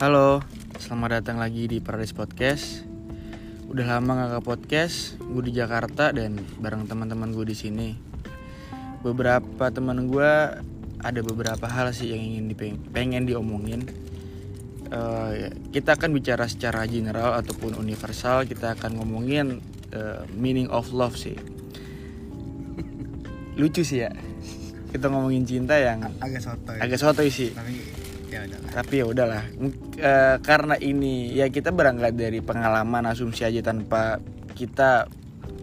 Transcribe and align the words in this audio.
Halo, 0.00 0.40
selamat 0.80 1.20
datang 1.20 1.36
lagi 1.36 1.68
di 1.68 1.76
Paradise 1.76 2.16
Podcast. 2.16 2.88
Udah 3.68 3.84
lama 3.84 4.16
gak 4.16 4.40
ke 4.40 4.48
podcast, 4.48 5.20
gue 5.20 5.44
di 5.44 5.52
Jakarta 5.52 6.08
dan 6.08 6.40
bareng 6.56 6.88
teman-teman 6.88 7.28
gue 7.36 7.44
di 7.44 7.52
sini. 7.52 7.92
Beberapa 9.04 9.68
teman 9.68 10.08
gue 10.08 10.56
ada 11.04 11.20
beberapa 11.20 11.68
hal 11.68 11.92
sih 11.92 12.16
yang 12.16 12.24
ingin 12.24 12.48
dipeng- 12.48 12.80
pengen 12.96 13.28
diomongin. 13.28 13.84
Eh, 14.88 15.52
kita 15.68 16.00
akan 16.00 16.16
bicara 16.16 16.48
secara 16.48 16.88
general 16.88 17.36
ataupun 17.36 17.76
universal. 17.76 18.48
Kita 18.48 18.80
akan 18.80 19.04
ngomongin 19.04 19.60
eh, 19.92 20.24
meaning 20.32 20.72
of 20.72 20.96
love 20.96 21.20
sih. 21.20 21.36
Lucu 23.52 23.84
sih 23.84 24.00
ya. 24.00 24.08
Kita 24.96 25.12
ngomongin 25.12 25.44
cinta 25.44 25.76
yang 25.76 26.08
agak 26.24 26.40
soto 26.40 26.72
agak 26.72 26.96
sotoy 26.96 27.28
sih 27.28 27.52
tapi 27.52 27.99
tapi 28.70 29.02
ya 29.02 29.06
udahlah. 29.06 29.42
Eh, 29.98 30.36
karena 30.40 30.78
ini 30.78 31.34
ya 31.34 31.50
kita 31.50 31.74
berangkat 31.74 32.14
dari 32.14 32.38
pengalaman 32.38 33.10
asumsi 33.10 33.42
aja 33.42 33.60
tanpa 33.60 34.22
kita 34.54 35.10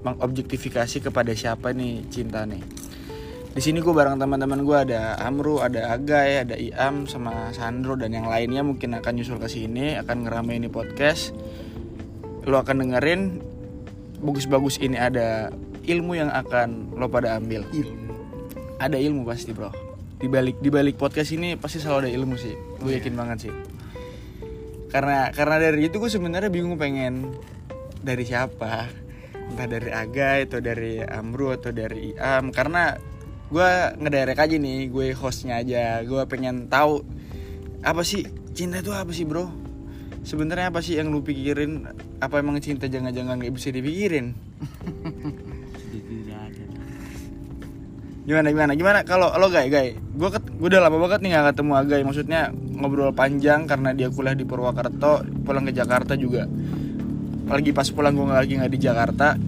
mengobjektifikasi 0.03 1.07
kepada 1.07 1.31
siapa 1.31 1.71
nih 1.71 2.03
cinta 2.11 2.43
nih. 2.43 2.61
Di 3.57 3.61
sini 3.63 3.81
gue 3.81 3.89
bareng 3.89 4.21
teman-teman 4.21 4.61
gue 4.61 4.77
ada 4.77 5.17
Amru 5.17 5.63
ada 5.63 5.89
Agai 5.89 6.45
ada 6.45 6.53
Iam 6.53 7.09
sama 7.09 7.49
Sandro 7.55 7.97
dan 7.97 8.13
yang 8.13 8.29
lainnya 8.29 8.61
mungkin 8.61 8.93
akan 8.93 9.17
nyusul 9.17 9.41
ke 9.41 9.49
sini 9.49 9.97
akan 9.97 10.27
ngeramein 10.27 10.67
ini 10.67 10.69
podcast. 10.69 11.33
Lo 12.45 12.61
akan 12.61 12.85
dengerin 12.85 13.41
bagus-bagus 14.21 14.77
ini 14.77 14.99
ada 14.99 15.49
ilmu 15.89 16.19
yang 16.19 16.29
akan 16.29 16.93
lo 16.93 17.09
pada 17.09 17.39
ambil. 17.39 17.65
Ilmu. 17.73 18.13
Ada 18.77 19.01
ilmu 19.01 19.25
pasti 19.25 19.57
bro 19.57 19.86
di 20.17 20.25
balik 20.25 20.57
di 20.57 20.73
balik 20.73 20.97
podcast 20.97 21.29
ini 21.29 21.53
pasti 21.61 21.77
selalu 21.77 22.09
ada 22.09 22.11
ilmu 22.11 22.35
sih. 22.41 22.57
Gue 22.81 22.97
yakin 22.97 23.13
banget 23.13 23.49
sih. 23.49 23.53
Karena 24.89 25.29
karena 25.29 25.61
dari 25.61 25.85
itu 25.85 26.01
gue 26.01 26.09
sebenarnya 26.09 26.49
bingung 26.49 26.73
pengen 26.81 27.37
dari 28.01 28.25
siapa? 28.25 28.89
Entah 29.53 29.67
dari 29.69 29.93
Aga 29.93 30.41
atau 30.43 30.59
dari 30.59 30.99
Amru 31.05 31.53
atau 31.53 31.69
dari 31.69 32.17
Iam. 32.17 32.49
Karena 32.49 32.97
gue 33.47 33.69
ngederek 34.01 34.41
aja 34.41 34.57
nih 34.57 34.89
gue 34.89 35.13
hostnya 35.13 35.61
aja. 35.61 36.01
Gue 36.01 36.25
pengen 36.25 36.65
tahu 36.65 37.05
apa 37.85 38.01
sih 38.01 38.25
cinta 38.57 38.81
itu 38.81 38.89
apa 38.89 39.13
sih 39.13 39.23
bro? 39.23 39.53
Sebenarnya 40.25 40.73
apa 40.73 40.81
sih 40.81 40.97
yang 40.97 41.13
lu 41.13 41.21
pikirin? 41.21 41.85
Apa 42.17 42.41
emang 42.41 42.57
cinta 42.57 42.89
jangan-jangan 42.89 43.37
nggak 43.37 43.53
bisa 43.53 43.69
dipikirin 43.69 44.33
gimana 48.27 48.51
gimana? 48.51 48.71
Gimana? 48.75 48.99
Kalau 49.07 49.31
lo 49.39 49.47
gay 49.47 49.71
gay 49.71 49.95
gue 49.95 50.29
gue 50.35 50.67
udah 50.67 50.83
lama 50.83 50.99
banget 50.99 51.23
nih 51.23 51.39
gak 51.39 51.55
ketemu 51.55 51.71
Agai. 51.79 52.01
Maksudnya 52.03 52.41
ngobrol 52.51 53.15
panjang 53.15 53.63
karena 53.63 53.95
dia 53.95 54.11
kuliah 54.11 54.35
di 54.35 54.43
Purwakarta 54.43 55.23
pulang 55.47 55.63
ke 55.63 55.71
Jakarta 55.71 56.19
juga. 56.19 56.43
Lagi 57.47 57.71
pas 57.71 57.87
pulang 57.87 58.11
gue 58.11 58.27
lagi 58.27 58.59
nggak 58.59 58.73
di 58.75 58.79
Jakarta 58.83 59.39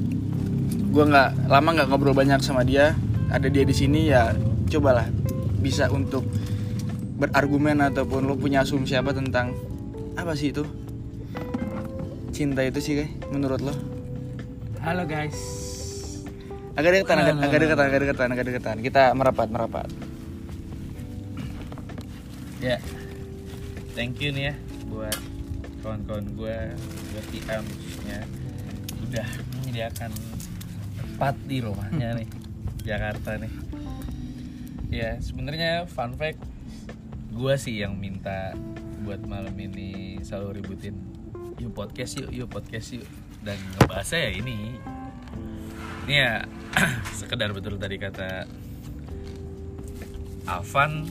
gue 0.90 1.04
nggak 1.06 1.52
lama 1.52 1.70
nggak 1.76 1.88
ngobrol 1.92 2.16
banyak 2.16 2.40
sama 2.40 2.64
dia. 2.64 2.96
Ada 3.30 3.52
dia 3.52 3.68
di 3.68 3.76
sini 3.76 4.10
ya 4.10 4.32
cobalah 4.72 5.06
bisa 5.60 5.92
untuk 5.92 6.24
berargumen 7.20 7.84
ataupun 7.84 8.24
lo 8.26 8.40
punya 8.40 8.64
asumsi 8.64 8.96
apa 8.96 9.12
tentang 9.12 9.52
apa 10.16 10.32
sih 10.40 10.56
itu? 10.56 10.64
Cinta 12.32 12.64
itu 12.64 12.80
sih 12.80 12.96
guys 12.96 13.12
menurut 13.28 13.60
lo? 13.60 13.76
Halo 14.80 15.04
guys. 15.04 15.69
Agak 16.80 16.92
deketan 16.96 17.18
agak, 17.20 17.36
agak 17.44 17.60
deketan 17.60 17.86
agak 17.86 18.00
deketan 18.00 18.30
agak 18.32 18.46
deketan. 18.48 18.78
Kita 18.80 19.04
merapat 19.12 19.48
merapat. 19.52 19.90
Ya. 22.64 22.80
Thank 24.00 24.24
you 24.24 24.32
nih 24.32 24.52
ya 24.52 24.56
buat 24.88 25.20
kawan-kawan 25.84 26.26
gue, 26.40 26.58
buat 27.12 27.26
IAM 27.36 27.64
khususnya 27.68 28.20
udah 29.10 29.28
menyediakan 29.60 30.12
tempat 30.96 31.36
di 31.44 31.58
rumahnya 31.60 32.10
nih 32.24 32.28
Jakarta 32.88 33.36
nih. 33.36 33.54
Ya 34.90 35.20
sebenarnya 35.20 35.84
fun 35.86 36.16
fact 36.16 36.40
gue 37.36 37.54
sih 37.60 37.84
yang 37.84 38.00
minta 38.00 38.56
buat 39.04 39.20
malam 39.28 39.54
ini 39.60 40.20
selalu 40.24 40.64
ributin 40.64 40.96
yuk 41.60 41.76
podcast 41.76 42.18
yuk 42.24 42.32
yuk 42.32 42.48
podcast 42.48 42.96
yuk. 42.96 43.08
Dan 43.44 43.60
ngebahasnya 43.76 44.20
ya 44.20 44.32
ini. 44.36 44.58
Ini 46.08 46.16
ya 46.16 46.34
sekedar 47.20 47.52
betul 47.52 47.76
tadi 47.76 48.00
kata 48.00 48.48
Alvan 50.50 51.06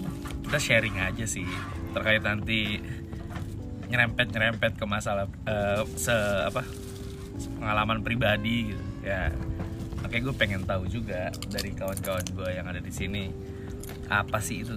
kita 0.48 0.58
sharing 0.58 0.96
aja 0.98 1.24
sih 1.28 1.46
terkait 1.94 2.24
nanti 2.24 2.80
nyerempet 3.88 4.28
nyerempet 4.32 4.72
ke 4.76 4.84
masalah 4.84 5.28
eh, 5.48 5.82
se 5.96 6.12
apa 6.44 6.64
pengalaman 7.60 8.02
pribadi 8.02 8.72
gitu 8.74 8.84
ya. 9.04 9.32
Makanya 10.04 10.22
gue 10.30 10.34
pengen 10.36 10.62
tahu 10.64 10.84
juga 10.88 11.30
dari 11.48 11.74
kawan-kawan 11.74 12.26
gue 12.32 12.48
yang 12.54 12.66
ada 12.68 12.80
di 12.80 12.92
sini 12.92 13.30
apa 14.08 14.40
sih 14.40 14.64
itu 14.64 14.76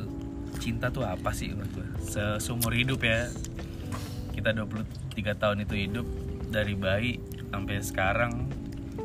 cinta 0.60 0.92
tuh 0.92 1.08
apa 1.08 1.32
sih 1.32 1.56
menurut 1.56 1.72
gue 1.72 1.88
Se- 2.04 2.40
seumur 2.40 2.76
hidup 2.76 3.02
ya. 3.04 3.28
Kita 4.32 4.56
23 4.56 5.42
tahun 5.42 5.58
itu 5.68 5.76
hidup 5.76 6.08
dari 6.52 6.76
bayi 6.76 7.20
sampai 7.52 7.80
sekarang 7.84 8.48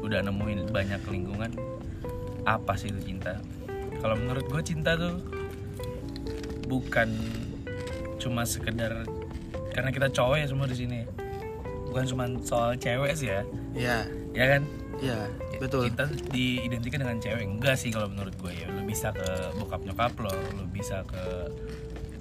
udah 0.02 0.22
nemuin 0.22 0.70
banyak 0.70 1.02
lingkungan 1.10 1.75
apa 2.46 2.78
sih 2.78 2.94
itu 2.94 3.12
cinta? 3.12 3.42
Kalau 3.98 4.14
menurut 4.14 4.46
gue 4.46 4.62
cinta 4.62 4.94
tuh 4.94 5.18
bukan 6.70 7.10
cuma 8.22 8.46
sekedar 8.46 9.02
karena 9.74 9.90
kita 9.92 10.08
cowok 10.08 10.36
ya 10.40 10.46
semua 10.46 10.70
di 10.70 10.78
sini. 10.78 11.00
Bukan 11.90 12.06
cuma 12.06 12.24
soal 12.46 12.78
cewek 12.78 13.12
sih 13.18 13.28
ya. 13.34 13.42
Ya 13.74 13.96
ya 14.32 14.46
kan? 14.56 14.62
Ya 15.02 15.28
betul. 15.58 15.90
Cinta 15.90 16.06
diidentikan 16.30 17.02
dengan 17.02 17.18
cewek. 17.18 17.44
Enggak 17.44 17.76
sih 17.76 17.90
kalau 17.90 18.08
menurut 18.08 18.32
gue 18.38 18.52
ya. 18.54 18.70
Lo 18.70 18.86
bisa 18.86 19.10
ke 19.10 19.52
bokap 19.58 19.82
nyokap 19.82 20.14
lo 20.22 20.30
lo 20.30 20.64
bisa 20.70 21.02
ke 21.04 21.50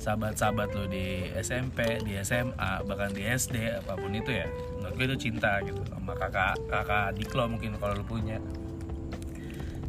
sahabat-sahabat 0.01 0.69
lo 0.77 0.85
di 0.85 1.25
SMP 1.33 2.01
di 2.05 2.13
SMA 2.21 2.85
bahkan 2.85 3.09
di 3.13 3.25
SD 3.25 3.77
apa 3.77 3.93
pun 3.93 4.11
itu 4.11 4.33
ya. 4.33 4.49
Menurut 4.81 4.93
gue 4.97 5.05
itu 5.13 5.17
cinta 5.29 5.61
gitu. 5.61 5.79
Sama 5.85 6.17
kakak 6.17 6.57
kakak 6.65 7.13
adik 7.13 7.29
lo 7.37 7.45
mungkin 7.45 7.77
kalau 7.77 7.93
lo 7.93 8.03
punya 8.03 8.41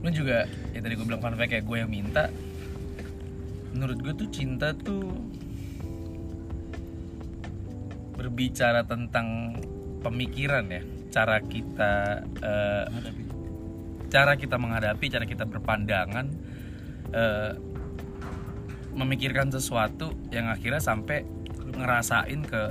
lo 0.07 0.11
juga 0.15 0.47
ya 0.71 0.79
tadi 0.79 0.95
gue 0.95 1.03
bilang 1.03 1.19
fun 1.19 1.35
fact 1.35 1.51
kayak 1.51 1.67
gue 1.67 1.77
yang 1.83 1.91
minta. 1.91 2.31
Menurut 3.75 3.99
gue 3.99 4.15
tuh 4.15 4.29
cinta 4.31 4.71
tuh 4.71 5.11
berbicara 8.15 8.87
tentang 8.87 9.59
pemikiran 10.07 10.71
ya. 10.71 10.83
Cara 11.11 11.43
kita 11.43 12.23
eh, 12.23 12.87
cara 14.07 14.39
kita 14.39 14.55
menghadapi 14.63 15.11
cara 15.11 15.27
kita 15.27 15.43
berpandangan 15.43 16.27
eh, 17.11 17.53
memikirkan 18.95 19.51
sesuatu 19.51 20.15
yang 20.31 20.47
akhirnya 20.55 20.79
sampai 20.79 21.27
ngerasain 21.67 22.47
ke 22.47 22.63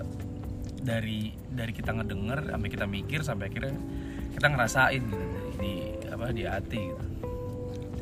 dari 0.82 1.36
dari 1.52 1.76
kita 1.76 1.92
ngedenger 2.00 2.56
sampai 2.56 2.70
kita 2.72 2.86
mikir 2.88 3.20
sampai 3.28 3.52
akhirnya 3.52 3.76
kita 4.34 4.48
ngerasain 4.50 5.02
gitu 5.04 5.26
di, 5.26 5.44
di 5.60 5.74
apa 6.10 6.32
di 6.32 6.44
hati 6.48 6.80
gitu 6.90 7.15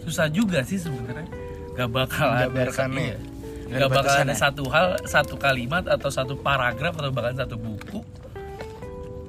susah 0.03 0.27
juga 0.29 0.61
sih 0.67 0.77
sebenarnya. 0.77 1.27
Gak 1.73 1.89
bakal 1.89 2.27
ada 2.29 2.51
Menjabarkannya 2.51 3.01
iya. 3.01 3.15
ya? 3.15 3.19
Nggak 3.63 3.79
Gak 3.79 3.89
ada 3.89 3.97
bakal 3.97 4.15
ada 4.21 4.35
satu 4.35 4.63
hal 4.69 4.87
satu 5.07 5.35
kalimat 5.39 5.83
atau 5.89 6.09
satu 6.11 6.37
paragraf 6.37 6.93
atau 6.99 7.09
bahkan 7.09 7.33
satu 7.33 7.55
buku 7.57 8.03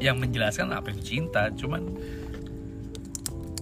yang 0.03 0.21
menjelaskan 0.21 0.75
apa 0.75 0.93
itu 0.93 1.17
cinta. 1.17 1.49
Cuman 1.55 1.87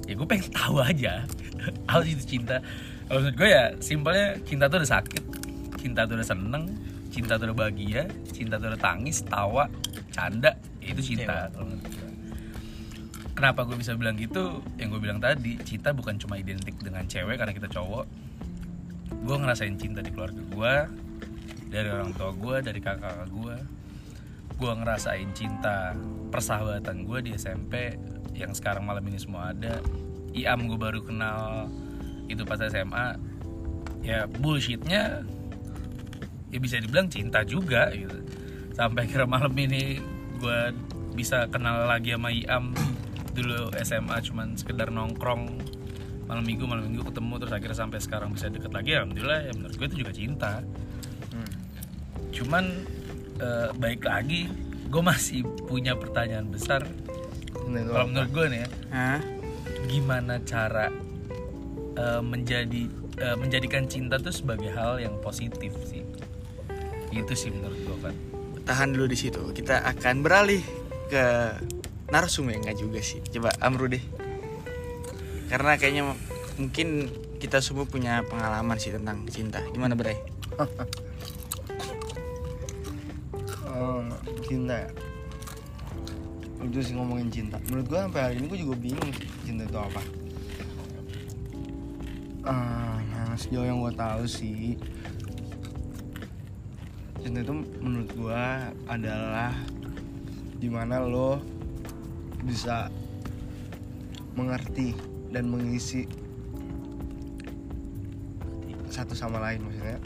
ya 0.08 0.18
gue 0.18 0.26
pengen 0.26 0.50
tahu 0.50 0.82
aja. 0.82 1.22
Apa 1.92 2.02
itu 2.02 2.26
cinta. 2.26 2.58
Menurut 3.06 3.38
gue 3.38 3.48
ya 3.54 3.70
simpelnya 3.78 4.34
cinta 4.42 4.66
tuh 4.66 4.82
udah 4.82 4.90
sakit. 4.98 5.24
Cinta 5.78 6.02
tuh 6.10 6.18
udah 6.18 6.26
seneng 6.26 6.64
cinta 7.12 7.36
tuh 7.36 7.52
udah 7.52 7.68
bahagia 7.68 8.08
cinta 8.32 8.56
tuh 8.56 8.72
udah 8.72 8.80
tangis 8.80 9.20
tawa 9.28 9.68
canda 10.16 10.56
ya 10.80 10.96
itu 10.96 11.12
cinta 11.12 11.52
kenapa 13.42 13.66
gue 13.66 13.74
bisa 13.74 13.98
bilang 13.98 14.14
gitu? 14.14 14.62
Yang 14.78 14.94
gue 14.94 15.00
bilang 15.02 15.18
tadi 15.18 15.58
cinta 15.66 15.90
bukan 15.90 16.14
cuma 16.14 16.38
identik 16.38 16.78
dengan 16.78 17.02
cewek 17.10 17.42
karena 17.42 17.50
kita 17.50 17.66
cowok. 17.66 18.06
Gue 19.18 19.34
ngerasain 19.34 19.74
cinta 19.82 19.98
di 19.98 20.14
keluarga 20.14 20.38
gue 20.38 20.74
dari 21.66 21.90
orang 21.90 22.14
tua 22.14 22.30
gue 22.30 22.62
dari 22.62 22.78
kakak 22.78 23.26
gue 23.34 23.56
gue 24.62 24.72
ngerasain 24.78 25.26
cinta 25.34 25.90
persahabatan 26.30 27.02
gue 27.02 27.18
di 27.18 27.30
SMP 27.34 27.98
yang 28.38 28.54
sekarang 28.54 28.86
malam 28.86 29.02
ini 29.10 29.18
semua 29.18 29.50
ada. 29.50 29.82
Iam 30.38 30.70
gue 30.70 30.78
baru 30.78 31.02
kenal 31.02 31.66
itu 32.30 32.46
pas 32.46 32.62
SMA 32.62 33.18
ya 34.06 34.30
bullshitnya 34.30 35.26
ya 36.54 36.58
bisa 36.62 36.78
dibilang 36.78 37.10
cinta 37.10 37.42
juga 37.42 37.90
gitu. 37.90 38.22
Sampai 38.70 39.10
kira 39.10 39.26
malam 39.26 39.50
ini 39.58 39.98
gue 40.38 40.60
bisa 41.18 41.50
kenal 41.50 41.90
lagi 41.90 42.14
sama 42.14 42.30
Iam 42.30 42.70
dulu 43.32 43.72
SMA 43.80 44.16
cuman 44.20 44.54
sekedar 44.60 44.92
nongkrong 44.92 45.48
malam 46.28 46.44
minggu 46.44 46.64
malam 46.64 46.88
minggu 46.88 47.04
ketemu 47.08 47.34
terus 47.44 47.52
akhirnya 47.52 47.78
sampai 47.78 47.98
sekarang 48.00 48.30
bisa 48.32 48.48
deket 48.48 48.72
lagi 48.72 48.96
alhamdulillah 48.96 49.40
ya 49.48 49.52
menurut 49.56 49.74
gue 49.76 49.86
itu 49.88 49.96
juga 50.04 50.12
cinta. 50.12 50.52
Hmm. 51.32 51.52
cuman 52.28 52.64
eh, 53.40 53.68
baik 53.72 54.04
lagi 54.04 54.48
gue 54.92 55.02
masih 55.02 55.48
punya 55.64 55.96
pertanyaan 55.96 56.52
besar. 56.52 56.84
Kalau 57.56 58.08
menurut 58.08 58.30
gue 58.32 58.46
nih 58.52 58.60
ya 58.64 58.68
Hah? 58.92 59.20
gimana 59.88 60.40
cara 60.44 60.92
eh, 61.96 62.22
menjadi 62.22 62.82
eh, 63.16 63.36
menjadikan 63.40 63.88
cinta 63.88 64.20
tuh 64.20 64.32
sebagai 64.32 64.68
hal 64.72 65.00
yang 65.00 65.16
positif 65.24 65.72
sih? 65.88 66.04
Itu 67.12 67.32
sih 67.32 67.48
menurut 67.48 67.80
gue 67.80 67.98
kan 68.00 68.14
tahan 68.62 68.94
dulu 68.94 69.10
di 69.10 69.18
situ. 69.18 69.42
Kita 69.52 69.82
akan 69.84 70.22
beralih 70.22 70.62
ke 71.10 71.26
narsum 72.12 72.52
ya? 72.52 72.60
Enggak 72.60 72.76
juga 72.76 73.00
sih. 73.00 73.24
Coba 73.32 73.56
Amru 73.64 73.88
deh. 73.88 74.04
Karena 75.48 75.80
kayaknya 75.80 76.12
mungkin 76.60 77.08
kita 77.40 77.64
semua 77.64 77.88
punya 77.88 78.20
pengalaman 78.28 78.76
sih 78.76 78.92
tentang 78.92 79.24
cinta. 79.32 79.64
Gimana 79.72 79.96
Bray? 79.96 80.20
Oh, 83.72 84.04
cinta 84.44 84.84
ya? 84.84 84.90
Itu 86.60 86.78
sih 86.84 86.94
ngomongin 86.94 87.32
cinta. 87.32 87.56
Menurut 87.72 87.88
gue 87.88 87.98
sampai 87.98 88.20
hari 88.20 88.34
ini 88.38 88.46
gue 88.52 88.60
juga 88.60 88.76
bingung 88.76 89.10
cinta 89.48 89.64
itu 89.64 89.78
apa. 89.80 90.02
Ah 92.42 93.00
nah, 93.10 93.34
sejauh 93.34 93.66
yang 93.66 93.80
gue 93.80 93.92
tahu 93.96 94.22
sih 94.28 94.76
cinta 97.22 97.38
itu 97.38 97.54
menurut 97.78 98.10
gue 98.18 98.44
adalah 98.90 99.54
di 100.58 100.66
mana 100.66 100.98
lo 101.02 101.38
bisa 102.42 102.90
mengerti 104.34 104.96
dan 105.32 105.48
mengisi 105.48 106.08
satu 108.92 109.16
sama 109.16 109.40
lain 109.40 109.64
maksudnya 109.64 109.96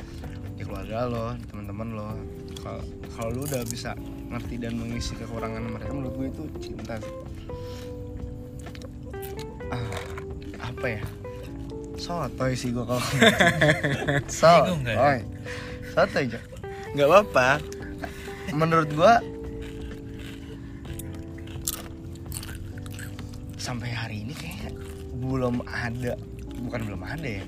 di 0.54 0.62
keluarga 0.62 1.10
lo 1.10 1.34
di 1.34 1.44
teman-teman 1.50 1.88
lo. 1.92 2.08
Kalau 2.62 2.82
kalau 3.12 3.28
lu 3.34 3.42
udah 3.44 3.62
bisa 3.66 3.92
ngerti 4.30 4.54
dan 4.62 4.78
mengisi 4.78 5.12
kekurangan 5.18 5.62
mereka 5.62 5.90
menurut 5.92 6.14
gue 6.14 6.28
itu 6.30 6.44
cinta 6.62 6.94
sih. 7.02 7.14
Ah 9.74 9.90
apa 10.62 10.86
ya? 10.86 11.02
Sotoy 11.98 12.52
sih 12.54 12.70
gue 12.70 12.84
kalau 12.86 13.02
ya? 13.20 13.30
sotoy. 14.30 15.18
Sotoy 15.92 16.24
aja 16.30 16.40
nggak 16.96 17.08
apa-apa. 17.12 17.48
Menurut 18.56 18.88
gue 18.94 19.12
sampai 23.66 23.90
hari 23.90 24.22
ini 24.22 24.30
kayak 24.32 24.70
belum 25.16 25.58
ada 25.66 26.14
bukan 26.60 26.80
belum 26.84 27.02
ada 27.02 27.28
ya 27.32 27.44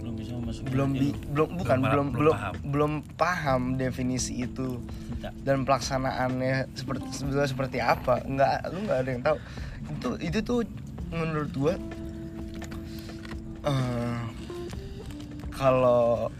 belum 0.00 0.14
bisa 0.14 0.32
memasuki 0.34 0.66
belum 0.66 0.88
bi, 0.90 0.98
lu. 1.02 1.20
belum 1.30 1.48
bukan 1.54 1.78
Belum- 1.82 2.10
belum 2.10 2.34
paham. 2.34 2.54
belum 2.64 2.92
paham 3.14 3.62
definisi 3.76 4.32
itu 4.40 4.80
cinta 5.04 5.28
dan 5.38 5.62
pelaksanaannya 5.62 6.72
seperti 6.72 7.04
sebetulnya 7.10 7.44
seperti 7.46 7.78
apa 7.78 8.24
nggak 8.24 8.52
lu 8.70 8.78
nggak 8.82 8.98
ada 8.98 9.10
yang 9.10 9.22
tahu 9.22 9.36
itu 9.86 10.08
itu 10.22 10.38
tuh 10.40 10.58
menurut 11.10 11.52
gua 11.52 11.74
eh, 13.62 14.20
kalau 15.50 16.32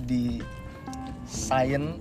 di 0.00 0.38
sains 1.24 1.98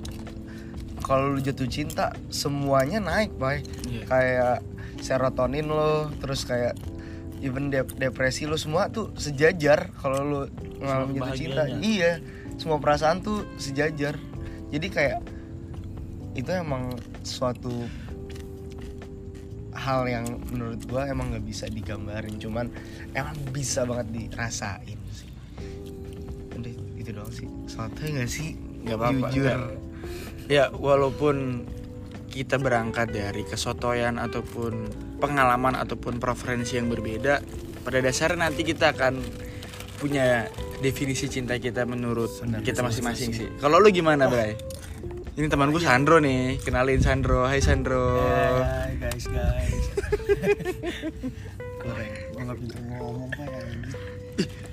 kalau 0.99 1.33
lu 1.33 1.39
jatuh 1.39 1.65
cinta 1.65 2.13
semuanya 2.29 2.97
naik 2.99 3.33
bay 3.35 3.65
Iya. 3.85 4.03
kayak 4.05 4.57
serotonin 4.99 5.67
lo 5.67 6.11
terus 6.19 6.43
kayak 6.43 6.75
even 7.39 7.71
dep- 7.71 7.95
depresi 7.95 8.43
lo 8.43 8.59
semua 8.59 8.91
tuh 8.91 9.15
sejajar 9.15 9.91
kalau 9.99 10.19
lu 10.23 10.41
ngalamin 10.83 11.23
jatuh 11.23 11.35
cinta. 11.35 11.63
iya 11.79 12.19
semua 12.59 12.77
perasaan 12.77 13.23
tuh 13.23 13.47
sejajar. 13.55 14.19
Jadi 14.69 14.87
kayak 14.91 15.23
itu 16.35 16.51
emang 16.51 16.91
suatu 17.23 17.87
hal 19.71 20.05
yang 20.11 20.27
menurut 20.51 20.83
gua 20.91 21.07
emang 21.07 21.31
nggak 21.31 21.47
bisa 21.47 21.65
digambarin 21.71 22.35
cuman 22.35 22.67
emang 23.15 23.33
bisa 23.55 23.87
banget 23.87 24.11
dirasain 24.11 24.99
sih. 25.15 25.31
Udah 26.59 26.73
itu 26.99 27.09
doang 27.15 27.31
sih. 27.31 27.47
Suatu 27.65 28.03
nggak 28.03 28.29
sih? 28.29 28.59
Nggak 28.83 28.97
apa-apa 28.99 29.27
jujur. 29.31 29.59
ya 30.51 30.67
walaupun 30.75 31.63
kita 32.29 32.61
berangkat 32.61 33.09
dari 33.09 33.41
kesotoyan 33.41 34.21
ataupun 34.21 34.85
pengalaman 35.17 35.73
ataupun 35.75 36.21
preferensi 36.21 36.77
yang 36.77 36.87
berbeda 36.87 37.41
pada 37.81 37.99
dasarnya 37.99 38.47
nanti 38.47 38.61
kita 38.61 38.93
akan 38.93 39.17
punya 39.97 40.47
definisi 40.79 41.27
cinta 41.27 41.59
kita 41.59 41.83
menurut 41.83 42.29
Benar, 42.39 42.63
kita 42.63 42.85
masing-masing 42.85 43.29
sih. 43.35 43.49
kalau 43.59 43.81
lu 43.81 43.89
gimana 43.91 44.29
Bray? 44.29 44.55
Ini 45.39 45.47
teman 45.47 45.71
gue 45.71 45.79
Sandro 45.79 46.19
nih. 46.19 46.59
Kenalin 46.59 46.99
Sandro. 46.99 47.47
Hai 47.47 47.63
Sandro. 47.63 48.19
Hai 48.59 48.91
guys 48.99 49.23
guys. 49.23 49.83
Koreng 51.79 52.11
Gue 52.35 52.41
gak 52.43 52.57
pintar 52.59 52.81
ngomong 52.83 53.31
ya 53.39 53.59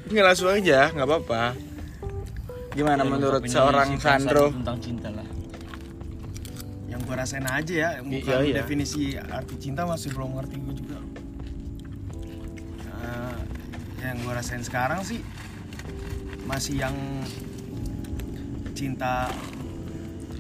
nggak 0.07 0.23
langsung 0.23 0.51
aja 0.51 0.91
nggak 0.91 1.07
apa-apa. 1.07 1.43
Gimana 2.75 3.03
Ya, 3.03 3.11
menurut 3.11 3.43
seorang 3.47 3.99
Sandro? 3.99 4.51
Tentang 4.55 4.79
cinta 4.83 5.09
lah 5.11 5.36
gue 7.07 7.15
rasain 7.15 7.47
aja 7.47 7.75
ya 7.75 7.91
bukan 8.03 8.19
Iya, 8.19 8.39
iya. 8.43 8.55
definisi 8.61 9.15
arti 9.15 9.55
cinta 9.63 9.87
masih 9.87 10.11
belum 10.11 10.35
ngerti 10.35 10.57
gue 10.59 10.75
juga. 10.75 10.99
Nah, 12.99 13.39
yang 14.03 14.17
gue 14.19 14.33
rasain 14.35 14.63
sekarang 14.67 15.07
sih 15.07 15.23
masih 16.47 16.83
yang 16.83 16.95
cinta 18.75 19.31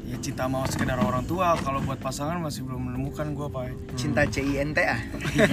ya 0.06 0.14
cinta 0.22 0.46
mau 0.46 0.62
sekedar 0.66 0.98
orang 1.02 1.26
tua 1.26 1.58
kalau 1.58 1.82
buat 1.82 1.98
pasangan 1.98 2.38
masih 2.38 2.62
belum 2.62 2.90
menemukan 2.90 3.26
gue 3.30 3.46
pak. 3.46 3.70
Cinta 3.94 4.22
CINT 4.26 4.78
ah 4.82 5.00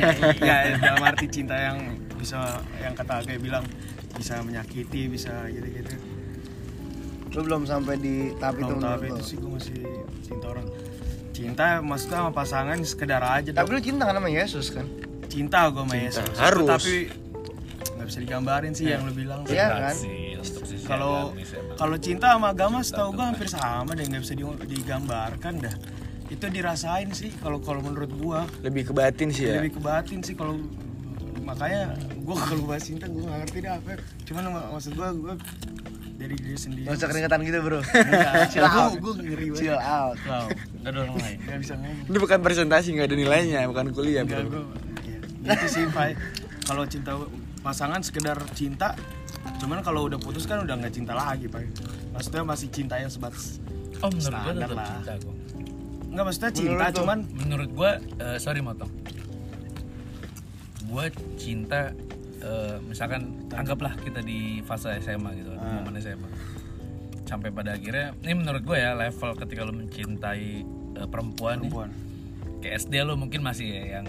ya 0.49 0.77
dalam 0.77 1.01
arti 1.01 1.25
cinta 1.29 1.57
yang 1.57 1.77
bisa 2.17 2.61
yang 2.81 2.93
kata 2.93 3.21
Agay 3.21 3.37
bilang 3.37 3.65
bisa 4.13 4.41
menyakiti 4.41 5.09
bisa 5.09 5.45
gitu-gitu. 5.49 5.93
Lu 7.33 7.41
belum 7.41 7.65
sampai 7.65 7.97
di 7.97 8.29
tahap 8.37 8.61
itu 8.61 8.69
belum 8.69 8.81
tahap 8.81 9.01
itu 9.05 9.17
lu? 9.17 9.25
sih 9.25 9.37
gue 9.41 9.51
masih 9.57 9.81
cinta 10.21 10.45
orang 10.53 10.65
cinta 11.33 11.81
maksudnya 11.81 12.17
sama 12.19 12.31
pasangan 12.31 12.77
sekedar 12.79 13.19
aja 13.19 13.49
tapi 13.51 13.65
dong. 13.67 13.75
lu 13.75 13.81
cinta 13.81 14.03
kan 14.05 14.15
sama 14.15 14.29
Yesus 14.29 14.65
kan? 14.69 14.85
Cinta 15.25 15.65
gue 15.67 15.81
sama 15.81 15.91
Cinta, 15.91 16.05
Yesus. 16.05 16.35
harus. 16.37 16.67
tapi 16.69 16.93
nggak 17.83 18.05
bisa 18.05 18.19
digambarin 18.19 18.71
sih 18.71 18.85
yang 18.87 19.01
lu 19.01 19.11
bilang 19.11 19.41
sih. 19.43 19.55
Iya 19.55 19.67
kan? 19.83 19.95
kalau 20.83 21.33
kalau 21.73 21.97
cinta 21.97 22.31
sama 22.31 22.51
agama 22.51 22.79
setahu 22.79 23.11
gue 23.11 23.25
hampir 23.25 23.47
sama 23.47 23.91
deh 23.91 24.05
nggak 24.05 24.21
bisa 24.21 24.33
di- 24.33 24.45
digambarkan 24.71 25.53
dah. 25.59 25.75
Itu 26.25 26.47
dirasain 26.47 27.09
sih 27.11 27.33
kalau 27.35 27.57
kalau 27.59 27.81
menurut 27.81 28.09
gua. 28.15 28.45
Lebih 28.61 28.89
ke 28.89 28.93
batin 28.93 29.29
sih 29.29 29.45
ya? 29.45 29.59
Lebih 29.59 29.77
ke 29.77 29.81
batin 29.81 30.19
sih 30.19 30.33
kalau 30.33 30.57
makanya 31.41 31.93
gua 32.21 32.39
kalau 32.39 32.63
bahas 32.65 32.83
cinta 32.83 33.05
gua 33.05 33.27
nggak 33.27 33.39
ngerti 33.43 33.57
dah 33.59 33.73
apa 33.75 33.99
cuman 34.23 34.43
mak- 34.49 34.69
maksud 34.71 34.91
gua 34.93 35.09
gua 35.11 35.33
dari 36.23 36.35
diri 36.39 36.57
sendiri. 36.57 36.85
Gak 36.87 36.95
usah 36.95 37.07
keringetan 37.11 37.39
gitu 37.43 37.59
bro. 37.59 37.79
Chill 38.51 38.63
gua, 38.63 38.81
out. 38.87 38.93
gua 39.03 39.13
ngeri 39.19 39.47
banget. 39.51 39.59
Chill 39.59 39.79
out. 39.79 40.17
Wow 40.23 40.45
Gak 40.83 40.89
ada 40.89 40.97
orang 41.03 41.15
lain. 41.19 41.37
Nggak 41.43 41.59
bisa 41.59 41.73
ngomong. 41.75 42.07
Ini 42.07 42.17
bukan 42.23 42.39
presentasi 42.39 42.87
nggak 42.95 43.07
ada 43.11 43.17
nilainya 43.19 43.59
bukan 43.67 43.85
kuliah 43.91 44.23
Enggak, 44.23 44.47
bro. 44.47 44.63
gua, 44.63 44.63
ya, 45.43 45.53
itu 45.59 45.67
sih 45.67 45.83
kalau 46.63 46.83
cinta 46.87 47.11
pasangan 47.59 47.99
sekedar 47.99 48.39
cinta 48.55 48.95
cuman 49.59 49.83
kalau 49.83 50.07
udah 50.07 50.15
putus 50.19 50.47
kan 50.47 50.63
udah 50.63 50.75
nggak 50.79 50.95
cinta 50.95 51.11
lagi 51.11 51.51
Pak 51.51 51.67
maksudnya 52.15 52.47
masih 52.47 52.71
cinta 52.71 52.95
yang 52.95 53.11
sebatas 53.11 53.59
oh 53.99 54.07
menurut 54.07 54.39
gue 54.39 54.53
tetap 54.55 54.71
lah. 54.79 54.87
cinta 54.87 55.13
kok 55.19 55.35
nggak 56.13 56.23
maksudnya 56.29 56.51
cinta 56.55 56.71
Menurut 56.71 56.95
cuman 56.95 57.19
menurut 57.33 57.69
gue 57.73 57.91
eh, 58.21 58.37
sorry 58.37 58.61
motong. 58.61 58.91
Gue 60.85 61.09
cinta 61.41 61.89
eh, 62.43 62.75
misalkan 62.81 63.21
anggaplah 63.49 63.95
kita 63.97 64.19
di 64.19 64.39
fase 64.61 64.91
SMA 64.99 65.31
gitu 65.33 65.51
Ah. 65.53 65.79
momen 65.79 65.95
SMA 65.97 66.27
sampai 67.23 67.49
pada 67.49 67.73
akhirnya 67.73 68.11
ini 68.19 68.33
menurut 68.35 68.61
gue 68.61 68.75
ya 68.75 68.93
level 68.93 69.31
ketika 69.37 69.61
lo 69.61 69.71
mencintai 69.71 70.45
eh, 70.93 71.07
perempuan, 71.07 71.57
nih, 71.57 71.65
perempuan. 71.65 71.89
Kayak 72.59 72.75
SD 72.79 72.93
lo 73.01 73.15
mungkin 73.15 73.41
masih 73.41 73.67
ya 73.67 73.97
yang 73.97 74.07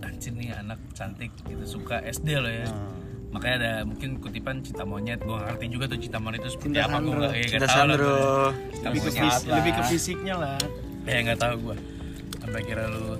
anjir 0.00 0.32
nih 0.32 0.52
anak 0.54 0.78
cantik 0.92 1.32
gitu 1.42 1.64
suka 1.66 1.98
SD 2.02 2.28
lo 2.36 2.46
ya. 2.46 2.64
Ah. 2.64 2.92
makanya 3.32 3.56
ada 3.56 3.72
mungkin 3.82 4.20
kutipan 4.20 4.60
cinta 4.60 4.84
monyet 4.84 5.16
gue 5.18 5.32
ngerti 5.32 5.64
juga 5.66 5.88
tuh 5.88 5.96
cinta 5.96 6.20
monyet 6.20 6.38
itu 6.38 6.52
seperti 6.52 6.68
Cinta 6.70 6.84
apa 6.84 6.98
gue 7.00 7.14
nggak- 7.16 7.32
ya, 7.34 7.46
Cinta 7.48 7.64
Sandro. 7.66 8.04
gua. 8.04 8.52
lebih 8.84 9.00
ke, 9.02 9.10
lebih 9.48 9.72
ke 9.72 9.82
fisiknya 9.88 10.34
lah. 10.36 10.56
Ya 11.02 11.16
nggak 11.18 11.40
tahu 11.40 11.54
gue 11.64 11.76
sampai 12.38 12.60
kira 12.60 12.84
lu 12.86 13.16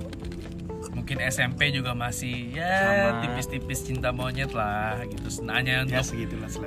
mungkin 1.03 1.19
SMP 1.19 1.75
juga 1.75 1.91
masih 1.91 2.55
ya 2.55 3.11
tipis-tipis 3.19 3.83
cinta 3.83 4.15
monyet 4.15 4.55
lah 4.55 5.03
gitu. 5.03 5.27
Senanya 5.27 5.83
ya 5.83 5.99
untuk 5.99 6.15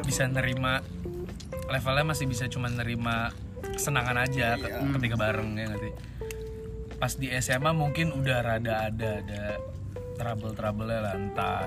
bisa 0.04 0.28
nerima 0.28 0.84
levelnya 1.72 2.04
masih 2.04 2.28
bisa 2.28 2.44
cuma 2.44 2.68
nerima 2.68 3.32
kesenangan 3.64 4.28
aja 4.28 4.60
ke- 4.60 4.76
ketika 5.00 5.16
bareng 5.16 5.56
ya 5.56 5.72
nanti 5.72 5.88
pas 7.00 7.16
di 7.16 7.32
SMA 7.32 7.72
mungkin 7.72 8.12
udah 8.12 8.44
rada 8.44 8.92
ada 8.92 9.24
ada 9.24 9.42
trouble 10.20 10.52
trouble 10.52 10.84
lah 10.84 11.16
entah 11.16 11.64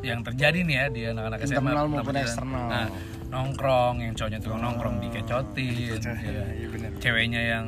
yang 0.00 0.24
terjadi 0.24 0.64
nih 0.64 0.76
ya 0.76 0.86
di 0.88 1.00
anak-anak 1.04 1.38
SMA 1.44 1.68
Internal 1.68 1.86
maupun 1.86 2.14
eksternal. 2.16 2.66
nah 2.68 2.86
nongkrong 3.28 4.00
yang 4.00 4.12
cowoknya 4.16 4.40
tukang 4.40 4.60
nongkrong 4.60 4.96
dikecotin 5.04 6.00
ya. 6.16 6.44
iya 6.52 6.66
benar 6.68 6.90
ceweknya 6.96 7.40
yang 7.44 7.66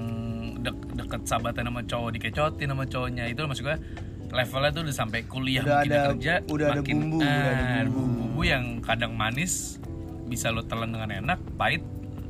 dek 0.64 0.76
deket 0.94 1.23
sahabatan 1.25 1.62
sama 1.64 1.80
cowok 1.83 2.11
dikecotin 2.12 2.66
sama 2.66 2.85
cowoknya 2.85 3.25
itu 3.26 3.40
maksud 3.40 3.62
gue 3.62 3.76
levelnya 4.30 4.71
tuh 4.71 4.83
udah 4.83 4.97
sampai 4.97 5.21
kuliah 5.25 5.62
Udah 5.62 5.76
mungkin 5.78 5.92
ada- 5.92 6.09
kerja 6.11 6.35
udah 6.44 6.66
ada 6.68 6.80
bumbu, 6.83 7.18
udah 7.21 7.52
ada 7.54 7.85
bumbu. 7.87 8.23
bumbu 8.25 8.40
yang 8.42 8.64
kadang 8.80 9.12
manis 9.12 9.78
bisa 10.25 10.49
lo 10.49 10.62
telan 10.62 10.90
dengan 10.90 11.23
enak 11.23 11.38
pahit 11.54 11.85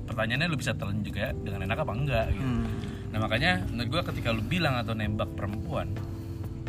pertanyaannya 0.04 0.46
lo 0.46 0.58
bisa 0.58 0.74
telan 0.74 1.00
juga 1.00 1.32
dengan 1.32 1.64
enak 1.64 1.78
apa 1.78 1.92
enggak 1.94 2.26
gitu. 2.28 2.44
Hmm. 2.44 2.66
nah 3.08 3.18
makanya 3.18 3.64
menurut 3.66 3.88
gue 3.88 4.02
ketika 4.12 4.28
lo 4.30 4.42
bilang 4.42 4.76
atau 4.76 4.92
nembak 4.92 5.30
perempuan 5.32 5.88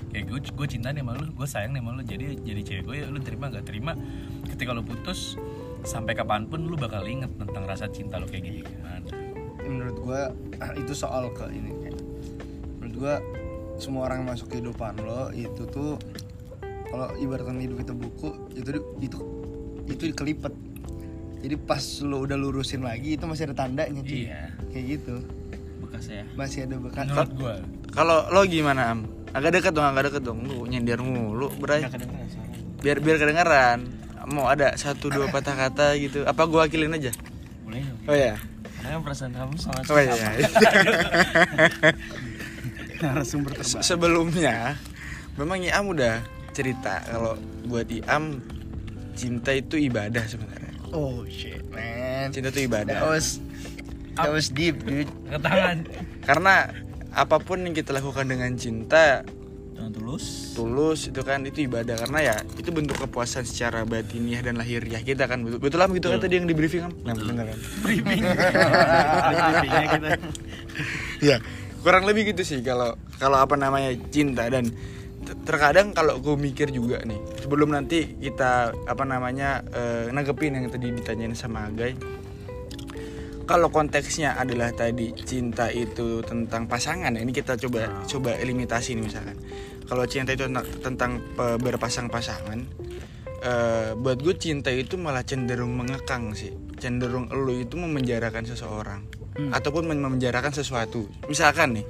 kayak 0.07 0.25
gue 0.25 0.39
gue 0.39 0.67
cinta 0.69 0.89
nih 0.89 1.03
sama 1.03 1.17
lu 1.17 1.27
gue 1.27 1.43
sayang 1.43 1.75
nih 1.75 1.81
sama 1.81 1.91
lu 1.91 2.01
jadi 2.01 2.27
jadi 2.39 2.61
cewek 2.63 2.83
gue 2.85 2.95
ya 2.95 3.07
lu 3.09 3.19
terima 3.19 3.45
nggak 3.49 3.65
terima 3.65 3.91
ketika 4.47 4.71
lo 4.71 4.79
putus 4.79 5.35
sampai 5.83 6.13
kapan 6.13 6.45
pun 6.45 6.63
lu 6.63 6.77
bakal 6.77 7.03
inget 7.03 7.27
tentang 7.35 7.65
rasa 7.65 7.91
cinta 7.91 8.15
lo 8.15 8.25
kayak 8.25 8.41
gini 8.41 8.59
gimana 8.61 9.03
menurut 9.69 9.97
gua 10.01 10.21
itu 10.81 10.93
soal 10.93 11.29
ke 11.33 11.45
ini 11.51 11.71
kayak 11.83 11.97
menurut 12.79 12.95
gua 12.97 13.15
semua 13.75 14.07
orang 14.07 14.23
yang 14.23 14.29
masuk 14.35 14.47
kehidupan 14.51 14.95
lo 15.03 15.29
itu 15.35 15.67
tuh 15.67 15.99
kalau 16.87 17.11
ibaratkan 17.19 17.59
hidup 17.59 17.83
itu 17.83 17.93
buku 17.93 18.29
itu 18.55 18.69
itu 19.03 19.17
itu 19.91 20.03
kelipet 20.15 20.53
jadi 21.43 21.55
pas 21.59 21.83
lo 22.01 22.23
udah 22.23 22.39
lurusin 22.39 22.81
lagi 22.81 23.19
itu 23.19 23.27
masih 23.27 23.51
ada 23.51 23.67
tandanya 23.67 23.99
cuy 24.01 24.31
iya 24.31 24.49
kayak 24.71 24.85
gitu 24.97 25.15
bekas 25.83 26.07
ya 26.07 26.23
masih 26.39 26.65
ada 26.65 26.75
bekas 26.79 27.05
menurut 27.11 27.33
gue 27.35 27.55
Kalau 27.95 28.27
lo 28.27 28.43
gimana 28.43 28.91
am? 28.91 29.07
Agak 29.31 29.55
deket 29.55 29.71
dong, 29.71 29.87
agak 29.87 30.11
deket 30.11 30.27
dong. 30.27 30.43
Lu 30.43 30.67
nyender 30.67 30.99
mulu, 30.99 31.47
suara. 31.55 31.79
Biar 32.83 32.99
biar 32.99 33.15
kedengeran. 33.15 33.87
Mau 34.27 34.51
ada 34.51 34.75
satu 34.75 35.07
dua 35.07 35.31
patah 35.31 35.55
kata 35.55 35.95
gitu. 35.95 36.27
Apa 36.27 36.43
gua 36.43 36.67
wakilin 36.67 36.91
aja? 36.91 37.15
boleh 37.63 37.81
dong 37.81 37.99
Oh 38.11 38.15
ya. 38.15 38.35
Karena 38.87 39.01
perasaan 39.01 39.33
kamu 39.33 39.55
sangat 39.55 39.83
Oh 39.85 39.97
iya. 39.97 40.13
narasumber 42.97 43.51
Se- 43.57 43.75
terbaik 43.75 43.83
Sebelumnya 43.83 44.57
memang 45.35 45.59
Iam 45.59 45.89
udah 45.89 46.23
cerita 46.51 47.03
kalau 47.03 47.35
buat 47.65 47.89
Iam 47.89 48.39
cinta 49.13 49.51
itu 49.51 49.75
ibadah 49.77 50.23
sebenarnya. 50.23 50.71
oh 50.91 51.23
shit 51.25 51.63
man 51.69 52.31
Cinta 52.31 52.49
itu 52.49 52.63
that 52.63 52.69
ibadah. 52.85 52.99
was 53.05 53.39
that 54.15 54.29
was 54.29 54.47
deep 54.47 54.79
dude 54.81 55.11
ke 55.25 55.37
tangan 55.37 55.83
Karena 56.21 56.71
apa 57.11 57.37
pun 57.37 57.61
yang 57.61 57.71
kita 57.71 57.91
lakukan 57.91 58.27
dengan 58.27 58.55
cinta 58.55 59.23
tulus. 59.91 60.55
Tulus 60.55 60.99
itu 61.11 61.21
kan 61.23 61.43
itu 61.43 61.67
ibadah. 61.67 61.95
Karena 61.99 62.19
ya 62.21 62.35
itu 62.55 62.69
bentuk 62.71 62.99
kepuasan 62.99 63.43
secara 63.43 63.83
batiniah 63.83 64.41
dan 64.43 64.59
lahiriah 64.59 65.01
kita 65.03 65.27
kan. 65.27 65.43
Betul 65.43 65.59
betul 65.59 65.79
lah 65.83 65.87
begitu 65.91 66.07
kan 66.11 66.19
tadi 66.19 66.33
yang 66.39 66.47
di 66.47 66.55
briefing 66.55 66.83
kan? 66.87 66.93
Nah, 67.03 67.13
betul 67.15 67.33
kan? 67.35 67.59
Briefing. 67.83 68.21
Kita. 69.95 70.09
Ya 71.23 71.37
kurang 71.85 72.09
lebih 72.09 72.33
gitu 72.33 72.41
sih 72.41 72.59
kalau 72.65 72.97
kalau 73.21 73.37
apa 73.39 73.55
namanya 73.55 73.93
cinta. 74.09 74.47
Dan 74.47 74.71
ter- 75.25 75.39
terkadang 75.43 75.91
kalau 75.91 76.21
gue 76.21 76.35
mikir 76.37 76.69
juga 76.69 77.01
nih 77.01 77.17
sebelum 77.41 77.73
nanti 77.73 78.13
kita 78.21 78.71
apa 78.85 79.03
namanya 79.03 79.65
eh, 79.73 80.13
nanggepin 80.13 80.53
yang 80.53 80.69
tadi 80.69 80.93
ditanyain 80.93 81.33
sama 81.33 81.65
Agai 81.65 81.97
kalau 83.45 83.69
konteksnya 83.69 84.35
adalah 84.35 84.73
tadi 84.73 85.13
cinta 85.13 85.69
itu 85.69 86.25
tentang 86.25 86.65
pasangan 86.65 87.13
ya, 87.13 87.21
ini 87.21 87.29
kita 87.29 87.53
coba 87.55 88.03
coba 88.09 88.33
limitasi 88.41 88.97
nih 88.97 89.05
misalkan. 89.05 89.37
Kalau 89.85 90.01
cinta 90.09 90.33
itu 90.33 90.49
tentang, 90.81 91.21
berpasang-pasangan 91.37 92.59
eh, 93.45 93.93
buat 93.93 94.17
gue 94.17 94.35
cinta 94.41 94.73
itu 94.73 94.97
malah 94.97 95.21
cenderung 95.21 95.77
mengekang 95.77 96.33
sih. 96.33 96.49
Cenderung 96.81 97.29
lo 97.29 97.53
itu 97.53 97.77
memenjarakan 97.77 98.49
seseorang. 98.49 99.05
Ataupun 99.35 99.85
men- 99.85 100.01
memenjarakan 100.01 100.55
sesuatu. 100.55 101.05
Misalkan 101.29 101.77
nih 101.77 101.85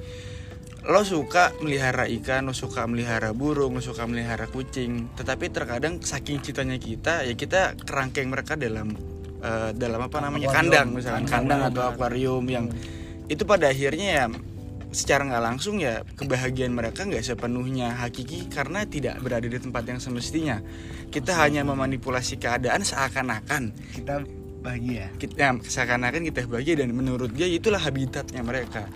lo 0.86 1.02
suka 1.02 1.50
melihara 1.64 2.06
ikan, 2.06 2.46
lo 2.46 2.54
suka 2.54 2.86
melihara 2.86 3.34
burung, 3.34 3.74
lo 3.74 3.82
suka 3.82 4.06
melihara 4.06 4.46
kucing, 4.46 5.10
tetapi 5.18 5.50
terkadang 5.50 5.98
saking 5.98 6.38
cintanya 6.38 6.78
kita, 6.78 7.26
ya 7.26 7.34
kita 7.34 7.74
kerangkeng 7.82 8.30
mereka 8.30 8.54
dalam 8.54 8.94
eh, 9.46 9.70
dalam 9.78 10.02
apa 10.02 10.18
namanya 10.18 10.50
kandang, 10.50 10.90
misalkan 10.90 11.24
kandang 11.30 11.70
atau 11.70 11.94
akuarium 11.94 12.42
yang 12.50 12.66
itu 13.30 13.46
pada 13.46 13.70
akhirnya 13.70 14.08
ya 14.10 14.24
secara 14.90 15.28
nggak 15.28 15.44
langsung 15.44 15.78
ya 15.78 16.02
kebahagiaan 16.16 16.72
mereka 16.72 17.06
nggak 17.06 17.22
sepenuhnya 17.22 17.94
hakiki 18.00 18.50
karena 18.50 18.82
tidak 18.86 19.22
berada 19.22 19.46
di 19.46 19.58
tempat 19.58 19.86
yang 19.86 20.02
semestinya. 20.02 20.58
Kita 21.06 21.38
hanya 21.38 21.62
memanipulasi 21.62 22.42
keadaan 22.42 22.82
seakan-akan 22.82 23.70
kita 23.94 24.26
bahagia 24.66 25.14
kita 25.22 25.54
seakan-akan 25.62 26.26
kita 26.26 26.50
bahagia 26.50 26.82
dan 26.82 26.90
menurut 26.90 27.30
dia 27.30 27.46
itulah 27.46 27.78
habitatnya 27.78 28.42
mereka. 28.42 28.90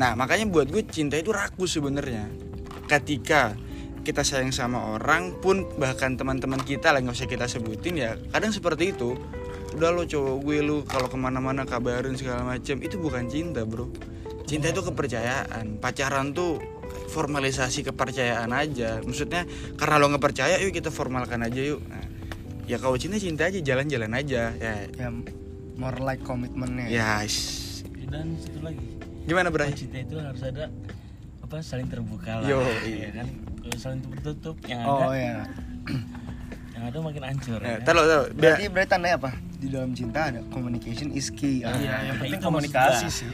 Nah 0.00 0.16
makanya 0.16 0.48
buat 0.48 0.72
gue 0.72 0.82
cinta 0.88 1.20
itu 1.20 1.30
ragu 1.30 1.68
sebenarnya. 1.68 2.26
Ketika 2.88 3.52
kita 4.04 4.20
sayang 4.20 4.52
sama 4.52 5.00
orang 5.00 5.40
pun 5.40 5.64
bahkan 5.80 6.14
teman-teman 6.14 6.60
kita 6.60 6.92
lah 6.92 7.00
nggak 7.00 7.16
usah 7.16 7.28
kita 7.28 7.48
sebutin 7.48 7.96
ya 7.96 8.20
kadang 8.30 8.52
seperti 8.52 8.92
itu 8.92 9.16
udah 9.74 9.90
lo 9.90 10.02
cowok 10.06 10.36
gue 10.40 10.58
lu 10.62 10.76
kalau 10.86 11.06
ke 11.06 11.18
mana-mana 11.18 11.66
kabarin 11.66 12.14
segala 12.14 12.46
macam 12.46 12.76
itu 12.78 12.96
bukan 12.96 13.26
cinta 13.26 13.66
bro. 13.66 13.90
Cinta 14.44 14.68
itu 14.68 14.80
kepercayaan. 14.80 15.80
Pacaran 15.80 16.30
tuh 16.30 16.60
formalisasi 17.10 17.82
kepercayaan 17.84 18.50
aja. 18.52 19.02
Maksudnya 19.02 19.44
karena 19.74 19.98
lo 19.98 20.06
nggak 20.08 20.22
percaya 20.22 20.54
yuk 20.60 20.70
kita 20.70 20.88
formalkan 20.88 21.42
aja 21.42 21.58
yuk. 21.58 21.80
Nah, 21.84 22.04
ya 22.64 22.78
kalau 22.78 22.94
cinta 22.94 23.18
cinta 23.18 23.48
aja 23.48 23.58
jalan-jalan 23.58 24.12
aja. 24.14 24.52
Ya. 24.54 24.74
Ya 24.88 25.08
more 25.74 25.98
like 25.98 26.22
komitmennya 26.22 26.86
Ya, 26.86 27.18
shh. 27.26 27.82
dan 28.06 28.38
satu 28.38 28.62
lagi. 28.62 28.78
Gimana 29.26 29.50
Bray? 29.50 29.74
cinta 29.74 29.98
itu 29.98 30.14
harus 30.22 30.38
ada 30.44 30.70
apa 31.42 31.58
saling 31.58 31.90
terbuka 31.90 32.40
lah 32.40 32.46
Yo, 32.46 32.62
ya 32.86 33.10
kan? 33.10 33.26
Kalau 33.58 33.78
saling 33.80 34.00
tertutup 34.06 34.54
yang 34.70 34.80
ada 34.86 34.92
oh 34.92 35.12
ya 35.12 35.34
yang 36.74 36.84
ada 36.88 36.98
makin 37.00 37.22
hancur 37.26 37.58
Ya, 37.58 37.66
ya 37.66 37.76
kan? 37.80 37.86
taruh, 37.90 38.04
berarti 38.32 38.64
berarti 38.68 38.88
tandanya 38.88 39.16
apa 39.18 39.30
di 39.64 39.72
dalam 39.72 39.96
cinta 39.96 40.28
ada 40.28 40.44
communication 40.52 41.08
is 41.10 41.32
key 41.32 41.64
Ah, 41.64 41.72
Iya, 41.72 42.12
yang 42.12 42.16
penting 42.20 42.36
maksud 42.36 42.44
komunikasi 42.44 43.06
sih. 43.08 43.28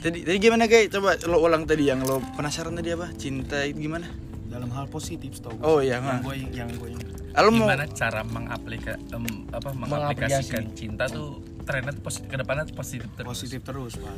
Tadi, 0.00 0.22
tadi 0.22 0.38
gimana 0.38 0.64
guys? 0.64 0.88
Coba 0.88 1.18
lo 1.26 1.42
ulang 1.42 1.66
tadi 1.66 1.84
yang 1.84 2.00
lo 2.00 2.22
penasaran 2.32 2.72
tadi 2.72 2.94
apa? 2.94 3.10
Cinta 3.14 3.66
itu 3.66 3.82
gimana? 3.82 4.06
dalam 4.50 4.66
hal 4.74 4.90
positif 4.90 5.38
tau 5.38 5.54
Oh, 5.62 5.78
iya, 5.78 6.02
yang 6.02 6.26
gue 6.26 6.34
yang 6.50 6.70
gue 6.74 6.90
ini 6.90 7.04
Ah, 7.30 7.46
Lo 7.46 7.54
mau 7.54 7.70
gimana 7.70 7.86
cara 7.86 8.26
mengaplika 8.26 8.98
em, 8.98 9.46
apa 9.54 9.70
mengaplikasikan 9.70 10.74
cinta 10.74 11.06
tuh 11.06 11.38
trennya 11.62 11.94
tuh 11.94 12.02
positif 12.02 12.26
ke 12.26 12.34
depannya 12.34 12.66
tuh 12.66 12.74
positif 12.74 13.06
terus 13.14 13.30
positif 13.30 13.60
terus 13.62 13.94
pak 13.94 14.10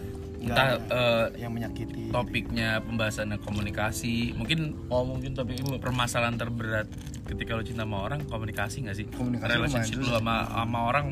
entah 0.42 0.78
eh, 0.78 1.26
yang 1.38 1.52
menyakiti. 1.54 2.10
topiknya 2.10 2.82
pembahasannya 2.82 3.38
komunikasi. 3.42 4.34
Mungkin 4.34 4.90
oh 4.90 5.06
mungkin 5.06 5.38
tapi 5.38 5.58
ini 5.58 5.78
permasalahan 5.78 6.34
terberat 6.34 6.90
ketika 7.26 7.54
lo 7.54 7.62
cinta 7.62 7.86
sama 7.86 8.04
orang 8.04 8.26
komunikasi 8.26 8.84
nggak 8.86 8.96
sih? 8.98 9.06
Komunikasi 9.10 9.50
relationship 9.54 10.02
lu 10.02 10.10
sama 10.10 10.50
sama 10.50 10.78
orang 10.90 11.06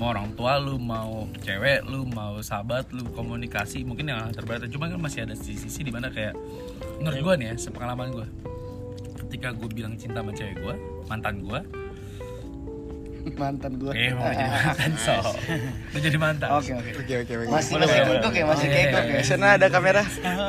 mau 0.00 0.08
orang 0.10 0.32
tua 0.34 0.56
lu 0.56 0.80
mau 0.80 1.28
cewek 1.44 1.84
lu 1.84 2.08
mau 2.08 2.40
sahabat 2.40 2.90
lu 2.96 3.04
komunikasi 3.12 3.84
mungkin 3.84 4.08
yang 4.08 4.32
terberat 4.32 4.64
cuma 4.72 4.88
kan 4.88 4.98
masih 4.98 5.28
ada 5.28 5.36
sisi-sisi 5.36 5.84
di 5.84 5.92
mana 5.92 6.08
kayak 6.08 6.32
menurut 6.98 7.20
gue 7.20 7.34
nih 7.44 7.46
ya 7.52 7.54
sepengalaman 7.60 8.08
gue 8.10 8.26
ketika 9.28 9.52
gue 9.52 9.68
bilang 9.68 9.94
cinta 10.00 10.24
sama 10.24 10.32
cewek 10.32 10.58
gue 10.58 10.74
mantan 11.06 11.44
gue 11.44 11.60
mantan 13.32 13.72
gue 13.76 13.92
eh 13.92 14.10
mau 14.10 14.26
jadi 14.26 14.50
mantan 14.58 14.90
so 14.96 15.14
lu 15.88 15.98
jadi 15.98 16.18
mantan. 16.18 16.48
Oke 16.52 16.70
oke. 16.72 16.90
Oke 16.98 17.14
oke 17.20 17.32
oke. 17.38 17.46
masih 17.48 17.72
Boleh, 17.72 17.86
masih 17.86 18.02
kekok 18.10 18.32
ya 18.32 18.44
masih 18.44 18.68
kekok 18.68 19.04
ya. 19.04 19.14
Di 19.14 19.24
sana 19.24 19.46
ada 19.54 19.66
kamera. 19.68 20.02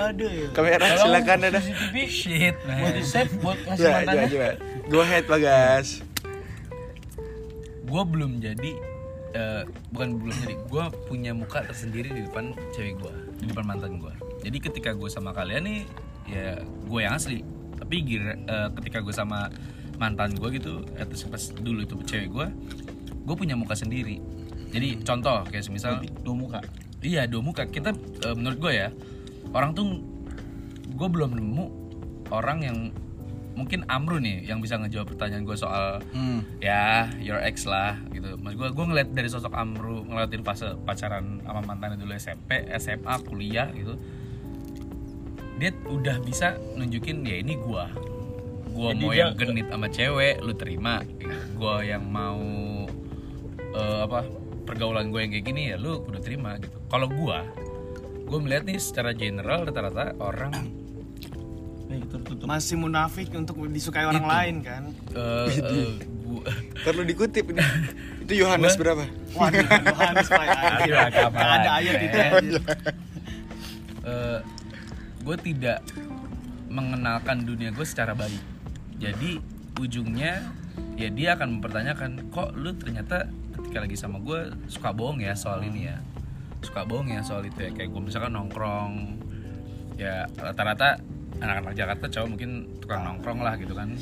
aduh 0.03 0.27
ya. 0.27 0.47
Kamera 0.51 0.85
silakan 0.95 1.39
ada. 1.43 1.59
Shit 2.03 2.55
buat 2.59 2.81
man. 2.81 2.91
Di 2.91 3.03
save 3.03 3.33
buat 3.37 3.59
ngasih 3.59 3.79
Ya, 3.79 3.91
mantannya. 3.95 4.25
coba 4.25 4.49
coba. 4.49 4.49
Go 4.85 4.97
ahead 4.99 5.23
Bagas. 5.25 5.87
gue 7.83 8.03
belum 8.03 8.31
jadi 8.39 8.71
eh, 9.33 9.63
bukan 9.89 10.07
belum 10.17 10.35
jadi. 10.39 10.55
Gue 10.65 10.83
punya 11.05 11.31
muka 11.31 11.61
tersendiri 11.61 12.09
di 12.09 12.21
depan 12.23 12.51
cewek 12.71 12.97
gue 12.97 13.13
di 13.37 13.45
depan 13.45 13.65
mantan 13.65 13.97
gue 13.97 14.13
jadi 14.39 14.57
ketika 14.59 14.91
gue 14.91 15.07
sama 15.07 15.31
kalian 15.31 15.63
nih 15.63 15.81
ya 16.25 16.57
gue 16.59 16.99
yang 16.99 17.13
asli. 17.13 17.45
Tapi 17.73 17.95
gira- 18.01 18.39
eh, 18.39 18.69
ketika 18.79 18.99
gue 18.99 19.11
sama 19.11 19.51
mantan 20.01 20.33
gue 20.33 20.49
gitu 20.57 20.81
atau 20.97 21.15
pas 21.29 21.43
dulu 21.53 21.79
itu 21.83 21.95
cewek 22.03 22.27
gue 22.29 22.47
gue 23.23 23.35
punya 23.37 23.55
muka 23.55 23.73
sendiri 23.77 24.19
jadi 24.73 24.99
contoh 25.05 25.45
kayak 25.47 25.63
semisal 25.63 26.01
dua 26.21 26.35
muka 26.35 26.61
Iya 27.03 27.27
dua 27.27 27.43
muka 27.43 27.67
kita 27.67 27.91
eh, 28.23 28.31
menurut 28.31 28.63
gue 28.63 28.73
ya 28.79 28.87
orang 29.51 29.75
tuh 29.75 29.99
gue 30.87 31.07
belum 31.11 31.35
nemu 31.35 31.65
orang 32.31 32.59
yang 32.63 32.77
mungkin 33.53 33.85
Amru 33.85 34.17
nih 34.17 34.49
yang 34.49 34.63
bisa 34.63 34.79
ngejawab 34.81 35.13
pertanyaan 35.13 35.45
gue 35.45 35.53
soal 35.53 36.01
Hmm. 36.15 36.41
ya 36.57 37.11
your 37.21 37.37
ex 37.37 37.69
lah 37.69 37.99
gitu. 38.09 38.33
Mas 38.41 38.57
gue 38.57 38.65
gue 38.65 38.85
ngeliat 38.87 39.13
dari 39.13 39.29
sosok 39.29 39.53
Amru 39.53 40.07
ngeliatin 40.09 40.41
fase 40.41 40.73
pacaran 40.87 41.37
sama 41.45 41.61
mantannya 41.61 42.01
dulu 42.01 42.17
SMP, 42.17 42.65
SMA, 42.81 43.13
kuliah 43.27 43.69
gitu. 43.75 43.93
Dia 45.61 45.69
udah 45.85 46.17
bisa 46.25 46.57
nunjukin 46.73 47.21
ya 47.21 47.37
ini 47.45 47.53
gue. 47.59 47.85
Gue 48.73 48.89
Jadi 48.89 49.03
mau 49.05 49.11
dia- 49.13 49.21
yang 49.21 49.31
genit 49.37 49.67
sama 49.69 49.87
cewek, 49.87 50.41
lu 50.41 50.53
terima. 50.57 51.05
Gue 51.53 51.75
yang 51.85 52.03
mau 52.09 52.41
eh, 53.73 53.99
apa 54.05 54.25
pergaulan 54.63 55.11
gue 55.11 55.19
yang 55.19 55.31
kayak 55.33 55.45
gini 55.45 55.61
ya 55.73 55.77
lu 55.77 55.99
udah 55.99 56.21
terima 56.23 56.55
gitu 56.55 56.77
kalau 56.87 57.11
gue 57.11 57.39
gue 58.23 58.39
melihat 58.39 58.63
nih 58.63 58.79
secara 58.79 59.11
general 59.11 59.67
rata-rata 59.67 60.15
orang 60.17 60.55
tertutup. 62.09 62.49
masih 62.49 62.73
munafik 62.79 63.29
untuk 63.37 63.59
disukai 63.69 64.07
orang 64.07 64.25
lain 64.25 64.55
kan 64.65 64.83
eh, 65.13 65.47
eh, 65.61 65.93
gua 66.25 66.41
Perlu 66.81 67.05
dikutip 67.05 67.53
ini. 67.53 67.61
Itu 68.25 68.33
Yohanes 68.43 68.73
berapa? 68.73 69.05
waduh 69.37 69.61
Yohanes 69.61 70.27
Pak 70.27 70.45
ada 71.37 71.69
ayat 71.77 71.97
itu 72.01 72.17
anjir. 72.17 72.61
eh, 74.03 74.39
gue 75.21 75.35
tidak 75.43 75.79
mengenalkan 76.65 77.45
dunia 77.45 77.69
gue 77.69 77.85
secara 77.85 78.17
baik 78.17 78.52
jadi 79.03 79.31
ujungnya 79.83 80.39
ya 80.95 81.09
dia 81.09 81.35
akan 81.35 81.59
mempertanyakan 81.59 82.31
kok 82.31 82.53
lu 82.55 82.71
ternyata 82.77 83.27
ketika 83.57 83.83
lagi 83.83 83.97
sama 83.97 84.21
gue 84.21 84.53
suka 84.69 84.93
bohong 84.93 85.19
ya 85.19 85.33
soal 85.35 85.65
ini 85.65 85.89
ya? 85.89 85.97
Suka 86.63 86.87
bohong 86.87 87.11
ya 87.11 87.19
soal 87.25 87.43
itu 87.45 87.59
ya? 87.59 87.71
Kayak 87.73 87.89
gue 87.91 88.01
misalkan 88.01 88.31
nongkrong 88.37 89.19
ya 89.99 90.25
rata-rata 90.37 91.01
anak-anak 91.41 91.73
Jakarta 91.75 92.05
cowok 92.09 92.27
mungkin 92.29 92.51
tukang 92.79 93.01
nongkrong 93.03 93.39
lah 93.43 93.59
gitu 93.59 93.73
kan 93.75 93.93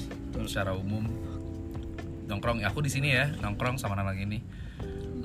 secara 0.45 0.75
umum. 0.75 1.07
Nongkrong 2.27 2.63
ya 2.63 2.71
aku 2.71 2.83
di 2.83 2.91
sini 2.91 3.15
ya 3.15 3.31
nongkrong 3.41 3.81
sama 3.81 3.97
anak 3.99 4.19
ini 4.19 4.39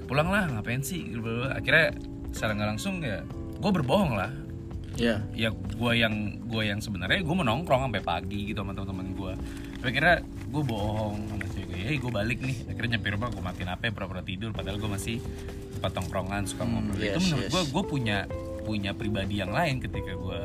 pulang 0.07 0.31
lah 0.31 0.47
ngapain 0.47 0.81
sih? 0.81 1.15
Akhirnya 1.51 1.95
secara 2.31 2.55
nggak 2.55 2.69
langsung 2.79 3.03
ya 3.03 3.23
gue 3.59 3.71
berbohong 3.71 4.15
lah. 4.15 4.33
Iya. 4.97 5.21
ya 5.37 5.53
gue 5.53 5.93
yang 5.93 6.41
gue 6.49 6.63
yang 6.73 6.81
sebenarnya 6.81 7.21
gue 7.21 7.37
menongkrong 7.37 7.85
sampai 7.85 8.01
pagi 8.01 8.49
gitu 8.49 8.65
sama 8.65 8.73
teman-teman 8.73 9.13
gue 9.13 9.33
tapi 9.87 10.03
kira 10.03 10.19
gue 10.51 10.63
bohong 10.67 11.31
sama 11.31 11.47
cewek 11.47 11.71
gue 11.71 11.79
hey 11.79 11.97
gue 12.03 12.11
balik 12.11 12.43
nih. 12.43 12.59
Akhirnya 12.67 12.99
nyampe 12.99 13.07
rumah 13.15 13.31
gue 13.31 13.39
matiin 13.39 13.71
apa 13.71 13.87
pura-pura 13.95 14.19
tidur. 14.19 14.51
Padahal 14.51 14.83
gue 14.83 14.91
masih 14.91 15.23
tempat 15.79 15.95
tongkrongan 15.95 16.43
suka 16.43 16.67
ngobrol. 16.67 16.99
Itu 16.99 17.23
yes, 17.23 17.23
menurut 17.31 17.47
yes. 17.47 17.53
gue 17.55 17.63
gue 17.71 17.85
punya 17.87 18.19
punya 18.67 18.91
pribadi 18.99 19.39
yang 19.39 19.55
lain 19.55 19.79
ketika 19.79 20.19
gue 20.19 20.43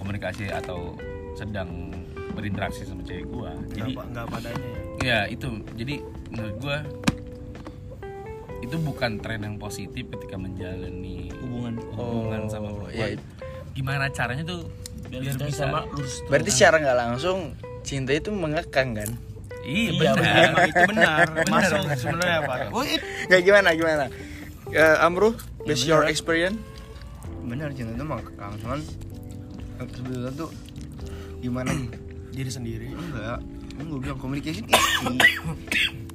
komunikasi 0.00 0.48
atau 0.48 0.96
sedang 1.36 1.92
berinteraksi 2.32 2.88
sama 2.88 3.04
cewek 3.04 3.28
gue 3.28 3.50
jadi 3.76 3.92
nggak 4.00 4.26
padanya 4.32 4.64
ya? 4.64 4.80
Ya 5.04 5.20
itu. 5.28 5.60
Jadi 5.76 6.00
menurut 6.32 6.56
gue 6.56 6.76
itu 8.64 8.76
bukan 8.80 9.20
tren 9.20 9.44
yang 9.44 9.60
positif 9.60 10.08
ketika 10.08 10.40
menjalani 10.40 11.28
hubungan. 11.36 11.76
hubungan 12.00 12.48
sama 12.48 12.72
Oh, 12.72 12.88
perempuan. 12.88 13.12
ya. 13.12 13.20
gimana 13.76 14.08
caranya 14.08 14.40
tuh 14.48 14.72
biar, 15.12 15.20
biar 15.20 15.36
bisa 15.36 15.68
sama 15.68 15.84
lurus. 15.84 16.24
Berarti 16.32 16.48
secara 16.48 16.80
nggak 16.80 16.96
langsung 16.96 17.52
cinta 17.80 18.12
itu 18.12 18.30
mengekang 18.30 18.94
kan? 18.94 19.10
iya 19.60 19.92
Iya, 19.92 20.00
benar 20.14 20.34
Emang 20.48 20.64
itu 20.66 20.82
benar 20.88 21.16
Benar. 21.28 21.46
masuk 21.52 21.80
sebenarnya 21.94 22.38
Pak 22.42 22.58
oh 22.70 22.82
Nggak 23.28 23.40
gimana 23.42 23.68
gimana? 23.72 24.04
Eh, 24.70 24.96
Amru, 24.98 25.34
based 25.62 25.84
your 25.84 26.04
experience? 26.04 26.56
benar 27.40 27.72
cinta 27.72 27.90
itu 27.90 28.00
emang 28.00 28.20
kekang 28.22 28.52
cuman 28.60 28.78
sebetulnya 29.80 30.30
tuh 30.30 30.50
gimana 31.40 31.72
diri 32.36 32.46
sendiri 32.46 32.92
enggak 32.92 33.40
ini 33.74 33.82
gue 33.82 33.98
bilang 33.98 34.18
communication 34.20 34.64
is 34.68 34.84
key 35.00 35.18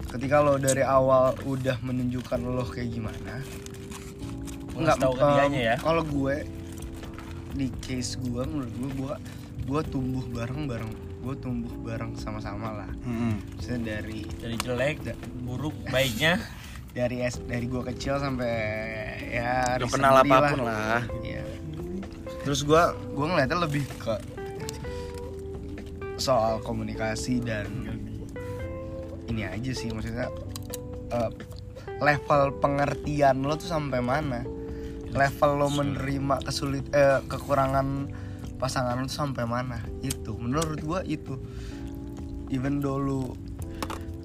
ketika 0.07 0.39
lo 0.39 0.55
dari 0.55 0.79
awal 0.79 1.35
udah 1.43 1.75
menunjukkan 1.81 2.39
lo 2.39 2.63
kayak 2.63 2.87
gimana 2.87 3.41
Ngasih 4.75 5.01
tahu 5.01 5.13
dianya 5.17 5.61
ya. 5.73 5.75
kalau 5.81 6.03
gue 6.03 6.45
di 7.51 7.67
case 7.81 8.15
gue 8.21 8.43
menurut 8.43 8.71
gue 8.71 8.89
gue 8.95 9.13
gue 9.65 9.81
tumbuh 9.89 10.23
bareng 10.29 10.69
bareng 10.69 10.91
gue 11.25 11.35
tumbuh 11.41 11.73
bareng 11.81 12.13
sama-sama 12.13 12.85
lah. 12.85 12.91
Maksudnya 13.57 13.97
dari 13.97 14.21
dari 14.37 14.55
jelek 14.61 15.01
buruk 15.41 15.73
baiknya. 15.89 16.37
Dari 16.95 17.27
es 17.27 17.35
dari 17.43 17.67
gue 17.67 17.83
kecil 17.91 18.23
sampai 18.23 18.55
ya 19.27 19.75
Udah 19.75 19.83
recently 19.83 19.99
kenal 19.99 20.15
apa 20.15 20.37
pun 20.47 20.61
lah. 20.63 21.03
Iya. 21.27 21.43
Terus 22.47 22.63
gue 22.63 22.83
gue 23.11 23.25
ngeliatnya 23.27 23.59
lebih 23.67 23.83
ke 23.99 24.15
soal 26.15 26.63
komunikasi 26.63 27.43
dan 27.43 27.67
ini 29.27 29.43
aja 29.43 29.75
sih 29.75 29.91
maksudnya 29.91 30.31
eh, 31.11 31.31
level 31.99 32.63
pengertian 32.63 33.43
lo 33.43 33.59
tuh 33.59 33.75
sampai 33.75 33.99
mana? 33.99 34.47
Level 35.11 35.51
lo 35.59 35.67
menerima 35.67 36.47
kesulit 36.47 36.87
eh, 36.95 37.19
kekurangan 37.27 38.07
pasangan 38.55 39.03
tuh 39.03 39.11
sampai 39.11 39.43
mana 39.43 39.79
itu 39.99 40.31
menurut 40.35 40.79
gue 40.79 41.01
itu 41.07 41.35
even 42.51 42.79
though 42.79 42.99
lu 42.99 43.35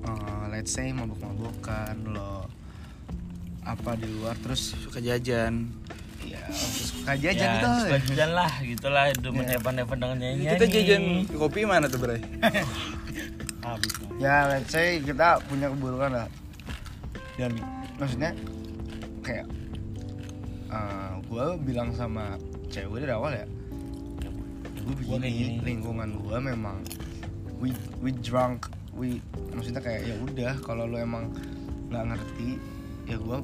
eh, 0.06 0.44
let's 0.50 0.70
say 0.74 0.90
mabok-mabokan 0.94 1.94
lo 2.10 2.46
apa 3.66 3.94
di 3.98 4.08
luar 4.08 4.34
terus 4.40 4.72
Suka 4.72 4.98
jajan. 5.04 5.68
ya 6.20 6.40
suka 6.52 7.16
jajan 7.16 7.48
ya 7.48 7.54
gitu 7.56 7.68
suka 7.86 7.98
jajan 8.12 8.30
lah 8.36 8.52
gitulah 8.60 9.04
hidup 9.08 9.32
menepan-nepan 9.32 9.96
dengan 9.96 10.16
nyanyi 10.20 10.44
Kita 10.52 10.66
jajan 10.68 11.02
kopi 11.32 11.60
mana 11.64 11.88
tuh, 11.88 11.96
Bray? 12.00 12.20
habis 13.64 13.92
lah. 14.00 14.10
ya 14.16 14.34
let's 14.48 14.72
say 14.72 15.00
kita 15.04 15.40
punya 15.48 15.68
keburukan 15.68 16.10
lah 16.12 16.28
dan 17.36 17.52
maksudnya 18.00 18.32
kayak 19.20 19.48
gue 21.30 21.46
bilang 21.62 21.94
sama 21.94 22.34
cewek 22.74 23.06
dari 23.06 23.14
awal 23.14 23.30
ya 23.30 23.46
gue 24.82 24.94
begini 24.96 25.28
gini." 25.28 25.54
lingkungan 25.62 26.08
gue 26.16 26.36
memang 26.38 26.76
we 27.56 27.70
we 27.98 28.10
drunk 28.14 28.68
we 28.92 29.20
maksudnya 29.50 29.78
kayak 29.78 30.02
ya 30.04 30.14
udah 30.18 30.54
kalau 30.60 30.84
lo 30.84 30.96
emang 30.96 31.30
nggak 31.88 32.04
ngerti 32.06 32.56
ya 33.04 33.16
gue 33.16 33.38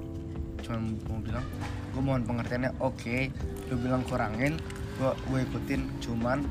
cuma 0.59 0.79
mau 0.81 1.20
bilang 1.20 1.44
gue 1.90 2.01
mohon 2.01 2.22
pengertiannya 2.22 2.72
oke 2.79 3.18
lo 3.66 3.75
bilang 3.77 4.03
kurangin 4.03 4.57
gue 4.96 5.11
gue 5.25 5.38
ikutin 5.42 5.81
cuman 6.01 6.42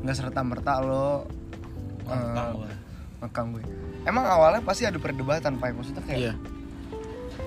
nggak 0.00 0.16
serta 0.16 0.40
merta 0.40 0.80
lo 0.80 1.24
eh, 2.02 2.10
Ngekang 2.10 2.50
gua. 2.52 2.70
ngekang 3.20 3.46
gue 3.52 3.62
emang 4.02 4.24
awalnya 4.26 4.60
pasti 4.60 4.82
ada 4.82 4.96
perdebatan 4.96 5.56
pak 5.56 5.70
maksudnya 5.70 6.02
kayak 6.02 6.20
Iya. 6.20 6.34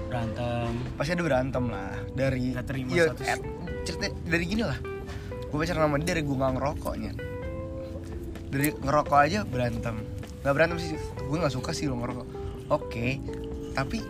berantem 0.08 0.69
pasti 0.93 1.12
ada 1.12 1.23
berantem 1.23 1.63
lah 1.67 1.93
dari 2.13 2.54
Nggak 2.54 2.65
terima 2.65 2.89
iya, 2.91 3.06
satu- 3.10 3.26
eh, 3.26 3.39
cerita 3.84 4.06
dari 4.23 4.45
gini 4.45 4.63
lah 4.63 4.78
gue 5.53 5.57
pacaran 5.61 5.85
sama 5.85 6.01
dia 6.01 6.17
dari 6.17 6.25
gue 6.25 6.33
nggak 6.33 6.53
ngerokoknya. 6.57 7.11
Dari 8.49 8.67
ngerokok 8.73 9.17
aja 9.21 9.39
berantem. 9.45 10.01
Nggak 10.41 10.53
berantem 10.57 10.77
sih 10.81 10.97
gue 10.97 11.37
nggak 11.37 11.53
suka 11.53 11.69
sih 11.77 11.85
lo 11.85 12.01
ngerokok. 12.01 12.27
Oke 12.73 13.21
tapi 13.77 14.01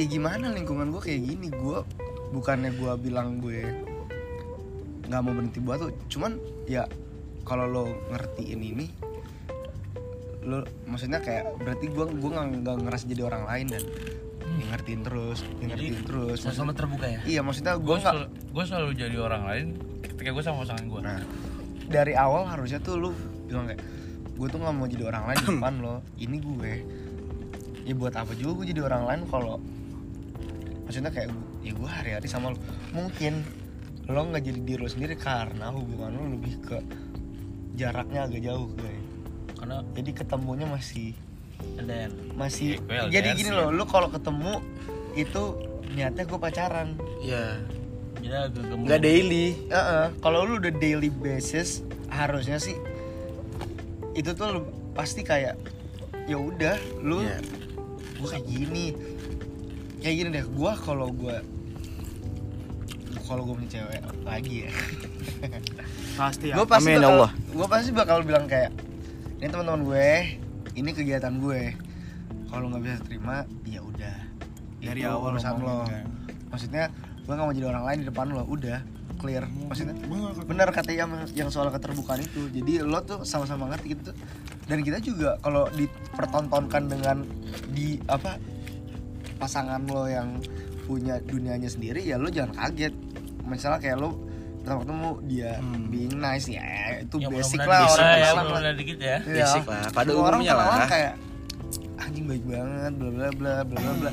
ya 0.00 0.04
gimana 0.08 0.48
lingkungan 0.56 0.88
gue 0.88 1.04
kayak 1.04 1.20
gini? 1.20 1.52
Gue 1.52 1.84
bukannya 2.32 2.72
gue 2.74 2.92
bilang 2.96 3.38
gue 3.44 3.60
nggak 5.06 5.20
mau 5.22 5.32
berhenti 5.32 5.60
buat 5.62 5.78
tuh 5.78 5.92
cuman 6.10 6.34
ya 6.66 6.82
kalau 7.46 7.66
lo 7.70 7.84
ngertiin 8.10 8.60
ini 8.60 8.86
lo 10.46 10.66
maksudnya 10.86 11.22
kayak 11.22 11.58
berarti 11.62 11.90
gue 11.90 12.04
gue 12.06 12.30
nggak 12.30 12.76
ngerasa 12.86 13.04
jadi 13.06 13.22
orang 13.26 13.46
lain 13.46 13.66
dan 13.70 13.82
ya 14.56 14.64
ngertiin 14.74 15.00
terus 15.02 15.38
ya 15.62 15.66
jadi 15.70 15.70
ngertiin 15.70 16.06
terus. 16.06 16.38
sama-sama 16.42 16.72
terbuka 16.74 17.06
ya? 17.06 17.20
Iya 17.26 17.40
maksudnya 17.42 17.78
gue 17.78 17.86
gue 17.86 17.96
nggak 17.98 18.14
selalu, 18.14 18.26
gue 18.30 18.64
selalu 18.66 18.90
jadi 18.94 19.16
orang 19.18 19.42
lain 19.46 19.66
ketika 20.26 20.42
gue 20.42 20.42
sama 20.42 20.66
pasangan 20.66 20.86
gue 20.90 21.00
nah 21.06 21.22
dari 21.86 22.18
awal 22.18 22.50
harusnya 22.50 22.82
tuh 22.82 22.98
lu 22.98 23.10
bilang 23.46 23.70
kayak 23.70 23.78
gue 24.36 24.46
tuh 24.50 24.58
nggak 24.58 24.74
mau 24.74 24.90
jadi 24.90 25.04
orang 25.06 25.22
lain 25.30 25.38
di 25.38 25.48
depan 25.54 25.74
lo. 25.80 25.96
Ini 26.18 26.36
gue. 26.42 26.72
Ya 27.86 27.94
buat 27.94 28.14
apa 28.18 28.34
juga 28.34 28.58
gue 28.58 28.74
jadi 28.74 28.82
orang 28.82 29.02
lain 29.06 29.20
kalau 29.30 29.62
maksudnya 30.82 31.14
kayak 31.14 31.30
gue 31.30 31.46
ya 31.62 31.72
gue 31.78 31.90
hari-hari 31.90 32.26
sama 32.26 32.50
lo 32.54 32.58
mungkin 32.90 33.46
lo 34.06 34.22
nggak 34.26 34.42
jadi 34.42 34.60
diri 34.66 34.80
lo 34.82 34.90
sendiri 34.90 35.14
karena 35.14 35.70
hubungan 35.70 36.14
lo 36.14 36.26
lebih 36.34 36.58
ke 36.58 36.78
jaraknya 37.78 38.26
agak 38.26 38.42
jauh 38.42 38.66
gue. 38.66 38.94
Karena 39.56 39.86
jadi 39.94 40.10
ketemunya 40.10 40.66
masih 40.66 41.14
LDR 41.78 42.10
masih 42.34 42.82
Ya, 42.90 43.06
gue 43.06 43.14
jadi 43.14 43.30
gini 43.30 43.54
loh 43.54 43.70
lu 43.70 43.86
kalau 43.86 44.10
ketemu 44.10 44.58
itu 45.14 45.54
niatnya 45.94 46.26
gue 46.26 46.38
pacaran. 46.42 46.98
Iya. 47.22 47.62
Jadi 48.26 48.36
agak 48.44 48.62
Nggak 48.76 49.00
daily. 49.00 49.46
Heeh, 49.66 50.06
kalau 50.18 50.42
lu 50.42 50.58
udah 50.58 50.72
daily 50.72 51.10
basis 51.10 51.80
harusnya 52.06 52.56
sih 52.56 52.74
itu 54.12 54.32
tuh 54.32 54.48
lu 54.50 54.60
pasti 54.92 55.20
kayak 55.20 55.54
ya 56.24 56.34
udah 56.34 56.74
lu 56.98 57.20
Iya. 57.20 57.38
gua 58.16 58.28
kayak 58.32 58.46
gini 58.46 58.86
kayak 59.98 60.14
gini 60.16 60.28
deh 60.32 60.46
gua 60.48 60.72
kalau 60.74 61.10
gua 61.10 61.44
kalau 63.22 63.42
gua 63.42 63.54
punya 63.56 63.70
cewek 63.76 64.00
lagi 64.22 64.56
ya 64.64 64.72
pasti 66.20 66.44
ya 66.48 66.54
gua 66.54 66.64
pasti 66.64 66.88
Amin, 66.88 66.98
bakal, 66.98 67.12
Allah. 67.12 67.30
gua 67.50 67.66
pasti 67.68 67.90
bakal 67.90 68.18
bilang 68.22 68.46
kayak 68.46 68.72
ini 69.36 69.46
teman-teman 69.46 69.82
gue 69.84 70.08
ini 70.72 70.90
kegiatan 70.90 71.34
gue 71.36 71.76
kalau 72.48 72.72
nggak 72.72 72.82
bisa 72.82 72.96
terima 73.04 73.44
ya 73.62 73.80
udah 73.80 74.16
Dari 74.78 75.02
Itu 75.02 75.10
awal 75.10 75.34
urusan 75.34 75.54
lo 75.58 75.84
kan. 75.84 76.08
maksudnya 76.48 76.84
gue 77.26 77.32
nggak 77.34 77.46
mau 77.46 77.54
jadi 77.54 77.66
orang 77.66 77.84
lain 77.90 77.98
di 78.02 78.06
depan 78.06 78.26
lo. 78.30 78.42
Udah 78.46 78.78
clear. 79.18 79.44
Maksudnya 79.66 79.94
benar 80.46 80.68
kata 80.70 80.94
yang 80.94 81.10
yang 81.34 81.50
soal 81.50 81.68
keterbukaan 81.74 82.22
itu. 82.22 82.46
Jadi 82.54 82.86
lo 82.86 83.02
tuh 83.02 83.26
sama-sama 83.26 83.66
ngerti 83.74 83.98
gitu. 83.98 84.14
Dan 84.70 84.86
kita 84.86 85.02
juga 85.02 85.34
kalau 85.42 85.66
dipertontonkan 85.74 86.86
dengan 86.86 87.26
di 87.74 87.98
apa 88.06 88.38
pasangan 89.36 89.82
lo 89.90 90.06
yang 90.06 90.38
punya 90.86 91.18
dunianya 91.18 91.66
sendiri 91.66 92.00
ya 92.06 92.14
lo 92.16 92.30
jangan 92.30 92.54
kaget. 92.54 92.94
Misalnya 93.42 93.82
kayak 93.82 93.98
lo 93.98 94.22
pertama 94.62 94.82
ketemu 94.82 95.10
dia 95.30 95.50
being 95.90 96.14
nice 96.18 96.46
ya 96.50 96.98
itu 96.98 97.22
Ya, 97.22 97.30
basic 97.30 97.62
lah 97.62 97.86
bisa 97.86 98.02
orang 98.02 98.18
ya, 98.18 98.30
kenal 98.34 98.46
lah. 98.50 98.74
dikit 98.74 98.98
ya. 98.98 99.16
Iya. 99.22 99.46
Basic 99.46 99.64
lah, 99.66 99.82
pada 99.94 100.10
orang 100.14 100.40
umumnya 100.42 100.54
kenalan 100.54 100.78
lah. 100.78 100.88
kayak 100.90 101.12
anjing 102.02 102.24
baik 102.26 102.44
banget 102.46 102.92
bla 102.98 103.10
bla 103.10 103.28
bla 103.34 103.54
bla 103.62 103.78
bla. 103.78 103.92
Bla 103.98 104.10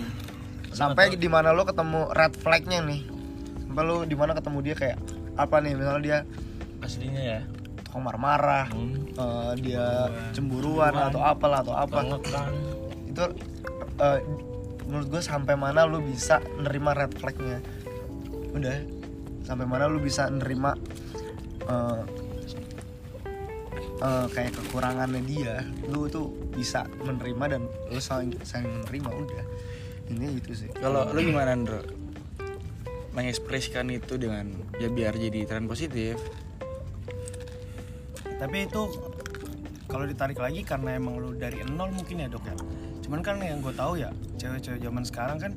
sampai 0.73 1.13
di 1.13 1.29
mana 1.29 1.49
lo 1.49 1.63
ketemu 1.63 2.09
red 2.11 2.33
flagnya 2.35 2.81
nih? 2.81 3.01
Sampai 3.63 3.83
lo 3.83 3.95
di 4.03 4.13
mana 4.13 4.33
ketemu 4.33 4.57
dia 4.61 4.75
kayak 4.75 4.97
apa 5.33 5.55
nih 5.59 5.73
misalnya 5.73 6.01
dia 6.01 6.19
Aslinya 6.83 7.21
ya. 7.21 7.39
tukang 7.85 8.03
marah-marah 8.03 8.67
Hmm. 8.69 9.07
eh, 9.13 9.51
dia 9.61 9.85
cemburuan. 10.33 10.91
atau 10.91 11.21
apalah 11.21 11.61
atau 11.61 11.73
apa. 11.73 11.99
Itu 13.07 13.23
eh, 13.97 14.19
menurut 14.83 15.07
gue 15.09 15.21
sampai 15.21 15.55
mana 15.55 15.85
lu 15.85 16.01
bisa 16.01 16.37
nerima 16.59 16.91
red 16.91 17.13
flagnya? 17.15 17.61
Udah 18.53 18.77
sampai 19.43 19.65
mana 19.65 19.87
lu 19.87 19.99
bisa 19.99 20.27
nerima 20.27 20.75
eh, 21.63 22.01
eh, 23.99 24.25
kayak 24.29 24.51
kekurangannya 24.53 25.21
dia 25.23 25.63
lu 25.87 26.07
tuh 26.07 26.31
bisa 26.51 26.83
menerima 27.01 27.45
dan 27.49 27.61
lu 27.89 27.99
saling 27.99 28.31
saling 28.43 28.69
menerima 28.81 29.09
udah 29.09 29.45
ini 30.11 30.39
itu 30.39 30.51
sih 30.51 30.69
Kalau 30.75 31.07
lu 31.11 31.19
gimana, 31.23 31.55
Andro? 31.55 31.79
Mengekspresikan 33.13 33.87
itu 33.93 34.17
dengan 34.17 34.49
ya 34.81 34.89
biar 34.89 35.13
jadi 35.15 35.45
tren 35.45 35.69
positif. 35.69 36.17
tapi 38.43 38.67
itu 38.67 38.91
kalau 39.87 40.03
ditarik 40.03 40.35
lagi 40.35 40.67
karena 40.67 40.99
emang 40.99 41.15
lu 41.15 41.31
dari 41.31 41.63
nol 41.63 41.95
mungkin 41.95 42.25
ya 42.25 42.27
dok 42.27 42.43
ya 42.43 42.55
cuman 43.07 43.23
kan 43.23 43.39
yang 43.39 43.63
gue 43.63 43.71
tahu 43.71 43.99
ya 43.99 44.11
cewek-cewek 44.35 44.83
zaman 44.83 45.03
sekarang 45.07 45.37
kan 45.39 45.51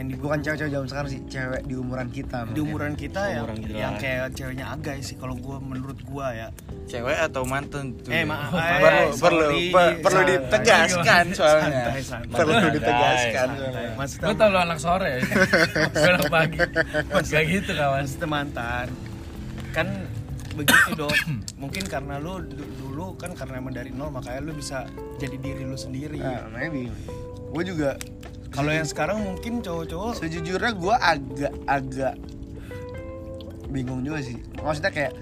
yang 0.00 0.08
di 0.08 0.16
bukan 0.16 0.40
cewek-cewek 0.40 0.72
zaman 0.72 0.88
sekarang 0.88 1.10
sih 1.10 1.20
cewek 1.28 1.60
di 1.62 1.74
umuran 1.74 2.08
kita 2.08 2.48
di 2.48 2.56
umuran 2.58 2.94
kita 2.94 3.20
ya 3.28 3.40
kita. 3.44 3.76
yang 3.76 3.94
kayak 3.94 4.32
ceweknya 4.32 4.66
agai 4.70 4.98
sih 4.98 5.12
kalau 5.14 5.36
gue 5.36 5.56
menurut 5.60 6.00
gue 6.00 6.26
ya 6.32 6.48
Cewek 6.88 7.18
atau 7.22 7.44
mantan 7.44 7.94
tuh? 7.94 8.10
Eh, 8.10 8.24
maaf. 8.24 8.50
perlu 8.50 8.66
Eh, 9.06 9.12
perlu 9.14 9.46
sorry. 9.46 9.70
per- 9.70 9.98
perlu 10.02 10.20
ditegaskan 10.26 11.24
soalnya. 11.30 11.86
Santai, 11.86 12.02
santai. 12.02 12.34
Perlu 12.34 12.50
Santai. 12.52 12.74
ditegaskan. 12.74 13.48
Santai. 13.52 13.86
maksudnya 13.94 14.26
Gue 14.26 14.34
tau 14.34 14.48
lo 14.48 14.58
anak 14.58 14.78
sore 14.80 15.10
ya 15.12 15.20
anak 16.10 16.26
pagi 16.26 16.58
Gak 17.30 17.44
gitu 17.46 17.70
kawan 17.70 18.02
maksudnya 18.02 18.26
mantan 18.26 18.86
kan 19.70 19.86
begitu 20.50 20.90
dok 20.98 21.14
mungkin 21.56 21.84
karena 21.84 22.16
lu 22.16 22.42
du- 22.42 22.72
dulu 22.76 23.14
kan 23.14 23.30
karena 23.32 23.60
emang 23.60 23.70
dari 23.70 23.92
nol 23.92 24.10
makanya 24.10 24.42
lu 24.42 24.52
bisa 24.52 24.82
jadi 25.14 25.36
diri 25.36 25.62
lu 25.62 25.78
sendiri 25.78 26.18
nah, 26.18 26.50
maybe 26.50 26.90
gue 27.46 27.62
juga 27.64 27.94
kalau 28.50 28.70
yang 28.70 28.84
sekarang 28.84 29.18
mungkin 29.20 29.58
cowok-cowok 29.58 30.12
sejujurnya 30.16 30.72
gue 30.72 30.94
agak 30.96 31.52
agak 31.64 32.14
bingung 33.68 34.02
juga 34.02 34.18
sih 34.20 34.38
maksudnya 34.56 34.90
kayak 34.90 35.12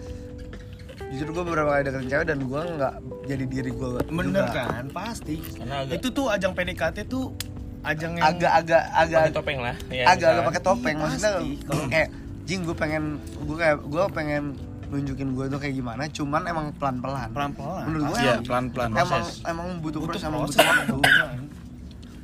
jujur 1.08 1.28
gue 1.30 1.42
beberapa 1.42 1.70
kali 1.70 1.82
deketin 1.84 2.08
cewek 2.08 2.26
dan 2.26 2.38
gue 2.42 2.60
nggak 2.70 2.94
jadi 3.24 3.44
diri 3.46 3.70
gue 3.70 3.90
bener 4.08 4.44
kan 4.46 4.84
pasti 4.90 5.40
agak- 5.62 5.94
itu 5.94 6.08
tuh 6.10 6.26
ajang 6.28 6.52
PDKT 6.52 7.04
tuh 7.06 7.32
ajang 7.80 8.12
yang 8.14 8.26
agak-agak 8.26 8.82
agak 8.90 9.20
Pakai 9.22 9.34
topeng 9.34 9.58
lah. 9.62 9.74
Ya, 9.88 10.04
agak-agak 10.06 10.42
pakai 10.44 10.62
topeng 10.62 10.96
maksudnya 10.98 11.30
Pasti. 11.32 11.50
kalau 11.62 11.84
kayak 11.86 12.08
jing 12.44 12.60
gue 12.62 12.76
pengen 12.76 13.02
gue 13.38 13.56
kayak 13.56 13.76
gue 13.80 14.02
pengen 14.10 14.44
nunjukin 14.88 15.28
gue 15.30 15.44
tuh 15.46 15.58
kayak 15.58 15.74
gimana 15.74 16.02
cuman 16.08 16.42
emang 16.44 16.66
pelan-pelan 16.74 17.28
pelan-pelan 17.30 17.84
menurut 17.86 18.04
gue 18.08 18.18
Iya, 18.18 18.34
pelan-pelan. 18.40 18.88
emang 18.90 19.20
proses. 19.22 19.44
emang 19.44 19.66
butuh, 19.78 20.00
butuh 20.00 20.08
proses 20.10 20.24
emang 20.26 20.40
proses 20.42 20.56
butuh 20.56 20.68
waktu. 20.68 20.96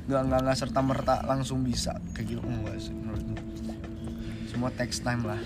nggak 0.04 0.22
nggak 0.28 0.40
nggak 0.44 0.56
serta 0.56 0.80
merta 0.84 1.14
langsung 1.24 1.64
bisa 1.64 1.96
kayak 2.12 2.36
gitu 2.36 2.40
enggak 2.44 2.76
sih 2.76 2.92
menurut 2.92 3.22
gue 3.24 3.40
semua 4.46 4.70
text 4.70 5.00
time 5.00 5.24
lah 5.24 5.40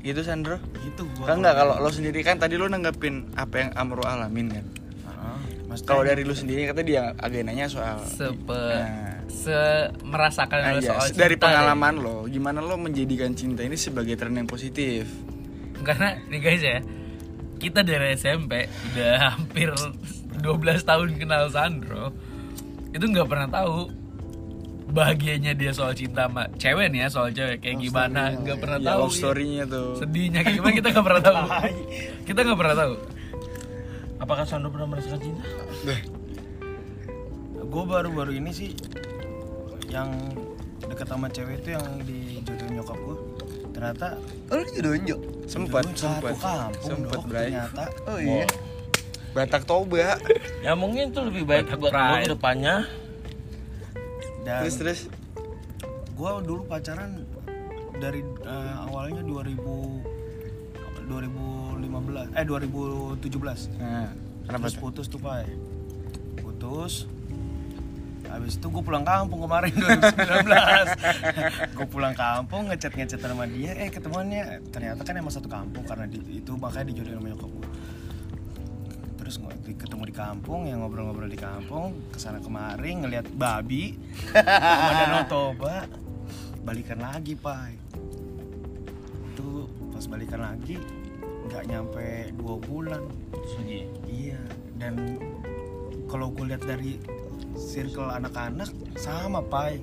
Gitu 0.00 0.24
Sandro? 0.24 0.56
gitu 0.80 1.04
gua 1.12 1.28
Kan 1.28 1.44
enggak 1.44 1.60
kalau 1.60 1.76
lo 1.76 1.92
sendiri 1.92 2.24
kan 2.24 2.40
tadi 2.40 2.56
lo 2.56 2.64
nanggepin 2.66 3.36
apa 3.36 3.54
yang 3.60 3.70
Amro 3.76 4.00
alamin 4.00 4.48
kan. 4.48 4.64
Heeh. 5.04 5.36
Maksudnya 5.68 5.90
Kalau 5.92 6.02
dari 6.08 6.22
lu 6.24 6.32
sendiri 6.32 6.64
kata 6.64 6.80
dia 6.80 7.12
agak 7.20 7.44
nanya 7.44 7.68
soal 7.68 8.00
Sepe 8.08 8.48
Nah. 8.48 9.20
Se 9.28 9.92
merasakan 10.02 10.56
lo 10.56 10.80
Aja, 10.80 10.88
soal 10.96 11.06
dari 11.14 11.36
cinta 11.36 11.52
pengalaman 11.52 11.94
lo, 12.00 12.24
gimana 12.26 12.58
lo 12.64 12.80
menjadikan 12.80 13.36
cinta 13.36 13.60
ini 13.60 13.76
sebagai 13.76 14.16
tren 14.16 14.34
yang 14.34 14.48
positif? 14.48 15.04
Karena 15.84 16.16
nih 16.32 16.40
guys 16.40 16.64
ya 16.64 16.80
Kita 17.60 17.84
dari 17.84 18.16
SMP 18.16 18.72
Udah 18.90 19.36
hampir 19.36 19.68
12 20.40 20.48
tahun 20.80 21.08
kenal 21.20 21.52
Sandro 21.52 22.16
Itu 22.90 23.04
nggak 23.04 23.26
pernah 23.26 23.48
tahu 23.48 23.76
bahagianya 24.90 25.54
dia 25.54 25.70
soal 25.70 25.94
cinta 25.94 26.26
sama 26.26 26.50
cewek 26.54 26.90
nih 26.90 27.00
ya 27.00 27.08
soal 27.08 27.30
cewek. 27.30 27.58
Kayak 27.60 27.78
gimana? 27.80 28.22
nggak 28.34 28.58
pernah 28.58 28.78
Ya, 28.78 28.86
tahu 28.90 29.00
love 29.00 29.14
story-nya 29.14 29.64
tuh. 29.64 29.94
sedihnya 29.96 30.40
kayak 30.42 30.56
gimana? 30.56 30.74
Kita 30.74 30.88
nggak 30.90 31.06
pernah 31.06 31.22
tahu. 31.22 31.36
Kita 32.24 32.38
nggak 32.42 32.58
pernah 32.58 32.76
tahu. 32.76 32.92
Apakah 34.18 34.44
Sandro 34.44 34.68
pernah 34.68 34.88
merasakan 34.88 35.18
cinta? 35.18 35.44
gue 37.62 37.84
baru-baru 37.86 38.34
ini 38.34 38.50
sih 38.50 38.74
yang 39.86 40.10
deket 40.82 41.06
sama 41.06 41.30
cewek 41.30 41.62
itu 41.62 41.70
yang 41.70 41.86
dijodohin 42.02 42.72
nyokap 42.74 42.98
gue 42.98 43.16
ternyata 43.70 44.06
oh 44.50 44.58
lu 44.58 44.66
jodohin 44.74 45.02
Jo? 45.06 45.16
Sempat, 45.46 45.86
sempat. 45.94 46.34
kampung 46.34 46.82
Sempat, 46.82 47.14
dok 47.14 47.24
ternyata. 47.30 47.84
Oh 48.06 48.18
iya 48.18 48.42
Batak 49.30 49.62
Toba. 49.62 50.18
Ya 50.60 50.74
mungkin 50.74 51.10
itu 51.10 51.20
lebih 51.20 51.44
baik 51.44 51.68
Batak 51.68 51.78
buat 51.80 51.92
ke 52.20 52.30
depannya. 52.30 52.76
dan 54.40 54.60
Terus 54.62 54.76
terus. 54.76 55.00
gue 56.10 56.30
dulu 56.42 56.64
pacaran 56.64 57.24
dari 57.96 58.20
eh, 58.22 58.74
awalnya 58.82 59.20
2000 59.20 59.56
2015 61.06 62.32
eh 62.32 62.44
2017 62.44 63.18
Nah, 63.76 64.08
kenapa 64.44 64.64
terus 64.64 64.76
putus 64.76 65.06
tuh 65.06 65.18
pak. 65.18 65.48
Putus. 66.36 67.08
Habis 68.22 68.54
itu 68.54 68.70
gue 68.70 68.78
pulang 68.80 69.02
kampung 69.02 69.42
kemarin 69.42 69.74
2019 70.06 70.46
gue 71.72 71.86
pulang 71.88 72.14
kampung 72.14 72.68
ngechat 72.68 72.92
ngechat 72.92 73.18
sama 73.18 73.42
dia. 73.44 73.74
Eh 73.74 73.88
ketemuannya? 73.88 74.62
Ternyata 74.68 75.02
kan 75.02 75.14
emang 75.14 75.30
satu 75.30 75.48
kampung 75.48 75.82
karena 75.82 76.06
di- 76.06 76.38
itu 76.38 76.54
makanya 76.54 76.86
dijodohin 76.88 77.16
sama 77.16 77.28
nyokap 77.28 77.50
gue 77.50 77.59
terus 79.30 79.46
ketemu 79.78 80.10
di 80.10 80.14
kampung 80.18 80.66
yang 80.66 80.82
ngobrol-ngobrol 80.82 81.30
di 81.30 81.38
kampung 81.38 82.10
ke 82.10 82.18
sana 82.18 82.42
kemari 82.42 82.98
ngelihat 82.98 83.30
babi. 83.30 83.94
Sama 84.34 84.90
danau 85.06 85.22
toba. 85.30 85.86
Balikan 86.66 86.98
lagi 86.98 87.38
pak 87.38 87.78
itu 89.30 89.70
pas 89.94 90.02
balikan 90.10 90.42
lagi 90.42 90.82
nggak 91.46 91.62
nyampe 91.62 92.34
dua 92.42 92.58
bulan. 92.58 93.06
Sugi. 93.54 93.86
Iya, 94.10 94.42
dan 94.82 94.98
kalau 96.10 96.34
gue 96.34 96.50
lihat 96.50 96.66
dari 96.66 96.98
circle 97.54 98.10
anak-anak 98.10 98.74
sama 98.98 99.46
pai 99.46 99.78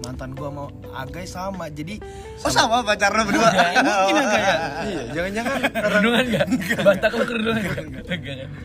mantan 0.00 0.34
gua 0.34 0.48
mau 0.48 0.66
Agai 0.90 1.24
sama 1.24 1.66
jadi 1.68 1.98
oh 2.40 2.48
sama 2.48 2.82
pacarnya 2.82 3.22
berdua? 3.22 3.50
Mungkin 3.50 4.16
Agai 4.16 4.40
ya. 4.40 4.56
Iya, 4.82 5.02
jangan-jangan 5.14 5.54
kerudungan 5.70 6.24
nggak? 6.26 6.46
Batak 6.82 7.12
lo 7.12 7.24
kerudungan 7.24 7.62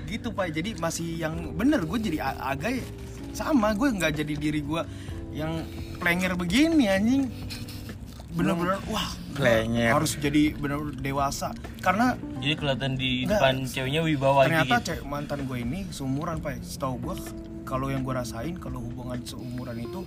gitu 0.06 0.28
pai 0.30 0.50
jadi 0.50 0.70
masih 0.76 1.08
yang 1.18 1.36
bener 1.54 1.84
gue 1.84 2.00
jadi 2.00 2.18
Agai 2.36 2.82
sama. 3.32 3.74
Gue 3.74 3.92
nggak 3.92 4.18
jadi 4.18 4.34
diri 4.34 4.62
gue 4.62 4.82
yang 5.30 5.62
plenger 5.98 6.34
begini 6.34 6.88
anjing. 6.88 7.30
Bener-bener 8.30 8.78
wah 8.88 9.10
gua 9.34 9.42
Plenger. 9.42 9.90
harus 9.90 10.12
jadi 10.16 10.54
bener-bener 10.54 10.96
dewasa. 11.00 11.50
Karena 11.80 12.14
Jadi 12.40 12.54
kelihatan 12.56 12.92
di 12.94 13.24
Nggak. 13.24 13.40
depan 13.40 13.56
ceweknya 13.66 14.02
wibawa 14.04 14.46
ternyata 14.46 14.80
gitu. 14.80 14.88
cewek 14.92 15.04
mantan 15.08 15.40
gue 15.44 15.58
ini 15.60 15.80
seumuran 15.90 16.38
pak. 16.40 16.60
Setahu 16.62 16.96
gue 17.00 17.16
kalau 17.64 17.88
yang 17.88 18.02
gue 18.02 18.14
rasain 18.14 18.56
kalau 18.58 18.80
hubungan 18.80 19.18
seumuran 19.24 19.78
itu 19.80 20.02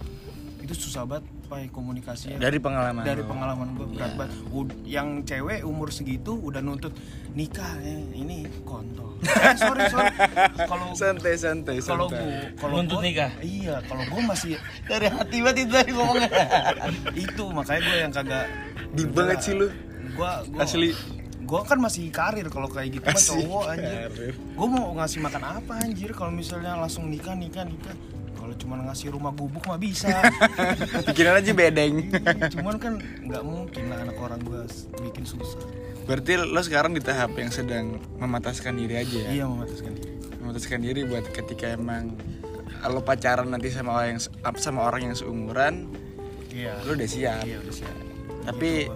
itu 0.72 0.82
susah 0.82 1.04
banget 1.04 1.22
pak 1.44 1.68
komunikasinya 1.68 2.36
dari 2.38 2.56
pengalaman. 2.56 3.02
dari 3.02 3.20
pengalaman 3.20 3.68
gue 3.72 3.86
berat 3.86 4.08
Iya. 4.08 4.16
banget 4.16 4.32
Ud- 4.50 4.78
yang 4.82 5.08
cewek 5.20 5.60
umur 5.62 5.88
segitu 5.88 6.32
udah 6.34 6.58
nuntut 6.58 6.96
nikah 7.30 7.76
eh, 7.78 8.00
ini 8.14 8.48
kontol 8.62 9.20
eh, 9.22 9.52
sorry 9.54 9.84
sorry 9.86 10.08
kalau 10.58 10.90
santai 10.92 11.34
santai 11.34 11.76
kalau 11.78 12.08
santai. 12.08 12.24
gue 12.48 12.56
kalau 12.56 12.74
Nuntut 12.74 12.96
gua- 12.96 13.04
nikah? 13.04 13.30
iya 13.38 13.84
kalau 13.84 14.02
gue 14.02 14.22
masih 14.22 14.56
dari 14.90 15.06
hati 15.06 15.36
banget 15.38 15.58
itu 15.62 15.72
tadi 15.74 15.90
ngomongnya 15.92 16.28
itu 17.28 17.44
makanya 17.46 17.80
gue 17.82 17.96
yang 17.98 18.12
kagak 18.12 18.44
Deep 18.90 19.10
banget 19.10 19.38
sih 19.38 19.54
lu. 19.54 19.68
gua, 20.12 20.44
gua 20.46 20.62
Asli. 20.62 20.92
gua 21.42 21.60
kan 21.62 21.76
masih 21.76 22.08
karir 22.08 22.44
kalau 22.46 22.64
kayak 22.66 22.92
gitu 22.94 23.04
mah 23.04 23.16
cowok 23.18 23.64
anjir 23.70 24.08
gua 24.52 24.66
mau 24.66 24.88
ngasih 24.94 25.20
makan 25.20 25.42
apa 25.54 25.72
anjir 25.80 26.10
kalau 26.10 26.28
misalnya 26.30 26.72
langsung 26.74 27.06
nikah 27.06 27.32
nikah 27.32 27.60
nikah 27.62 27.92
kalau 28.42 28.54
cuma 28.58 28.74
ngasih 28.82 29.14
rumah 29.14 29.30
gubuk 29.30 29.62
mah 29.70 29.78
bisa. 29.78 30.10
Pikiran 31.06 31.38
aja 31.38 31.54
bedeng. 31.54 32.10
cuman 32.58 32.74
kan 32.82 32.98
nggak 32.98 33.42
mungkin 33.46 33.82
lah 33.86 34.02
anak 34.02 34.18
orang 34.18 34.42
gua 34.42 34.66
bikin 34.98 35.22
susah. 35.22 35.62
Berarti 36.10 36.34
lo 36.42 36.58
sekarang 36.58 36.90
di 36.90 36.98
tahap 36.98 37.38
yang 37.38 37.54
sedang 37.54 38.02
memataskan 38.18 38.74
diri 38.74 38.98
aja 38.98 39.30
ya? 39.30 39.30
iya 39.30 39.44
memataskan 39.46 39.94
diri. 39.94 40.12
Memataskan 40.42 40.78
diri 40.82 41.00
buat 41.06 41.24
ketika 41.30 41.70
emang 41.70 42.18
lo 42.82 42.98
pacaran 43.06 43.46
nanti 43.46 43.70
sama 43.70 43.94
orang 43.94 44.18
yang 44.18 44.22
sama 44.58 44.80
orang 44.82 45.06
yang 45.06 45.14
seumuran 45.14 45.86
iya. 46.50 46.74
lo 46.82 46.98
udah 46.98 47.06
siap. 47.06 47.46
Iya 47.46 47.62
udah 47.62 47.74
siap. 47.78 47.96
Tapi 48.42 48.90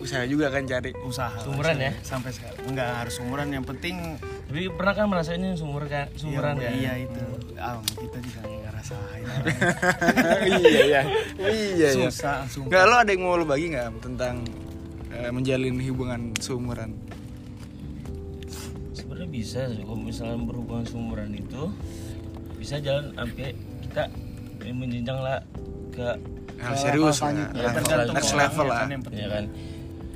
usaha 0.00 0.24
juga 0.24 0.48
kan 0.48 0.64
cari. 0.64 0.96
Usaha. 1.04 1.36
Lah, 1.36 1.44
Sumuran 1.44 1.76
ya? 1.76 1.92
sampai 2.00 2.32
sekarang. 2.32 2.64
Enggak 2.64 2.90
harus 3.04 3.16
umuran 3.20 3.48
yang 3.52 3.64
penting 3.64 4.16
Tapi 4.48 4.72
pernah 4.72 4.96
kan 4.96 5.06
merasainnya 5.10 5.52
sumur 5.58 5.84
kan, 5.90 6.08
sumuran 6.16 6.56
iya, 6.56 6.70
ya? 6.70 6.72
iya 6.72 6.92
itu. 7.04 7.22
Ah 7.60 7.76
kita 7.84 8.18
juga 8.24 8.40
ngerasain 8.88 9.24
iya 10.46 10.80
iya. 10.82 11.02
Iya 11.36 11.50
iya. 11.74 11.90
Susah 11.92 12.46
sumpah. 12.46 12.68
Nggak 12.68 12.82
lo 12.84 12.94
ada 12.96 13.10
yang 13.10 13.22
mau 13.22 13.34
lo 13.34 13.44
bagi 13.44 13.66
nggak 13.68 13.86
tentang 14.00 14.34
eh, 15.10 15.30
menjalin 15.30 15.74
hubungan 15.80 16.20
seumuran? 16.36 16.90
Sebenarnya 18.92 19.28
bisa 19.28 19.60
sih 19.68 19.82
kalau 19.82 19.98
misalnya 19.98 20.38
berhubungan 20.42 20.84
seumuran 20.84 21.30
itu 21.32 21.62
bisa 22.56 22.78
jalan 22.78 23.12
sampai 23.12 23.52
kita 23.82 24.02
menjenjang 24.66 25.18
lah 25.18 25.38
ke 25.90 26.08
hal 26.58 26.74
serius 26.74 27.16
lah. 27.16 27.30
selanjutnya. 27.30 27.60
level- 27.60 27.76
Tergantung 27.82 28.14
next 28.14 28.32
level 28.34 28.66
lah. 28.66 28.78
kan 28.80 28.90
ya 29.12 29.28
kan? 29.28 29.44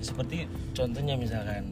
Seperti 0.00 0.36
contohnya 0.72 1.14
misalkan 1.14 1.62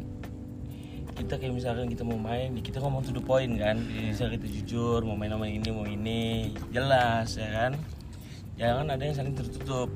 kita 1.19 1.35
kayak 1.35 1.51
misalkan 1.53 1.91
kita 1.91 2.07
mau 2.07 2.15
main 2.15 2.55
kita 2.63 2.79
ngomong 2.79 3.03
to 3.03 3.11
the 3.11 3.19
point 3.19 3.59
kan. 3.59 3.77
Bisa 3.83 4.31
kita 4.31 4.47
jujur 4.47 5.03
mau 5.03 5.19
main 5.19 5.29
sama 5.29 5.51
ini 5.51 5.69
mau 5.69 5.83
ini 5.85 6.55
jelas 6.71 7.35
ya 7.35 7.49
kan? 7.51 7.73
Jangan 8.55 8.87
ada 8.89 9.03
yang 9.03 9.17
saling 9.17 9.35
tertutup. 9.35 9.91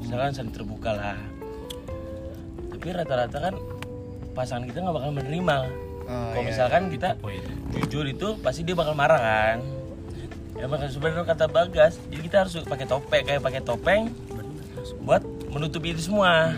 Misalkan 0.00 0.32
saling 0.32 0.52
terbuka 0.52 0.90
lah. 0.92 1.18
Tapi 2.72 2.86
rata-rata 2.90 3.38
kan 3.38 3.54
pasangan 4.32 4.64
kita 4.66 4.80
nggak 4.80 4.96
bakal 4.96 5.10
menerima. 5.12 5.56
Oh, 6.04 6.36
kalau 6.36 6.42
iya. 6.44 6.48
misalkan 6.52 6.82
kita 6.92 7.16
Poin. 7.16 7.40
jujur 7.72 8.04
itu 8.04 8.28
pasti 8.40 8.60
dia 8.60 8.76
bakal 8.76 8.92
marah 8.92 9.20
kan? 9.20 9.58
Ya 10.54 10.68
makanya 10.68 10.92
sebenarnya 10.92 11.24
kata 11.24 11.46
bagas 11.48 11.96
jadi 12.08 12.20
kita 12.24 12.36
harus 12.44 12.54
pakai 12.62 12.86
topeng 12.86 13.24
kayak 13.24 13.40
pakai 13.40 13.60
topeng 13.64 14.02
buat 15.00 15.20
menutupi 15.48 15.92
itu 15.92 16.08
semua. 16.08 16.52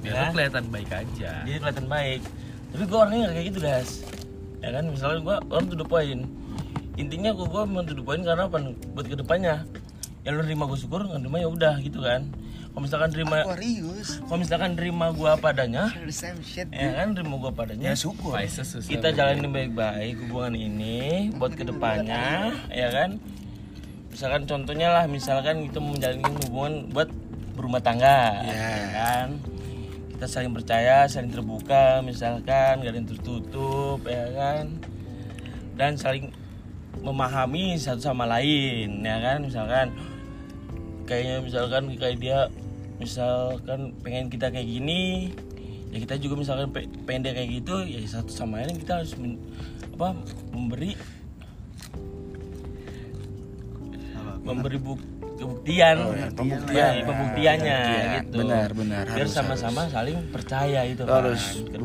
Biar 0.00 0.12
Ya. 0.16 0.32
kelihatan 0.32 0.64
baik 0.72 0.88
aja. 0.88 1.44
jadi 1.44 1.56
kelihatan 1.60 1.84
baik 1.88 2.20
tapi 2.70 2.84
gue 2.86 2.98
orangnya 2.98 3.18
nggak 3.26 3.34
kayak 3.34 3.46
gitu 3.50 3.60
guys 3.60 3.90
ya 4.60 4.68
kan 4.70 4.84
misalnya 4.86 5.18
gue 5.24 5.36
orang 5.50 5.66
to 5.66 5.76
the 5.76 5.86
point 5.86 6.22
intinya 7.00 7.32
gue 7.32 7.46
gue 7.48 7.62
mau 7.64 7.80
to 7.80 7.96
the 7.96 8.04
point 8.04 8.20
karena 8.20 8.44
apa? 8.44 8.60
Buat 8.92 9.06
ke 9.08 9.16
depannya. 9.16 9.64
Ya 10.20 10.36
lu 10.36 10.44
nerima 10.44 10.68
gue 10.68 10.76
syukur 10.76 11.00
nggak 11.00 11.24
nerima 11.24 11.38
ya 11.40 11.48
udah 11.48 11.74
gitu 11.80 12.04
kan. 12.04 12.28
Kalau 12.70 12.82
misalkan 12.84 13.08
terima 13.08 13.36
kalau 14.28 14.38
misalkan 14.38 14.70
terima 14.76 15.06
gue 15.10 15.24
apa 15.26 15.46
adanya 15.50 15.88
the 16.04 16.12
same 16.12 16.38
shit 16.44 16.68
ya 16.70 16.92
kan 17.00 17.16
terima 17.16 17.40
gue 17.40 17.48
apa 17.48 17.60
adanya 17.64 17.84
ya 17.88 17.96
syukur. 17.96 18.36
Kita 18.84 19.08
jalanin 19.10 19.48
baik-baik 19.48 20.28
hubungan 20.28 20.54
ini 20.54 21.32
buat 21.34 21.56
ke 21.56 21.64
depannya 21.64 22.52
ya 22.68 22.88
kan. 22.92 23.16
Misalkan 24.12 24.42
contohnya 24.44 24.88
lah 24.92 25.04
misalkan 25.08 25.64
kita 25.72 25.80
mau 25.80 25.96
menjalin 25.96 26.20
hubungan 26.20 26.74
buat 26.92 27.08
berumah 27.56 27.80
tangga 27.80 28.44
Ya. 28.44 28.52
ya 28.52 28.86
kan 28.92 29.28
kita 30.20 30.36
saling 30.36 30.52
percaya 30.52 31.08
saling 31.08 31.32
terbuka 31.32 32.04
misalkan 32.04 32.84
gak 32.84 32.92
ada 32.92 32.98
yang 33.00 33.08
tertutup 33.08 34.04
ya 34.04 34.28
kan? 34.36 34.76
Dan 35.80 35.96
saling 35.96 36.28
memahami 37.00 37.80
satu 37.80 38.12
sama 38.12 38.28
lain 38.28 39.00
ya 39.00 39.16
kan? 39.16 39.40
Misalkan 39.40 39.96
kayaknya 41.08 41.40
misalkan 41.40 41.88
kayak 41.96 42.20
dia 42.20 42.38
misalkan 43.00 43.96
pengen 44.04 44.28
kita 44.28 44.52
kayak 44.52 44.68
gini 44.68 45.32
ya 45.88 46.04
kita 46.04 46.20
juga 46.20 46.44
misalkan 46.44 46.68
pe- 46.68 46.92
pengen 47.08 47.24
dia 47.24 47.32
kayak 47.32 47.50
gitu 47.56 47.80
ya 47.88 48.04
satu 48.04 48.28
sama 48.28 48.60
lain 48.60 48.76
kita 48.76 49.00
harus 49.00 49.16
men- 49.16 49.40
apa 49.96 50.20
memberi 50.52 51.00
memberi 54.40 54.78
buk- 54.78 55.08
kebuktian 55.36 55.96
Oh, 55.98 56.12
ya, 56.12 56.28
pembuktian. 56.30 56.92
Ya, 56.92 57.02
pembuktiannya 57.02 57.78
Pembuktian. 57.78 58.12
gitu 58.20 58.36
Benar, 58.38 58.68
benar. 58.70 59.04
biar 59.08 59.24
Harus, 59.24 59.32
sama-sama 59.32 59.82
saling 59.88 60.18
percaya 60.28 60.80
itu 60.84 61.02
harus 61.02 61.42
kan 61.64 61.80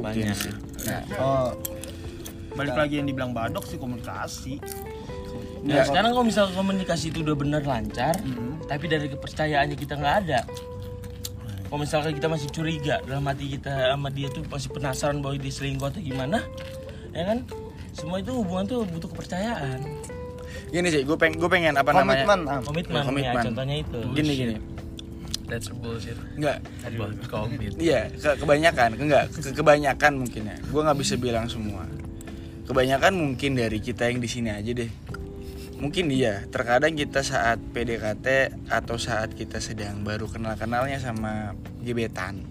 nah, 0.85 1.01
oh 1.17 1.47
balik 2.51 2.75
lagi 2.77 2.93
yang 2.95 3.07
dibilang 3.07 3.31
badok 3.31 3.63
sih 3.63 3.75
komunikasi 3.75 4.59
Nah, 5.65 5.81
sekarang 5.81 6.13
kalau 6.13 6.21
misal 6.21 6.45
komunikasi 6.51 7.09
itu 7.09 7.19
udah 7.21 7.33
bener 7.33 7.65
lancar, 7.65 8.13
tapi 8.63 8.85
dari 8.85 9.09
kepercayaannya 9.09 9.73
kita 9.73 9.97
nggak 9.97 10.15
ada. 10.21 10.45
Kalau 11.65 11.81
misalkan 11.81 12.13
kita 12.13 12.29
masih 12.29 12.53
curiga 12.53 13.01
dalam 13.01 13.25
hati 13.25 13.49
kita 13.49 13.73
sama 13.89 14.13
dia 14.13 14.29
tuh 14.29 14.45
masih 14.45 14.69
penasaran 14.69 15.25
bahwa 15.25 15.33
dia 15.35 15.49
selingkuh 15.49 15.89
atau 15.89 15.97
gimana, 15.97 16.45
ya 17.09 17.25
kan? 17.25 17.41
Semua 17.91 18.21
itu 18.21 18.29
hubungan 18.29 18.69
tuh 18.69 18.85
butuh 18.85 19.09
kepercayaan, 19.09 19.79
gini 20.73 20.87
sih 20.89 21.01
gue 21.05 21.17
pengen 21.17 21.35
gue 21.37 21.49
pengen 21.49 21.73
apa 21.77 21.91
namanya 21.93 22.25
komitmen 22.25 22.39
am 22.49 22.61
komitmen, 22.65 23.01
Komitmen. 23.05 23.41
ya 23.41 23.45
contohnya 23.47 23.75
itu. 23.81 23.99
gini 24.13 24.33
gini 24.33 24.55
That's 25.45 25.69
bullshit. 25.69 26.17
nggak 26.41 26.57
Aduh, 26.89 27.13
komit. 27.29 27.77
Iya, 27.77 28.09
ke 28.09 28.33
kebanyakan, 28.41 28.97
ke 28.97 29.03
enggak, 29.05 29.25
ke 29.29 29.53
kebanyakan 29.53 30.25
mungkin 30.25 30.41
ya. 30.49 30.57
Gua 30.73 30.89
nggak 30.89 30.99
bisa 31.05 31.21
bilang 31.21 31.45
semua. 31.45 31.85
Kebanyakan 32.65 33.13
mungkin 33.13 33.53
dari 33.53 33.77
kita 33.77 34.09
yang 34.09 34.17
di 34.17 34.25
sini 34.25 34.49
aja 34.49 34.73
deh. 34.73 34.89
Mungkin 35.77 36.09
iya, 36.09 36.49
terkadang 36.49 36.97
kita 36.97 37.21
saat 37.21 37.61
PDKT 37.61 38.57
atau 38.73 38.97
saat 38.97 39.37
kita 39.37 39.61
sedang 39.61 40.01
baru 40.01 40.25
kenal-kenalnya 40.25 40.97
sama 40.97 41.53
gebetan. 41.85 42.41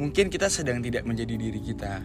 Mungkin 0.00 0.32
kita 0.32 0.48
sedang 0.48 0.80
tidak 0.80 1.04
menjadi 1.04 1.36
diri 1.36 1.60
kita 1.60 2.00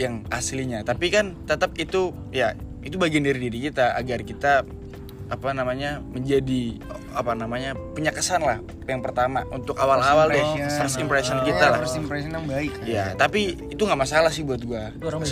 yang 0.00 0.24
aslinya. 0.32 0.80
Tapi 0.80 1.12
kan 1.12 1.36
tetap 1.44 1.76
itu 1.76 2.12
ya, 2.32 2.56
itu 2.86 2.96
bagian 2.96 3.26
dari 3.26 3.42
diri 3.42 3.58
kita 3.66 3.98
agar 3.98 4.22
kita 4.22 4.62
apa 5.26 5.50
namanya 5.50 5.98
menjadi 6.14 6.78
apa 7.10 7.34
namanya 7.34 7.74
punya 7.74 8.14
kesan 8.14 8.46
lah 8.46 8.62
yang 8.86 9.02
pertama 9.02 9.42
untuk 9.50 9.74
awal-awal 9.74 10.30
deh 10.30 10.70
first 10.70 11.02
impression 11.02 11.42
kita 11.42 11.74
lah. 11.74 11.82
first 11.82 11.98
impression 11.98 12.30
yang 12.30 12.46
baik. 12.46 12.70
Ya 12.86 13.10
tapi 13.18 13.58
itu 13.66 13.82
nggak 13.82 14.06
masalah 14.06 14.30
sih 14.30 14.46
buat 14.46 14.62
gua. 14.62 14.94
Itu 14.94 15.10
orang 15.10 15.26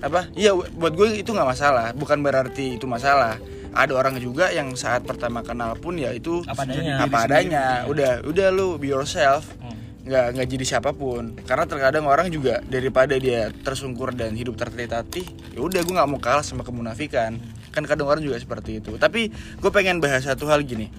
apa? 0.00 0.20
Iya 0.32 0.56
buat 0.56 0.96
gue 0.96 1.20
itu 1.20 1.30
nggak 1.36 1.48
masalah. 1.52 1.92
Bukan 1.92 2.24
berarti 2.24 2.80
itu 2.80 2.88
masalah. 2.88 3.36
Ada 3.70 3.92
orang 3.94 4.18
juga 4.18 4.50
yang 4.50 4.72
saat 4.74 5.04
pertama 5.04 5.44
kenal 5.46 5.76
pun 5.78 5.94
ya 5.94 6.10
itu 6.10 6.42
Apa 6.48 6.64
adanya. 6.66 7.04
apa 7.04 7.16
adanya. 7.28 7.64
Udah 7.86 8.24
udah 8.24 8.48
lu 8.50 8.80
be 8.80 8.88
yourself. 8.88 9.52
Hmm. 9.60 9.69
Nggak 10.04 10.26
nggak 10.36 10.48
jadi 10.48 10.64
siapa 10.64 10.96
pun. 10.96 11.36
Karena 11.44 11.64
terkadang 11.68 12.08
orang 12.08 12.32
juga 12.32 12.60
daripada 12.64 13.16
dia 13.20 13.52
tersungkur 13.52 14.16
dan 14.16 14.32
hidup 14.32 14.56
tertatih 14.56 15.24
ya 15.52 15.60
udah 15.60 15.80
gue 15.84 15.94
nggak 15.94 16.10
mau 16.10 16.20
kalah 16.20 16.44
sama 16.44 16.64
kemunafikan. 16.64 17.36
Kan 17.70 17.82
kadang 17.86 18.08
orang 18.08 18.24
juga 18.24 18.40
seperti 18.40 18.80
itu. 18.80 18.96
Tapi 18.96 19.30
gue 19.32 19.70
pengen 19.70 20.00
bahas 20.00 20.24
satu 20.24 20.48
hal 20.48 20.64
gini. 20.64 20.90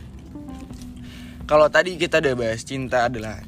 Kalau 1.49 1.67
tadi 1.67 1.99
kita 1.99 2.23
udah 2.23 2.35
bahas 2.37 2.63
cinta 2.63 3.11
adalah 3.11 3.41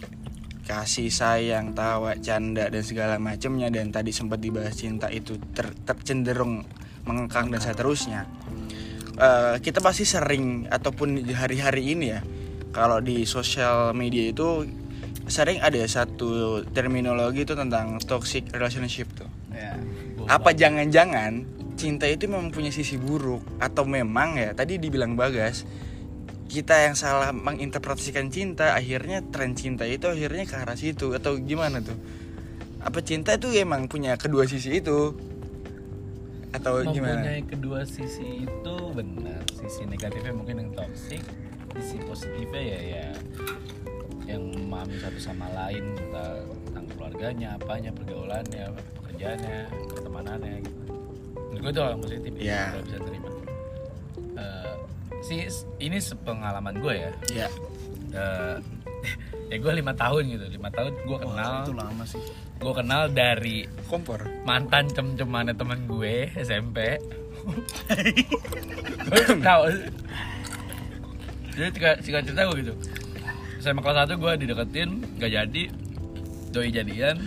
kasih 0.63 1.11
sayang 1.11 1.75
tawa 1.75 2.15
canda 2.19 2.71
dan 2.71 2.83
segala 2.83 3.19
macamnya 3.19 3.67
dan 3.67 3.91
tadi 3.91 4.15
sempat 4.15 4.39
dibahas 4.39 4.75
cinta 4.75 5.11
itu 5.11 5.35
ter, 5.51 5.71
tercenderung 5.83 6.63
mengengkang 7.03 7.51
dan 7.51 7.59
seterusnya. 7.59 8.27
Eh, 9.13 9.55
kita 9.61 9.77
pasti 9.77 10.09
sering 10.09 10.65
ataupun 10.73 11.21
di 11.21 11.33
hari-hari 11.37 11.93
ini 11.93 12.05
ya 12.09 12.25
kalau 12.73 12.97
di 12.97 13.29
sosial 13.29 13.93
media 13.93 14.33
itu 14.33 14.65
sering 15.27 15.63
ada 15.63 15.79
satu 15.87 16.61
terminologi 16.75 17.47
itu 17.47 17.55
tentang 17.55 17.99
toxic 18.03 18.51
relationship 18.51 19.07
tuh. 19.15 19.29
Ya. 19.55 19.79
Apa 20.27 20.51
jangan-jangan 20.51 21.47
cinta 21.79 22.07
itu 22.07 22.27
memang 22.27 22.51
punya 22.51 22.69
sisi 22.69 22.99
buruk 22.99 23.43
atau 23.59 23.83
memang 23.87 24.37
ya 24.37 24.53
tadi 24.53 24.77
dibilang 24.77 25.17
bagas 25.17 25.65
kita 26.53 26.85
yang 26.85 26.93
salah 26.93 27.33
menginterpretasikan 27.33 28.29
cinta 28.29 28.77
akhirnya 28.77 29.25
tren 29.33 29.57
cinta 29.57 29.89
itu 29.89 30.05
akhirnya 30.05 30.45
ke 30.45 30.53
arah 30.53 30.77
situ 30.77 31.15
atau 31.17 31.39
gimana 31.39 31.81
tuh? 31.81 31.97
Apa 32.83 32.99
cinta 33.01 33.33
itu 33.33 33.49
emang 33.57 33.87
punya 33.87 34.19
kedua 34.19 34.45
sisi 34.45 34.83
itu? 34.83 35.17
Atau 36.53 36.85
gimana? 36.93 37.25
Mempunyai 37.25 37.41
kedua 37.47 37.79
sisi 37.89 38.45
itu 38.45 38.75
benar. 38.93 39.41
Sisi 39.55 39.87
negatifnya 39.89 40.35
mungkin 40.35 40.61
yang 40.61 40.69
toxic, 40.77 41.25
sisi 41.73 41.97
positifnya 42.05 42.61
ya 42.61 42.79
ya 42.85 43.07
yang 44.23 44.43
memahami 44.49 44.95
satu 44.99 45.19
sama 45.19 45.47
lain 45.51 45.95
entah 45.95 46.43
tentang 46.67 46.85
keluarganya, 46.95 47.47
apanya, 47.55 47.91
pergaulannya, 47.91 48.63
pekerjaannya, 49.01 49.57
pertemanannya 49.91 50.55
gitu. 50.63 50.81
Menurut 51.51 51.61
gue 51.61 51.71
itu 51.71 51.81
hal 51.81 51.91
yang 51.91 52.03
positif 52.03 52.31
ya, 52.35 52.43
Iya. 52.43 52.61
kalau 52.71 52.83
bisa 52.87 52.99
terima. 53.03 53.29
Eh, 54.33 54.73
sih 55.21 55.39
ini 55.79 55.97
sepengalaman 55.99 56.75
gue 56.79 56.93
ya. 56.95 57.11
ya 57.45 57.49
Eh, 58.13 58.57
ya 59.49 59.57
gue 59.57 59.73
lima 59.73 59.93
tahun 59.93 60.23
gitu, 60.29 60.45
lima 60.47 60.69
tahun 60.69 60.93
gue 61.01 61.17
kenal, 61.17 61.65
itu 61.65 61.73
lama 61.73 62.03
sih 62.05 62.21
gue 62.63 62.73
kenal 62.73 63.11
dari 63.11 63.67
kompor 63.91 64.23
mantan 64.47 64.87
cem-cemannya 64.87 65.51
temen 65.51 65.83
gue 65.83 66.31
SMP 66.39 66.95
tahu 69.43 69.63
jadi 71.53 71.69
singkat 71.99 72.23
cerita 72.23 72.47
gue 72.47 72.57
gitu 72.63 72.73
SMA 73.63 73.79
kelas 73.79 74.11
1 74.11 74.19
gue 74.19 74.31
dideketin 74.43 74.89
gak 75.17 75.31
jadi. 75.31 75.63
Doi 76.51 76.69
jadian 76.69 77.17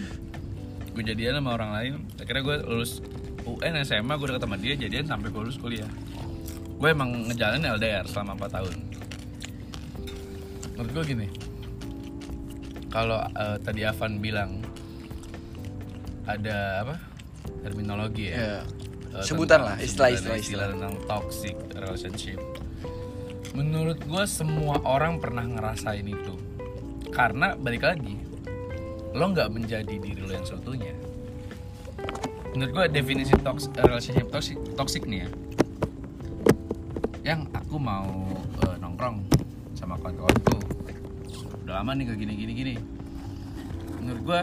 gue 0.92 1.02
jadian 1.02 1.40
sama 1.40 1.56
orang 1.56 1.70
lain. 1.72 1.92
Akhirnya 2.16 2.42
gue 2.42 2.56
lulus 2.62 3.00
UN 3.42 3.80
SMA 3.80 4.14
gue 4.14 4.26
deket 4.28 4.42
sama 4.44 4.56
dia 4.56 4.76
jadian 4.76 5.04
sampai 5.04 5.32
gue 5.32 5.40
lulus 5.40 5.56
kuliah. 5.56 5.88
Gue 6.76 6.92
emang 6.92 7.08
ngejalanin 7.24 7.72
LDR 7.72 8.04
selama 8.04 8.36
4 8.36 8.52
tahun. 8.52 8.74
Menurut 10.76 10.92
gue 10.92 11.04
gini 11.08 11.28
kalau 12.86 13.20
eh, 13.20 13.56
tadi 13.60 13.84
Avan 13.84 14.20
bilang 14.20 14.60
ada 16.24 16.84
apa? 16.84 16.96
Terminologi 17.60 18.30
ya? 18.30 18.36
Iya. 18.36 18.58
Eh, 19.16 19.24
Sebutan 19.24 19.60
lah, 19.64 19.76
istilah- 19.80 20.12
sebutan 20.12 20.38
istilah- 20.40 20.68
tentang 20.76 20.94
toxic 21.08 21.56
relationship 21.72 22.40
menurut 23.56 23.96
gue 24.04 24.24
semua 24.28 24.76
orang 24.84 25.16
pernah 25.16 25.48
ngerasain 25.48 26.04
itu. 26.04 26.36
Karena 27.08 27.56
balik 27.56 27.88
lagi 27.88 28.20
lo 29.16 29.32
nggak 29.32 29.48
menjadi 29.48 29.96
diri 29.96 30.20
lo 30.20 30.36
yang 30.36 30.44
seutuhnya. 30.44 30.92
Menurut 32.52 32.72
gue 32.76 32.84
definisi 32.92 33.32
toxic, 33.40 33.72
relationship 33.80 34.28
toxic, 34.28 34.58
toxic 34.76 35.02
nih 35.08 35.24
ya. 35.24 35.28
Yang 37.32 37.40
aku 37.56 37.80
mau 37.80 38.28
eh, 38.68 38.76
nongkrong 38.76 39.24
sama 39.72 39.96
kawan-kawanku. 40.04 40.60
Udah 41.64 41.80
lama 41.80 41.96
nih 41.96 42.12
gak 42.12 42.18
gini 42.20 42.34
gini 42.36 42.52
gini 42.52 42.76
menurut 44.06 44.22
gue 44.22 44.40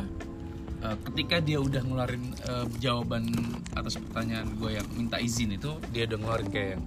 eh, 0.83 0.97
ketika 1.07 1.39
dia 1.39 1.57
udah 1.63 1.81
ngeluarin 1.87 2.23
eh, 2.43 2.65
jawaban 2.83 3.31
atas 3.79 3.95
pertanyaan 3.95 4.51
gue 4.59 4.75
yang 4.75 4.87
minta 4.99 5.15
izin 5.23 5.55
itu 5.55 5.79
dia 5.95 6.03
udah 6.11 6.19
ngeluarin 6.19 6.49
kayak 6.51 6.69
yang 6.75 6.83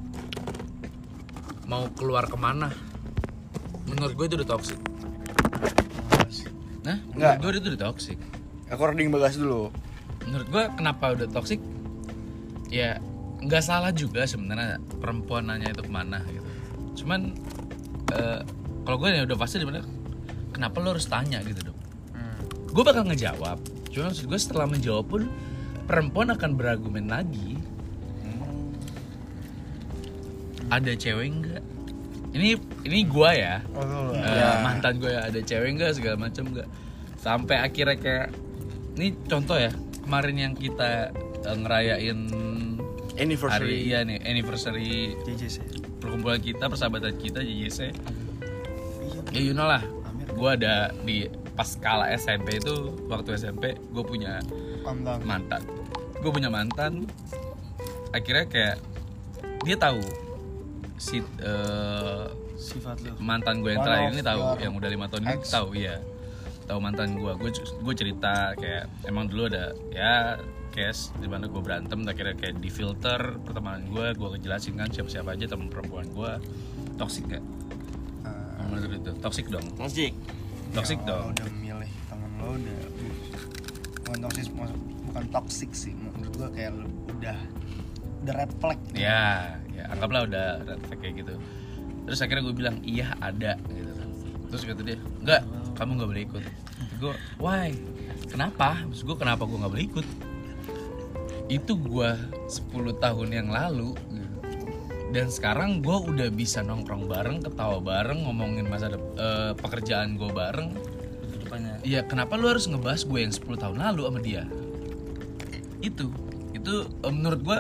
mau 1.67 1.91
keluar 1.93 2.31
ke 2.31 2.39
mana? 2.39 2.71
Menurut 3.87 4.15
gue 4.15 4.27
itu 4.31 4.35
udah 4.43 4.49
toxic. 4.49 4.79
Nah 6.87 7.03
Nggak. 7.15 7.39
menurut 7.39 7.39
gue 7.43 7.51
itu 7.61 7.69
udah 7.75 7.83
toxic. 7.91 8.19
According 8.71 9.11
bagas 9.11 9.39
dulu. 9.39 9.71
menurut 10.27 10.51
gua 10.51 10.75
kenapa 10.75 11.15
udah 11.15 11.31
toxic? 11.31 11.63
Ya 12.67 12.99
nggak 13.39 13.63
salah 13.63 13.95
juga 13.95 14.27
sebenarnya 14.27 14.83
perempuan 14.99 15.47
nanya 15.47 15.71
itu 15.71 15.87
ke 15.87 15.93
mana 15.93 16.19
gitu. 16.27 16.51
Cuman 17.03 17.31
eh, 18.11 18.43
kalau 18.83 18.97
gue 18.99 19.15
ya 19.15 19.23
udah 19.23 19.39
pasti 19.39 19.63
di 19.63 19.67
mana 19.71 19.87
kenapa 20.51 20.83
lo 20.83 20.99
harus 20.99 21.07
tanya? 21.07 21.39
gitu 21.47 21.71
dong 21.71 21.79
gue 22.77 22.85
bakal 22.85 23.09
ngejawab. 23.09 23.57
Cuma 23.89 24.13
maksud 24.13 24.29
gue 24.29 24.37
setelah 24.37 24.69
menjawab 24.69 25.09
pun 25.09 25.23
perempuan 25.89 26.29
akan 26.29 26.61
berargumen 26.61 27.09
lagi 27.09 27.56
ada 30.71 30.93
cewek 30.95 31.27
enggak 31.31 31.63
ini 32.37 32.53
ini 32.85 32.99
gua 33.09 33.33
ya. 33.33 33.65
Oh, 33.73 33.81
lu. 33.81 34.13
Eh, 34.13 34.57
mantan 34.61 35.01
gue 35.01 35.09
ya 35.09 35.25
ada 35.25 35.41
cewek 35.41 35.73
enggak 35.73 35.97
segala 35.97 36.29
macam 36.29 36.53
enggak 36.53 36.69
sampai 37.17 37.57
akhirnya 37.65 37.97
kayak 37.97 38.29
ini 39.01 39.17
contoh 39.25 39.57
ya 39.57 39.73
kemarin 40.05 40.37
yang 40.37 40.53
kita 40.53 41.11
eh, 41.43 41.57
ngerayain 41.57 42.21
hari 43.17 43.25
Anniversary. 43.25 43.77
iya 43.89 44.05
nih 44.05 44.21
anniversary 44.29 45.17
JJC 45.25 45.57
perkumpulan 46.05 46.37
kita 46.37 46.69
persahabatan 46.69 47.17
kita 47.17 47.41
JJC 47.41 47.79
ya 49.33 49.41
you 49.41 49.57
know 49.57 49.65
lah 49.65 49.81
gue 50.37 50.51
ada 50.53 50.93
di 51.01 51.25
pas 51.57 51.73
kala 51.81 52.13
SMP 52.13 52.61
itu 52.61 52.93
waktu 53.09 53.41
SMP 53.41 53.81
gue 53.81 54.05
punya 54.05 54.45
Mantan. 54.85 55.19
mantan. 55.25 55.63
Gue 56.21 56.31
punya 56.31 56.53
mantan 56.53 57.09
akhirnya 58.13 58.45
kayak 58.45 58.77
dia 59.65 59.77
tahu 59.81 60.05
si 60.97 61.21
eh, 61.21 62.25
sifat 62.57 62.97
lu. 63.05 63.13
mantan 63.21 63.61
gue 63.61 63.77
yang 63.77 63.85
One 63.85 63.89
terakhir 63.89 64.11
ini 64.17 64.23
tahu 64.25 64.41
yang 64.61 64.73
udah 64.77 64.91
lima 64.91 65.07
tahun 65.13 65.23
ini 65.29 65.37
tahu 65.45 65.69
iya. 65.77 65.97
Tahu 66.67 66.79
mantan 66.83 67.15
gue 67.15 67.33
gue 67.39 67.51
gue 67.57 67.95
cerita 67.95 68.51
kayak 68.59 68.91
emang 69.07 69.31
dulu 69.31 69.47
ada 69.47 69.71
ya 69.95 70.35
case 70.75 71.15
di 71.17 71.31
mana 71.31 71.47
gue 71.47 71.63
berantem 71.63 72.03
akhirnya 72.05 72.35
kayak 72.35 72.59
di 72.59 72.69
filter 72.69 73.39
pertemanan 73.47 73.87
gue 73.87 74.07
gue 74.13 74.29
kejelasin 74.37 74.75
kan 74.75 74.91
siapa 74.91 75.09
siapa 75.09 75.39
aja 75.39 75.47
teman 75.47 75.71
perempuan 75.71 76.11
gue 76.11 76.33
toxic 76.99 77.25
gak 77.31 77.45
Ah, 78.27 78.67
menurut 78.67 78.99
itu. 78.99 79.13
Toxic 79.23 79.47
dong. 79.47 79.67
Musik. 79.79 80.13
toxic 80.75 80.99
ya, 81.07 81.09
dong. 81.15 81.31
udah 81.31 81.47
milih 81.63 81.93
temen 82.11 82.31
lo 82.43 82.59
udah 82.59 82.81
bukan 84.03 84.19
toxic 84.27 84.47
bukan 85.07 85.25
toxic 85.31 85.71
sih. 85.73 85.95
Menurut 85.95 86.35
gua 86.35 86.49
kayak 86.51 86.75
udah 87.15 87.39
udah 88.27 88.35
red 88.35 88.53
flag. 88.59 88.79
Ya 88.93 89.55
ya 89.71 89.85
anggaplah 89.95 90.27
udah 90.27 90.47
red 90.67 90.81
flag 90.91 90.99
kayak 90.99 91.15
gitu. 91.23 91.35
Terus 92.07 92.19
akhirnya 92.23 92.43
gue 92.43 92.55
bilang 92.55 92.77
iya 92.83 93.15
ada 93.23 93.55
gitu 93.71 93.97
terus 94.47 94.63
kata 94.63 94.83
dia 94.87 94.99
enggak 95.23 95.43
kamu 95.75 95.91
nggak 96.01 96.11
boleh 96.11 96.23
ikut. 96.27 96.45
Gue 96.99 97.15
why? 97.39 97.71
Kenapa? 98.27 98.83
Terus 98.91 99.03
gue 99.05 99.17
kenapa 99.19 99.43
gue 99.45 99.59
nggak 99.59 99.73
boleh 99.73 99.87
ikut? 99.87 100.07
Itu 101.47 101.79
gue 101.79 102.11
10 102.51 103.03
tahun 103.03 103.29
yang 103.31 103.49
lalu. 103.53 103.95
Dan 105.15 105.31
sekarang 105.31 105.81
gue 105.81 105.95
udah 105.95 106.29
bisa 106.35 106.61
nongkrong 106.67 107.07
bareng 107.07 107.39
ketawa 107.41 107.79
bareng 107.79 108.27
ngomongin 108.27 108.67
masa 108.67 108.91
eh, 108.97 109.53
pekerjaan 109.55 110.19
gue 110.19 110.31
bareng. 110.31 110.75
Iya, 111.87 112.03
kenapa 112.03 112.35
lu 112.35 112.51
harus 112.51 112.67
ngebahas 112.67 113.07
gue 113.07 113.23
yang 113.23 113.31
10 113.31 113.63
tahun 113.63 113.79
lalu 113.79 114.03
sama 114.11 114.21
dia? 114.21 114.43
Itu, 115.79 116.11
itu 116.53 116.91
eh, 116.91 117.13
menurut 117.15 117.41
gue 117.47 117.59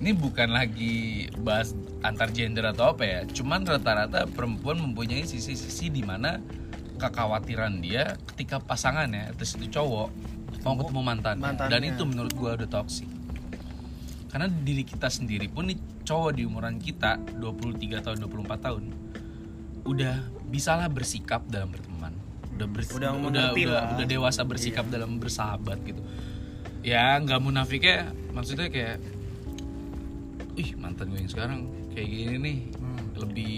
ini 0.00 0.10
bukan 0.10 0.48
lagi 0.48 0.96
bahas 1.38 1.76
antar 2.00 2.32
gender 2.32 2.64
atau 2.66 2.90
apa 2.90 3.04
ya. 3.04 3.20
Cuman 3.26 3.62
rata-rata 3.62 4.24
perempuan 4.24 4.80
mempunyai 4.80 5.22
sisi-sisi 5.22 5.88
di 5.88 6.00
mana 6.00 6.40
kekhawatiran 6.96 7.80
dia 7.80 8.12
ketika 8.28 8.60
pasangannya 8.60 9.32
terus 9.32 9.56
itu 9.56 9.72
cowok 9.72 10.12
mau 10.60 10.76
ketemu 10.76 11.00
mantan 11.00 11.36
Mantannya. 11.40 11.72
dan 11.72 11.80
itu 11.82 12.02
menurut 12.04 12.32
gue 12.36 12.50
udah 12.60 12.68
toksik 12.68 13.08
karena 14.28 14.52
diri 14.52 14.84
kita 14.84 15.08
sendiri 15.08 15.48
pun 15.48 15.72
nih 15.72 15.80
cowok 16.04 16.36
di 16.36 16.44
umuran 16.44 16.76
kita 16.76 17.16
23 17.40 18.04
tahun 18.04 18.16
24 18.20 18.60
tahun 18.60 18.82
udah 19.88 20.14
bisalah 20.46 20.92
bersikap 20.92 21.40
dalam 21.48 21.72
berteman 21.72 22.12
udah 22.52 22.68
bers- 22.68 22.92
Udah 22.92 23.16
udah 23.16 23.56
udah, 23.56 23.64
lah. 23.72 23.84
udah 23.96 24.04
dewasa 24.06 24.44
bersikap 24.44 24.84
dalam 24.92 25.16
bersahabat 25.16 25.80
gitu 25.80 26.04
ya 26.84 27.16
nggak 27.16 27.40
munafiknya 27.40 28.12
maksudnya 28.36 28.68
kayak 28.68 29.00
ih 30.60 30.68
mantan 30.76 31.08
gue 31.10 31.18
yang 31.24 31.32
sekarang 31.32 31.60
kayak 31.96 32.08
gini 32.08 32.36
nih. 32.36 32.58
Lebih 33.16 33.56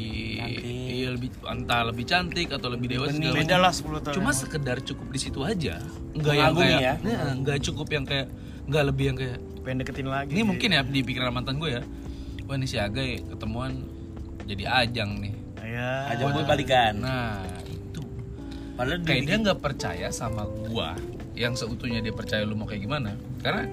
iya 0.91 1.09
lebih 1.15 1.31
entah 1.47 1.83
lebih 1.87 2.05
cantik 2.07 2.49
atau 2.51 2.69
lebih 2.71 2.99
dewasa 2.99 3.15
segala 3.15 3.37
beda 3.39 3.57
lah 3.59 3.73
10 3.75 4.05
tahun. 4.07 4.15
Cuma 4.15 4.31
yang 4.31 4.41
sekedar 4.41 4.77
cukup 4.83 5.09
di 5.11 5.19
situ 5.19 5.41
aja. 5.43 5.83
Nggak 6.15 6.35
yang 6.35 6.55
kayak 6.55 6.81
ya. 6.81 6.95
Nah, 7.03 7.35
nggak 7.43 7.59
cukup 7.71 7.87
yang 7.91 8.05
kayak 8.07 8.27
nggak 8.67 8.85
lebih 8.95 9.05
yang 9.11 9.19
kayak 9.19 9.39
pengen 9.63 9.79
deketin 9.87 10.11
lagi 10.11 10.35
ini 10.35 10.43
mungkin 10.43 10.75
ya 10.75 10.83
di 10.83 11.01
pikiran 11.03 11.31
mantan 11.35 11.59
gue 11.59 11.71
ya. 11.79 11.83
Wah 12.47 12.55
ini 12.59 12.67
si 12.67 12.79
Agai 12.79 13.23
ketemuan 13.27 13.87
jadi 14.47 14.87
ajang 14.87 15.19
nih. 15.23 15.35
Ya 15.63 16.11
Aja 16.11 16.29
buat 16.29 16.45
balikan. 16.47 17.01
nah 17.01 17.43
itu. 17.71 18.03
Padahal 18.75 19.01
kayak 19.07 19.23
dia 19.31 19.37
nggak 19.39 19.61
percaya 19.63 20.09
sama 20.11 20.45
gua 20.45 20.99
yang 21.33 21.57
seutuhnya 21.57 22.05
dia 22.05 22.13
percaya 22.13 22.45
lu 22.45 22.59
mau 22.59 22.67
kayak 22.69 22.83
gimana. 22.85 23.17
Karena 23.41 23.71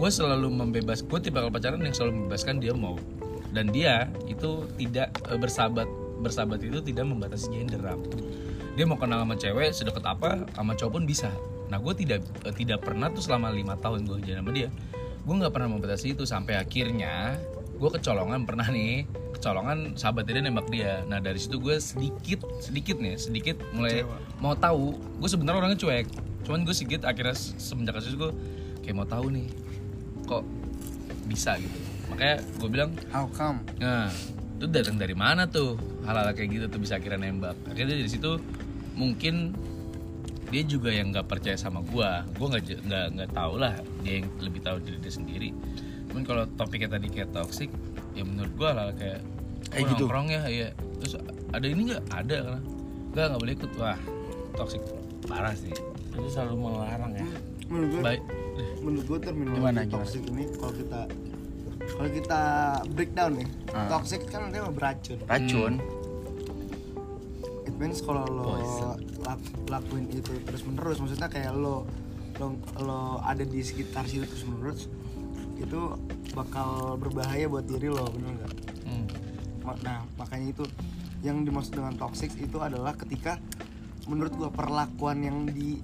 gue 0.00 0.08
selalu 0.08 0.48
membebas 0.48 1.04
gue 1.04 1.18
tipe 1.20 1.36
pacaran 1.36 1.84
yang 1.84 1.92
selalu 1.92 2.24
membebaskan 2.24 2.56
dia 2.56 2.72
mau. 2.72 2.96
Dan 3.52 3.68
dia 3.68 4.08
itu 4.24 4.64
tidak 4.80 5.12
eh, 5.28 5.36
bersahabat 5.36 5.84
bersahabat 6.24 6.64
itu 6.64 6.80
tidak 6.80 7.04
membatasi 7.04 7.52
gender 7.52 7.80
Ram. 7.80 8.00
dia 8.78 8.86
mau 8.86 8.94
kenal 8.96 9.26
sama 9.26 9.34
cewek 9.34 9.74
sedekat 9.74 10.04
apa 10.06 10.46
sama 10.56 10.72
cowok 10.72 10.92
pun 10.96 11.04
bisa. 11.04 11.28
Nah 11.68 11.76
gue 11.76 11.92
tidak 11.92 12.24
eh, 12.48 12.54
tidak 12.56 12.80
pernah 12.80 13.12
tuh 13.12 13.20
selama 13.20 13.52
lima 13.52 13.76
tahun 13.76 14.08
gue 14.08 14.24
jalan 14.24 14.40
sama 14.40 14.52
dia 14.56 14.68
gue 15.20 15.34
nggak 15.36 15.52
pernah 15.52 15.68
membatasi 15.76 16.16
itu. 16.16 16.24
Sampai 16.24 16.56
akhirnya 16.56 17.36
gue 17.76 17.90
kecolongan 17.92 18.48
pernah 18.48 18.64
nih 18.72 19.04
kecolongan 19.36 20.00
sahabat 20.00 20.24
dia 20.24 20.40
nembak 20.40 20.72
dia. 20.72 21.04
Nah 21.04 21.20
dari 21.20 21.36
situ 21.36 21.60
gue 21.60 21.76
sedikit 21.76 22.46
sedikit 22.62 22.96
nih 22.96 23.20
sedikit 23.20 23.60
mulai 23.76 24.06
mau 24.40 24.56
tahu. 24.56 24.96
Gue 25.20 25.28
sebenarnya 25.28 25.60
orangnya 25.60 25.76
cuek 25.76 26.30
cuman 26.40 26.64
gue 26.64 26.72
sedikit 26.72 27.04
akhirnya 27.04 27.36
se- 27.36 27.54
semenjak 27.60 28.00
kasus 28.00 28.16
gue 28.16 28.32
kayak 28.80 28.96
mau 28.96 29.06
tahu 29.06 29.28
nih 29.28 29.46
kok 30.30 30.46
bisa 31.26 31.58
gitu 31.58 31.78
makanya 32.06 32.38
gue 32.58 32.68
bilang 32.70 32.90
how 33.10 33.26
come 33.34 33.58
Nah, 33.78 34.10
itu 34.60 34.66
datang 34.68 34.94
dari 34.94 35.16
mana 35.16 35.48
tuh 35.48 35.74
hal-hal 36.04 36.30
kayak 36.30 36.48
gitu 36.52 36.64
tuh 36.68 36.76
bisa 36.78 37.00
akhirnya 37.00 37.32
nembak. 37.32 37.56
Akhirnya 37.64 37.96
dari 37.96 38.10
situ 38.12 38.36
mungkin 38.92 39.56
dia 40.50 40.62
juga 40.66 40.92
yang 40.92 41.14
nggak 41.14 41.24
percaya 41.24 41.56
sama 41.56 41.80
gua. 41.80 42.28
Gua 42.36 42.52
nggak 42.52 42.84
nggak 42.84 43.06
nggak 43.16 43.30
tahu 43.32 43.56
lah 43.56 43.72
dia 44.04 44.20
yang 44.20 44.28
lebih 44.36 44.60
tahu 44.60 44.76
diri 44.84 44.98
dia 45.00 45.12
sendiri. 45.14 45.48
Cuman 46.12 46.22
kalau 46.28 46.44
topiknya 46.60 46.92
tadi 46.92 47.08
kayak 47.08 47.32
toxic, 47.32 47.72
ya 48.12 48.20
menurut 48.20 48.52
gua 48.58 48.70
lah 48.76 48.86
kayak 48.92 49.24
Kayak 49.70 49.96
gitu. 49.96 50.04
nongkrong 50.04 50.28
ya, 50.28 50.42
ya. 50.50 50.68
Terus 51.00 51.12
ada 51.54 51.64
ini 51.64 51.80
nggak? 51.88 52.02
Ada 52.12 52.36
kan? 52.44 52.62
Nggak 53.14 53.24
nggak 53.32 53.40
boleh 53.40 53.54
ikut. 53.56 53.70
Wah, 53.80 53.98
toxic 54.58 54.82
parah 55.24 55.54
sih. 55.56 55.72
itu 56.10 56.28
selalu 56.28 56.68
melarang 56.68 57.16
ya. 57.16 57.24
menurut 57.70 57.88
gue 57.96 58.00
Baik. 58.02 58.22
Menurut 58.80 59.04
gue 59.06 59.18
terminologi 59.20 59.58
Gimana, 59.58 59.80
gimana? 59.80 59.94
toxic 59.96 60.22
ini 60.24 60.44
kalau 60.54 60.72
kita 60.72 61.00
kalau 61.90 62.10
kita 62.10 62.40
breakdown 62.88 63.32
nih 63.36 63.48
Ah. 63.70 63.88
toxic 63.88 64.20
kan 64.26 64.48
dia 64.48 64.62
beracun 64.64 65.18
Racun. 65.24 65.72
it 67.62 67.74
means 67.76 68.00
kalau 68.00 68.24
lo 68.24 68.56
lak- 69.20 69.40
lakuin 69.66 70.06
itu 70.08 70.32
terus 70.42 70.62
menerus 70.62 70.98
maksudnya 70.98 71.26
kayak 71.26 71.52
lo 71.52 71.84
lo 72.36 72.46
lo 72.78 73.00
ada 73.20 73.42
di 73.42 73.60
sekitar 73.60 74.04
situ 74.04 74.24
terus 74.24 74.44
menerus 74.44 74.80
itu 75.54 75.80
bakal 76.32 76.96
berbahaya 76.96 77.44
buat 77.46 77.64
diri 77.64 77.88
lo 77.88 78.08
bener 78.08 78.32
nggak 78.34 78.52
Hmm. 78.82 79.06
Nah 79.78 80.02
makanya 80.16 80.50
itu 80.50 80.64
yang 81.20 81.44
dimaksud 81.44 81.70
dengan 81.72 81.94
toxic 81.94 82.32
itu 82.34 82.58
adalah 82.58 82.90
ketika 82.92 83.36
menurut 84.04 84.32
gua 84.32 84.50
perlakuan 84.50 85.20
yang 85.20 85.44
di 85.46 85.78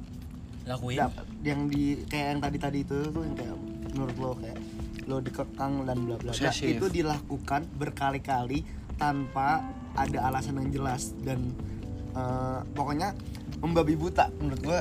lakuin. 0.67 0.99
Dap- 0.99 1.27
yang 1.47 1.71
di 1.71 2.03
kayak 2.07 2.27
yang 2.37 2.41
tadi 2.43 2.59
tadi 2.59 2.79
itu 2.83 2.97
tuh 3.09 3.23
yang 3.23 3.37
kayak 3.39 3.57
menurut 3.95 4.17
lo 4.19 4.31
kayak 4.37 4.59
lo 5.07 5.17
dikekang 5.23 5.87
dan 5.87 5.97
bla 6.03 6.17
bla 6.19 6.31
bla. 6.31 6.33
Posesif. 6.35 6.77
itu 6.77 6.87
dilakukan 6.91 7.63
berkali-kali 7.79 8.67
tanpa 8.99 9.63
ada 9.95 10.19
alasan 10.27 10.59
yang 10.61 10.71
jelas 10.75 11.15
dan 11.23 11.55
eh, 12.13 12.61
pokoknya 12.75 13.15
membabi 13.63 13.95
buta 13.95 14.29
menurut 14.43 14.61
gua. 14.61 14.81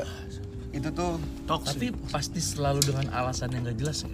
Itu 0.75 0.91
tuh 0.91 1.15
Tapi 1.47 1.95
pasti 2.11 2.43
selalu 2.43 2.83
dengan 2.83 3.07
alasan 3.15 3.47
yang 3.55 3.63
gak 3.63 3.79
jelas 3.79 4.03
ya. 4.03 4.11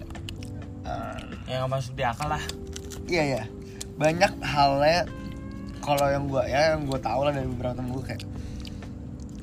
eh, 0.86 1.18
yang 1.50 1.66
nggak 1.66 1.72
masuk 1.72 1.92
di 1.96 2.04
akal 2.06 2.28
lah. 2.30 2.44
Iya 3.08 3.24
ya 3.40 3.44
banyak 3.92 4.32
halnya 4.40 5.04
kalau 5.82 6.06
yang 6.08 6.24
gua 6.30 6.46
ya 6.48 6.76
yang 6.76 6.86
gua 6.86 7.00
tahu 7.02 7.28
lah 7.28 7.32
dari 7.34 7.48
beberapa 7.48 7.76
temen 7.76 7.90
gua 7.92 8.04
kayak 8.04 8.22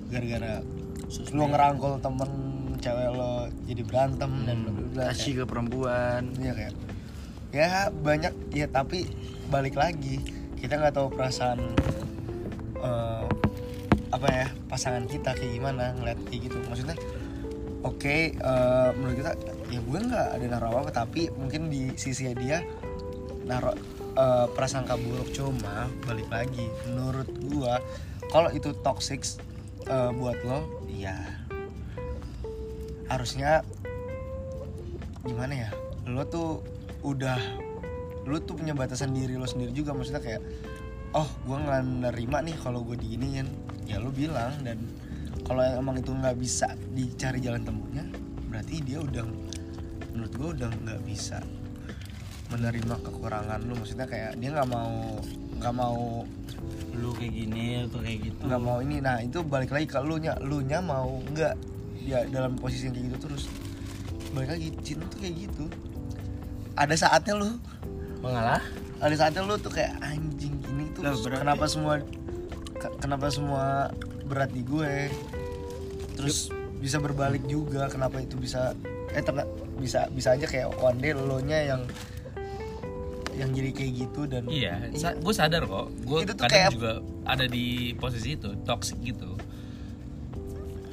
gara-gara 0.09 0.63
lo 1.33 1.43
ngerangkul 1.49 1.97
temen 1.99 2.29
cewek 2.79 3.09
lo 3.11 3.49
jadi 3.65 3.81
berantem 3.83 4.31
dan 4.45 4.57
bla 4.93 5.11
kasih 5.11 5.41
ke 5.41 5.43
perempuan. 5.45 6.31
Iya 6.37 6.53
kayak 6.55 6.73
ya 7.49 7.89
banyak 7.89 8.33
ya 8.53 8.69
tapi 8.69 9.09
balik 9.49 9.73
lagi 9.73 10.21
kita 10.61 10.77
nggak 10.77 10.93
tahu 10.95 11.09
perasaan 11.09 11.59
eh, 12.79 13.25
apa 14.09 14.27
ya 14.29 14.47
pasangan 14.69 15.05
kita 15.09 15.33
kayak 15.33 15.57
gimana 15.57 15.97
ngeliat 15.97 16.19
kayak 16.29 16.49
gitu. 16.49 16.57
Maksudnya 16.69 16.97
oke 17.83 18.17
eh, 18.37 18.89
menurut 18.95 19.15
kita 19.17 19.31
ya 19.69 19.79
gue 19.81 19.99
nggak 19.99 20.27
ada 20.37 20.45
naruh 20.45 20.81
apa 20.81 20.91
tapi 21.05 21.29
mungkin 21.35 21.69
di 21.69 21.93
sisi 21.97 22.29
dia 22.37 22.61
naruh 23.49 23.75
eh, 24.13 24.47
prasangka 24.53 24.93
buruk 24.95 25.29
cuma 25.33 25.89
balik 26.05 26.29
lagi 26.29 26.69
menurut 26.89 27.29
gue 27.29 27.73
kalau 28.29 28.49
itu 28.53 28.71
toxic 28.85 29.25
eh, 29.87 30.11
buat 30.11 30.37
lo 30.43 30.83
ya 30.89 31.15
harusnya 33.09 33.63
gimana 35.25 35.67
ya? 35.67 35.69
Lo 36.09 36.25
tuh 36.25 36.61
udah 37.05 37.37
lo 38.29 38.37
tuh 38.43 38.59
punya 38.59 38.75
batasan 38.77 39.15
diri 39.15 39.39
lo 39.39 39.47
sendiri 39.47 39.71
juga. 39.73 39.95
Maksudnya 39.95 40.21
kayak 40.21 40.41
oh 41.15 41.29
gue 41.47 41.57
nggak 41.57 41.81
nerima 42.09 42.43
nih 42.43 42.55
kalau 42.59 42.83
gue 42.83 42.99
diginiin. 42.99 43.47
Ya 43.89 43.97
lo 43.97 44.13
bilang 44.13 44.53
dan 44.61 44.77
kalau 45.49 45.65
emang 45.65 45.97
itu 45.97 46.13
nggak 46.13 46.37
bisa 46.37 46.77
dicari 46.93 47.41
jalan 47.41 47.65
temunya 47.65 48.05
berarti 48.49 48.81
dia 48.85 49.01
udah 49.01 49.25
menurut 50.13 50.33
gue 50.37 50.49
udah 50.61 50.69
nggak 50.85 51.01
bisa 51.05 51.41
menerima 52.49 52.95
kekurangan 52.99 53.59
lo 53.61 53.73
maksudnya 53.77 54.05
kayak 54.05 54.37
dia 54.37 54.49
nggak 54.49 54.69
mau 54.69 55.21
nggak 55.59 55.75
mau 55.75 56.25
lu 56.99 57.15
kayak 57.15 57.31
gini 57.31 57.85
atau 57.85 57.99
kayak 58.01 58.19
gitu. 58.27 58.41
nggak 58.43 58.61
mau 58.61 58.77
ini. 58.81 58.99
Nah 58.99 59.21
itu 59.21 59.39
balik 59.41 59.71
lagi 59.71 59.85
ke 59.85 59.99
lu 60.01 60.17
nya 60.17 60.35
lu 60.41 60.59
nya 60.59 60.81
mau 60.81 61.21
nggak? 61.31 61.55
Ya 62.03 62.25
dalam 62.27 62.57
posisi 62.57 62.89
yang 62.89 62.95
kayak 62.95 63.05
gitu 63.13 63.17
terus. 63.29 63.43
Balik 64.33 64.49
lagi 64.57 64.67
cinta 64.81 65.05
tuh 65.07 65.19
kayak 65.21 65.35
gitu. 65.37 65.63
Ada 66.75 66.95
saatnya 66.97 67.33
lu 67.37 67.49
mengalah? 68.19 68.63
Ada 68.99 69.15
saatnya 69.15 69.45
lu 69.45 69.55
tuh 69.55 69.71
kayak 69.71 69.95
anjing 70.01 70.59
ini 70.65 70.91
tuh 70.91 71.05
Lah, 71.05 71.15
berarti- 71.15 71.39
kenapa 71.39 71.65
semua 71.69 71.93
ke- 72.75 72.95
kenapa 72.99 73.25
semua 73.29 73.65
berat 74.25 74.51
di 74.51 74.63
gue? 74.65 75.07
Terus 76.17 76.51
bisa 76.79 76.99
berbalik 76.99 77.45
juga. 77.45 77.87
Kenapa 77.87 78.19
itu 78.19 78.35
bisa 78.35 78.75
eh 79.09 79.23
terna- 79.23 79.47
bisa 79.79 80.11
bisa 80.11 80.35
aja 80.35 80.43
kayak 80.43 80.75
one 80.77 80.99
day 80.99 81.13
lo 81.13 81.39
nya 81.39 81.63
yang 81.63 81.87
yang 83.39 83.49
jadi 83.49 83.69
kayak 83.71 83.91
gitu 83.97 84.21
dan 84.25 84.43
Iya, 84.45 84.91
gue 84.93 85.33
sadar 85.33 85.63
kok. 85.63 85.87
Gue 86.03 86.27
Itu 86.27 86.35
tuh 86.35 86.43
kadang 86.43 86.51
kayak- 86.51 86.73
juga 86.75 86.93
ada 87.23 87.45
di 87.45 87.65
posisi 87.95 88.35
itu, 88.35 88.51
toxic 88.63 88.99
gitu. 89.01 89.39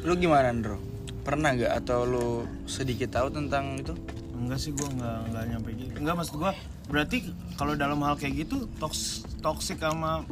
lu 0.01 0.15
gimana 0.15 0.49
Andro 0.49 0.79
pernah 1.21 1.51
nggak? 1.51 1.73
Atau 1.77 2.07
lu 2.07 2.27
sedikit 2.65 3.11
tahu 3.11 3.27
tentang 3.29 3.75
itu? 3.77 3.91
Enggak 4.31 4.59
sih 4.61 4.71
gua 4.71 4.87
nggak 4.87 5.19
nggak 5.27 5.45
nyampe 5.51 5.71
gitu. 5.75 5.91
Enggak 5.99 6.15
maksud 6.15 6.35
gua 6.37 6.53
berarti 6.87 7.17
kalau 7.55 7.75
dalam 7.75 7.99
hal 8.01 8.15
kayak 8.15 8.47
gitu 8.47 8.71
toks 8.79 9.27
toksik 9.43 9.83
sama 9.83 10.23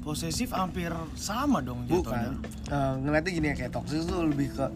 posesif 0.00 0.48
hampir 0.52 0.88
sama 1.12 1.60
dong 1.60 1.84
jatuhnya. 1.84 2.32
Bukan. 2.32 2.72
Eh, 2.72 2.94
ngeliatnya 2.98 3.32
gini 3.34 3.46
ya 3.46 3.56
kayak 3.58 3.72
toxic 3.74 4.00
tuh 4.02 4.24
lebih 4.24 4.48
ke 4.50 4.66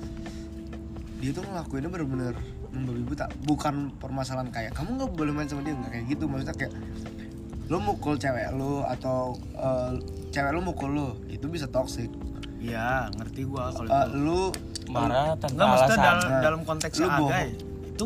dia 1.19 1.31
tuh 1.33 1.43
ngelakuinnya 1.43 1.89
bener-bener 1.89 2.35
membabi 2.71 3.03
buta 3.03 3.25
bukan 3.43 3.75
permasalahan 3.95 4.49
kayak 4.49 4.73
kamu 4.73 4.97
nggak 4.97 5.11
boleh 5.11 5.33
main 5.33 5.47
sama 5.47 5.61
dia 5.61 5.73
nggak 5.73 5.91
kayak 5.91 6.05
gitu 6.09 6.25
maksudnya 6.25 6.57
kayak 6.57 6.73
lu 7.67 7.79
mukul 7.79 8.15
cewek 8.15 8.49
lu 8.53 8.81
atau 8.83 9.37
eh, 9.55 9.93
cewek 10.29 10.51
lu 10.51 10.61
mukul 10.61 10.91
lu 10.91 11.09
itu 11.27 11.47
bisa 11.47 11.65
toxic 11.67 12.09
iya 12.59 13.09
ngerti 13.13 13.45
gua 13.45 13.69
kalau 13.71 13.87
Eh, 13.87 14.05
itu 14.05 14.17
lu 14.19 14.41
marah 14.89 15.37
tanpa 15.37 15.63
maksudnya 15.67 15.77
alasan 15.87 15.99
dalam, 15.99 16.19
Nah, 16.25 16.41
dalam 16.41 16.61
konteksnya 16.63 17.03
lu 17.03 17.11
bohong. 17.15 17.31
agai 17.31 17.49
itu 17.89 18.05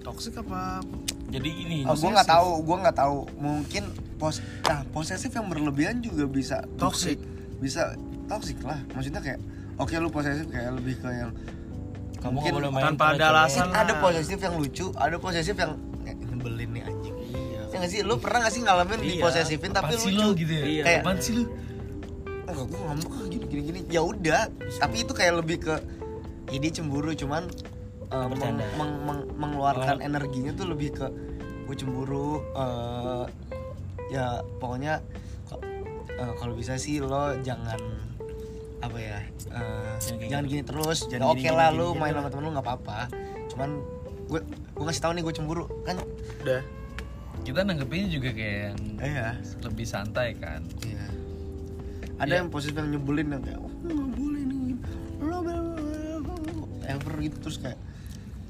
toksik 0.00 0.34
apa 0.38 0.82
jadi 1.30 1.48
gini 1.48 1.78
Oh, 1.84 1.94
gue 1.94 2.10
nggak 2.10 2.26
tahu, 2.26 2.50
gue 2.60 2.76
nggak 2.80 2.96
tahu. 2.96 3.16
Mungkin 3.38 3.84
pos, 4.18 4.42
nah 4.64 4.82
posesif 4.84 5.30
yang 5.30 5.46
berlebihan 5.46 6.02
juga 6.02 6.26
bisa 6.26 6.58
Toxic. 6.74 7.22
bisa 7.56 7.94
toxic 8.26 8.58
lah. 8.60 8.82
Maksudnya 8.90 9.22
kayak, 9.22 9.38
oke 9.76 9.94
lu 9.94 10.10
posesif 10.10 10.50
kayak 10.50 10.74
lebih 10.74 10.98
ke 10.98 11.06
yang 11.06 11.30
kamu 12.20 12.30
mungkin 12.30 12.50
nggak 12.50 12.60
boleh 12.60 12.70
main 12.70 12.84
tanpa 12.86 13.04
ada 13.10 13.26
alasan. 13.30 13.64
mungkin 13.64 13.76
ada 13.78 13.88
lah. 13.88 14.00
posesif 14.00 14.38
yang 14.38 14.54
lucu, 14.54 14.86
ada 14.94 15.16
posesif 15.16 15.54
yang 15.54 15.72
eh, 16.02 16.14
nyebelin 16.14 16.70
nih 16.70 16.82
anjing. 16.84 17.14
iya 17.26 17.60
Ya 17.64 17.76
nggak 17.76 17.90
sih, 17.90 18.00
lu 18.02 18.14
pernah 18.16 18.38
nggak 18.40 18.52
sih 18.52 18.62
ngalamin 18.62 18.98
Iya. 18.98 19.08
diposesifin 19.10 19.70
tapi 19.70 19.92
lucu? 19.94 20.08
lu 20.12 20.28
gitu 20.34 20.52
ya? 20.52 20.64
Iya. 20.64 20.82
Kayak- 20.84 21.02
Apaan 21.02 21.18
sih 21.18 21.32
lu? 21.32 21.44
Enggak, 22.42 22.64
gue 22.66 22.78
ngambek 22.80 23.10
gini 23.26 23.44
gini 23.46 23.62
gini. 23.64 23.80
Ya 23.88 24.00
udah, 24.02 24.42
tapi 24.76 24.96
itu 25.00 25.12
kayak 25.12 25.34
lebih 25.38 25.58
ke 25.60 25.74
ya 26.48 26.58
dia 26.58 26.72
cemburu 26.72 27.14
cuman 27.14 27.46
eh, 28.04 28.26
meng- 28.28 28.58
meng- 28.74 29.00
meng- 29.00 29.28
mengeluarkan 29.32 29.96
energinya 30.00 30.50
tuh 30.52 30.66
lebih 30.66 30.90
ke 30.92 31.06
gue 31.64 31.76
cemburu 31.76 32.42
eh, 32.52 33.24
ya 34.10 34.26
pokoknya 34.58 34.98
ko- 35.46 35.62
eh, 36.10 36.32
kalau 36.34 36.52
bisa 36.52 36.74
sih 36.74 36.98
lo 36.98 37.38
jangan 37.38 37.78
apa 38.80 38.96
ya 38.96 39.18
eh, 39.20 39.94
Jangan 39.98 40.16
kayak 40.16 40.30
jangan 40.30 40.44
gini 40.46 40.62
terus 40.62 40.98
Jangan 41.04 41.26
oke 41.28 41.38
gini, 41.38 41.52
lah 41.52 41.68
lu 41.68 41.86
gini, 41.88 42.00
main 42.00 42.12
sama 42.14 42.28
temen 42.28 42.42
lu 42.42 42.50
nggak 42.50 42.64
apa-apa 42.64 42.98
cuman 43.46 43.70
gue 44.26 44.40
gue 44.46 44.84
ngasih 44.84 45.02
tahu 45.02 45.12
nih 45.12 45.22
gue 45.22 45.34
cemburu 45.34 45.64
kan 45.82 45.96
udah 46.40 46.62
Kita 47.40 47.60
nanggepinnya 47.62 48.08
juga 48.10 48.30
kayak 48.30 48.56
yang 48.62 48.78
iya 49.00 49.28
lebih 49.60 49.84
santai 49.84 50.36
kan. 50.36 50.60
Iya. 50.80 51.08
Ada 52.18 52.28
Iya. 52.28 52.38
yang 52.38 52.48
positif 52.48 52.76
yang 52.76 52.90
nyebelin 52.90 53.28
yang 53.30 53.40
kayak, 53.40 53.56
oh 53.58 53.72
nggak 53.80 54.10
boleh 54.12 54.42
nih, 54.44 54.76
lo 55.18 55.38
ever 56.84 57.14
gitu 57.18 57.36
terus 57.40 57.56
kayak, 57.58 57.80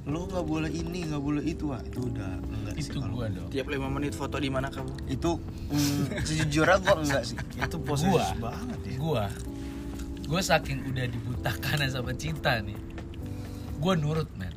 lo 0.04 0.26
nggak 0.26 0.42
boleh 0.42 0.66
ini, 0.68 1.06
nggak 1.06 1.22
boleh 1.22 1.42
itu, 1.44 1.70
wah 1.70 1.78
itu 1.80 2.02
udah 2.02 2.30
enggak 2.42 2.74
sih 2.74 2.88
Itu 2.88 2.98
kalau- 2.98 3.14
gua 3.14 3.26
dong. 3.28 3.48
tiap 3.48 3.66
lima 3.68 3.88
menit 3.88 4.12
foto 4.12 4.36
di 4.36 4.48
mana 4.48 4.68
kamu 4.68 4.90
Itu 5.06 5.38
mm, 5.70 6.02
sejujurnya 6.20 6.76
gua 6.80 6.94
enggak 6.98 7.22
sih. 7.24 7.36
itu 7.38 7.76
posesif 7.78 8.10
Gua. 8.10 8.50
banget 8.50 8.80
ya 8.82 8.96
Gua, 8.98 9.24
gua 10.30 10.38
saking 10.38 10.86
udah 10.86 11.10
dibutakan 11.10 11.82
sama 11.90 12.14
cinta 12.14 12.62
nih. 12.62 12.78
Gua 13.82 13.98
nurut 13.98 14.30
men. 14.38 14.54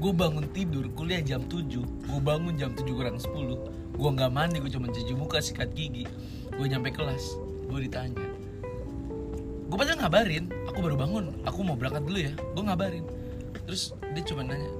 Gue 0.00 0.16
bangun 0.16 0.48
tidur 0.56 0.88
kuliah 0.96 1.20
jam 1.20 1.44
7 1.44 1.76
Gue 2.08 2.20
bangun 2.24 2.56
jam 2.56 2.72
7 2.72 2.88
kurang 2.88 3.20
10 3.20 4.00
Gue 4.00 4.10
nggak 4.16 4.32
mandi, 4.32 4.56
gue 4.56 4.72
cuma 4.72 4.88
cuci 4.88 5.12
muka, 5.12 5.44
sikat 5.44 5.76
gigi. 5.76 6.08
Gue 6.56 6.72
nyampe 6.72 6.88
kelas, 6.88 7.36
gue 7.68 7.84
ditanya. 7.84 8.16
Gue 9.68 9.76
padahal 9.76 10.00
ngabarin, 10.00 10.48
aku 10.64 10.80
baru 10.80 10.96
bangun, 10.96 11.36
aku 11.44 11.60
mau 11.60 11.76
berangkat 11.76 12.08
dulu 12.08 12.16
ya. 12.16 12.32
Gue 12.56 12.64
ngabarin. 12.64 13.04
Terus 13.68 13.92
dia 14.16 14.22
cuma 14.24 14.42
nanya 14.42 14.72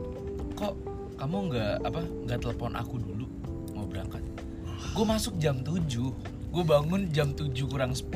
Kok 0.57 0.75
kamu 1.21 1.37
nggak 1.53 1.75
apa 1.85 2.01
nggak 2.01 2.39
telepon 2.41 2.73
aku 2.75 2.97
dulu 2.97 3.29
mau 3.77 3.85
berangkat? 3.85 4.25
Gue 4.97 5.05
masuk 5.05 5.37
jam 5.37 5.61
7 5.61 5.85
Gue 6.51 6.65
bangun 6.65 7.13
jam 7.13 7.37
7 7.37 7.53
kurang 7.69 7.93
10 7.93 8.09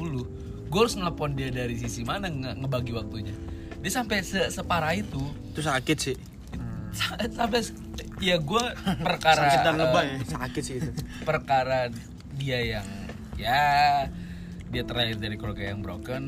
Gue 0.67 0.81
harus 0.81 0.95
nelpon 0.95 1.33
dia 1.33 1.49
dari 1.49 1.75
sisi 1.75 2.03
mana 2.03 2.27
nge- 2.27 2.57
ngebagi 2.57 2.93
waktunya. 2.93 3.35
Dia 3.79 3.93
sampai 3.93 4.21
se- 4.21 4.49
separah 4.49 4.93
itu. 4.93 5.21
Itu 5.51 5.61
sakit 5.61 5.97
sih. 5.97 6.17
Sa- 6.91 7.19
sampai 7.21 7.61
ya 8.19 8.37
gue 8.37 8.65
perkara 8.99 9.41
Sakit 9.45 9.61
dan 9.63 9.75
lebay. 9.77 10.07
eh, 10.15 10.27
sakit 10.35 10.63
sih 10.63 10.75
itu. 10.79 10.91
Perkara 11.21 11.91
dia 12.33 12.59
yang 12.61 12.87
ya 13.35 14.07
dia 14.67 14.83
terlahir 14.83 15.15
dari 15.15 15.35
keluarga 15.35 15.69
yang 15.69 15.79
broken 15.79 16.25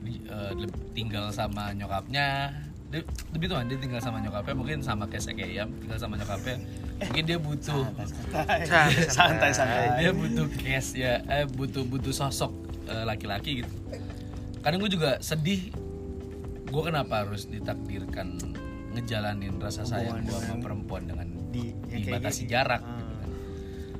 di- 0.00 0.22
le- 0.26 0.74
tinggal 0.92 1.30
sama 1.30 1.70
nyokapnya. 1.70 2.50
Lebih 3.30 3.46
tuh 3.46 3.62
dia 3.64 3.78
tinggal 3.78 4.02
sama 4.02 4.18
nyokapnya 4.18 4.50
mungkin 4.52 4.78
sama 4.80 5.06
kayak 5.06 5.22
Sekeyam 5.22 5.70
tinggal 5.78 5.94
sama 5.96 6.18
nyokapnya. 6.18 6.58
Mungkin 7.00 7.22
dia 7.24 7.38
butuh 7.38 7.86
santai 9.06 9.52
santai. 9.52 9.86
Dia 10.00 10.10
butuh 10.10 10.46
cash 10.52 10.92
ya 10.94 11.22
eh 11.24 11.46
butuh 11.46 11.80
butuh 11.82 12.10
sosok 12.10 12.50
laki-laki 13.04 13.62
gitu. 13.62 13.72
Kadang 14.60 14.78
gue 14.78 14.90
juga 14.90 15.16
sedih 15.18 15.72
gue 16.64 16.82
kenapa 16.82 17.24
harus 17.24 17.46
ditakdirkan 17.46 18.38
ngejalanin 18.90 19.58
rasa 19.58 19.82
sayang 19.82 20.22
gue 20.22 20.34
sama 20.34 20.60
perempuan 20.60 21.02
dengan 21.04 21.26
di 21.50 21.74
ya 21.86 21.98
dibatasi 21.98 22.46
gitu. 22.46 22.52
jarak 22.52 22.78
Ah. 22.80 22.94
gitu 22.94 23.14
kan. 23.16 23.28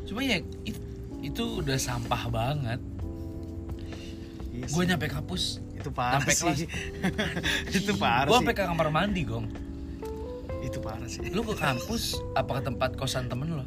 cuma 0.06 0.20
ya 0.22 0.38
itu, 0.64 0.80
itu 1.20 1.42
udah 1.60 1.78
sampah 1.78 2.22
banget. 2.26 2.80
Iya 4.50 4.66
gue 4.66 4.82
nyampe 4.84 5.06
kampus. 5.06 5.58
Itu 5.72 5.90
parah 5.90 6.20
sampai 6.20 6.34
sih. 6.34 6.66
itu 7.78 7.92
parah 7.96 8.26
gue 8.26 8.32
sih. 8.32 8.38
sampai 8.42 8.54
ke 8.54 8.62
kamar 8.62 8.88
mandi 8.90 9.22
gong. 9.22 9.46
Itu 10.60 10.78
parah 10.78 11.06
sih. 11.06 11.22
Lu 11.30 11.42
ke 11.42 11.54
kampus 11.54 12.18
apa 12.34 12.60
ke 12.60 12.62
tempat 12.66 12.90
kosan 12.94 13.26
temen 13.26 13.50
lo? 13.52 13.66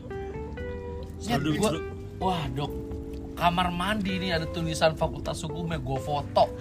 Nyet, 1.24 1.40
Selalu- 1.40 1.56
gua, 1.58 1.72
wah 2.20 2.44
dok 2.52 2.72
kamar 3.44 3.68
mandi 3.70 4.16
nih 4.18 4.32
ada 4.34 4.48
tulisan 4.48 4.96
fakultas 4.96 5.36
hukumnya 5.42 5.76
gue 5.78 6.00
foto 6.00 6.48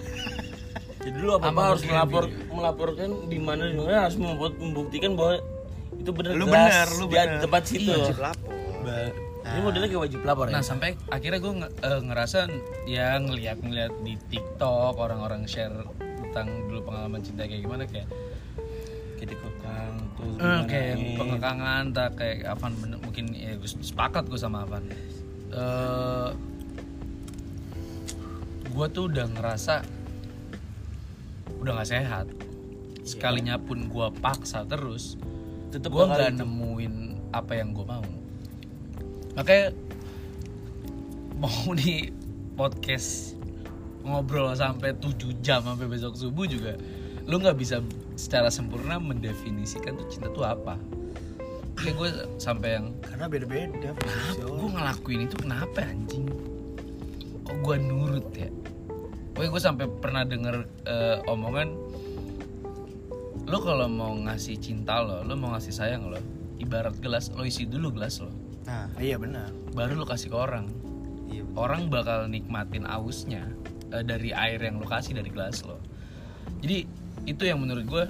Jadi 0.99 1.19
lu 1.19 1.31
apa, 1.33 1.47
Sama 1.49 1.61
harus 1.65 1.83
melapor 1.83 2.23
video. 2.25 2.47
melaporkan 2.49 3.09
di 3.27 3.35
mana 3.37 3.63
di 3.65 3.75
mana 3.75 4.07
harus 4.07 4.15
membuat 4.15 4.55
membuktikan 4.55 5.11
bahwa 5.13 5.35
itu 5.93 6.11
benar 6.11 6.31
Lu 6.33 6.45
benar, 6.45 6.87
lu 6.93 7.05
di 7.05 7.11
benar. 7.13 7.39
tempat 7.39 7.61
situ. 7.65 7.91
wajib 7.91 8.17
lapor 8.17 8.51
Ba- 8.81 9.11
Ini 9.45 9.59
modelnya 9.59 9.87
kayak 9.89 9.99
wajib 10.01 10.19
lapor 10.21 10.45
ya. 10.45 10.51
nah 10.51 10.61
sampai 10.61 10.95
akhirnya 11.09 11.39
gue 11.41 11.53
ngerasa 12.01 12.39
ya 12.85 13.15
ngeliat 13.17 13.59
ngeliat 13.59 13.91
di 13.99 14.15
TikTok 14.25 14.95
orang-orang 14.95 15.43
share 15.43 15.75
tentang 16.23 16.47
dulu 16.65 16.83
pengalaman 16.85 17.19
cinta 17.19 17.43
kayak 17.43 17.61
gimana 17.61 17.83
kayak 17.83 18.07
kayak 19.13 19.29
dikekang 19.29 19.93
tuh 20.13 20.31
Eh, 20.39 20.61
kayak 20.65 20.93
nih. 20.95 21.15
pengekangan 21.15 21.83
tak 21.91 22.09
kayak 22.15 22.47
Avan 22.47 22.71
bener, 22.77 22.97
mungkin 22.97 23.25
ya 23.29 23.51
gue 23.53 23.67
sepakat 23.67 24.23
gue 24.25 24.35
sama 24.37 24.63
Avan 24.63 24.87
Eh 25.51 26.27
gue 28.73 28.85
tuh 28.89 29.05
udah 29.05 29.29
ngerasa 29.37 29.85
udah 31.61 31.71
nggak 31.77 31.89
sehat. 31.93 32.27
Sekalinya 33.05 33.59
pun 33.59 33.91
gue 33.91 34.07
paksa 34.23 34.63
terus 34.63 35.19
Tetep 35.73 35.89
gue 35.89 36.05
nggak 36.05 36.37
nemuin 36.37 36.95
apa 37.33 37.57
yang 37.57 37.73
gue 37.73 37.81
mau. 37.81 38.05
Makanya 39.33 39.73
mau 41.41 41.73
di 41.73 42.13
podcast 42.53 43.33
ngobrol 44.05 44.53
sampai 44.53 44.93
7 45.01 45.41
jam 45.41 45.65
sampai 45.65 45.89
besok 45.89 46.13
subuh 46.13 46.45
juga 46.45 46.77
lu 47.25 47.39
nggak 47.39 47.55
bisa 47.57 47.81
secara 48.13 48.51
sempurna 48.51 49.01
mendefinisikan 49.01 49.97
tuh 49.97 50.05
cinta 50.13 50.29
tuh 50.29 50.45
apa. 50.45 50.77
Kayak 51.73 51.95
gue 51.97 52.09
sampai 52.37 52.77
yang 52.77 52.93
karena 53.01 53.25
beda-beda 53.25 53.89
gue 54.37 54.69
ngelakuin 54.69 55.25
itu? 55.25 55.35
Kenapa 55.41 55.89
anjing? 55.89 56.29
Kok 57.43 57.57
gue 57.65 57.75
nurut 57.81 58.29
ya 58.37 58.62
Pokoknya 59.33 59.49
gue 59.49 59.61
sampai 59.61 59.85
pernah 59.89 60.23
denger 60.23 60.55
eh, 60.85 61.17
omongan 61.25 61.69
lo 63.43 63.59
kalau 63.59 63.91
mau 63.91 64.13
ngasih 64.15 64.55
cinta 64.61 65.03
lo 65.03 65.19
lo 65.25 65.35
mau 65.35 65.51
ngasih 65.57 65.73
sayang 65.75 66.07
lo 66.07 66.15
ibarat 66.63 66.95
gelas 67.03 67.27
lo 67.33 67.43
isi 67.43 67.65
dulu 67.65 67.91
gelas 67.91 68.21
lo. 68.21 68.31
Nah 68.69 68.87
iya 69.01 69.17
benar. 69.17 69.49
Baru 69.73 69.99
lo 69.99 70.05
kasih 70.05 70.31
ke 70.31 70.37
orang. 70.37 70.69
Iya 71.27 71.43
orang 71.57 71.89
bakal 71.89 72.29
nikmatin 72.29 72.85
ausnya 72.85 73.49
eh, 73.89 74.05
dari 74.05 74.31
air 74.31 74.61
yang 74.61 74.77
lo 74.77 74.85
kasih 74.85 75.17
dari 75.17 75.33
gelas 75.33 75.65
lo. 75.65 75.81
Jadi 76.61 76.85
itu 77.25 77.43
yang 77.43 77.57
menurut 77.57 77.85
gue 77.89 78.05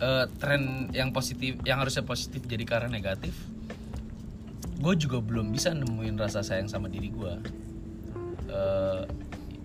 eh, 0.00 0.26
tren 0.40 0.88
yang 0.96 1.12
positif 1.12 1.60
yang 1.68 1.78
harusnya 1.84 2.02
positif 2.02 2.40
jadi 2.48 2.64
karena 2.64 2.88
negatif 2.88 3.36
gue 4.80 4.94
juga 4.96 5.20
belum 5.20 5.52
bisa 5.52 5.76
nemuin 5.76 6.16
rasa 6.16 6.40
sayang 6.40 6.70
sama 6.70 6.88
diri 6.88 7.12
gue 7.12 7.34
Eh, 8.50 9.02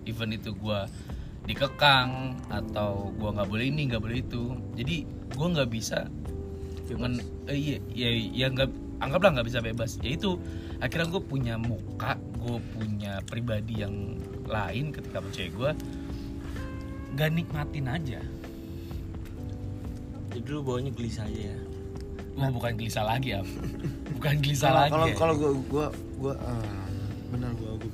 even 0.06 0.32
itu 0.34 0.54
gue 0.56 0.80
dikekang 1.46 2.34
atau 2.50 3.14
gue 3.14 3.30
nggak 3.30 3.48
boleh 3.50 3.66
ini 3.70 3.82
nggak 3.90 4.02
boleh 4.02 4.18
itu. 4.22 4.54
Jadi 4.74 5.06
gue 5.34 5.46
nggak 5.46 5.70
bisa 5.70 6.06
men, 6.94 7.18
eh, 7.50 7.58
iya 7.58 7.78
iya 7.90 8.10
ya 8.30 8.46
nggak 8.50 8.70
anggaplah 9.02 9.30
nggak 9.38 9.46
bisa 9.50 9.58
bebas. 9.62 9.98
Ya 10.02 10.14
itu 10.14 10.38
akhirnya 10.78 11.10
gue 11.12 11.22
punya 11.22 11.54
muka 11.58 12.18
gue 12.40 12.58
punya 12.78 13.22
pribadi 13.26 13.82
yang 13.82 14.18
lain 14.46 14.94
ketika 14.94 15.22
cewek 15.34 15.52
gue 15.54 15.70
nggak 17.18 17.30
nikmatin 17.34 17.86
aja. 17.90 18.20
Jadi 20.36 20.48
lu 20.52 20.60
bawanya 20.60 20.92
gelisah 20.92 21.24
aja 21.26 21.42
ya. 21.54 21.58
Wah, 22.36 22.52
bukan 22.52 22.76
gelisah 22.76 23.04
lagi 23.08 23.32
ya 23.32 23.40
bukan 24.16 24.34
gelisah 24.44 24.72
lagi 24.72 24.92
kalau 24.92 25.08
ya. 25.08 25.16
kalau 25.16 25.34
gue 25.40 25.50
gue 25.56 25.56
gue 25.64 25.86
gue 26.20 26.34
gue 26.36 26.95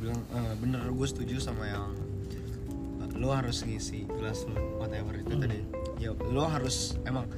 bilang 0.02 0.20
eh, 0.34 0.54
bener 0.58 0.82
gue 0.90 1.06
setuju 1.06 1.38
sama 1.38 1.70
yang 1.70 1.94
lo 3.14 3.30
harus 3.30 3.62
ngisi 3.62 4.08
gelas 4.10 4.42
lo 4.50 4.58
whatever 4.82 5.14
itu 5.14 5.38
tadi. 5.38 5.62
Ya 6.02 6.10
lo 6.10 6.50
harus 6.50 6.98
emang 7.06 7.30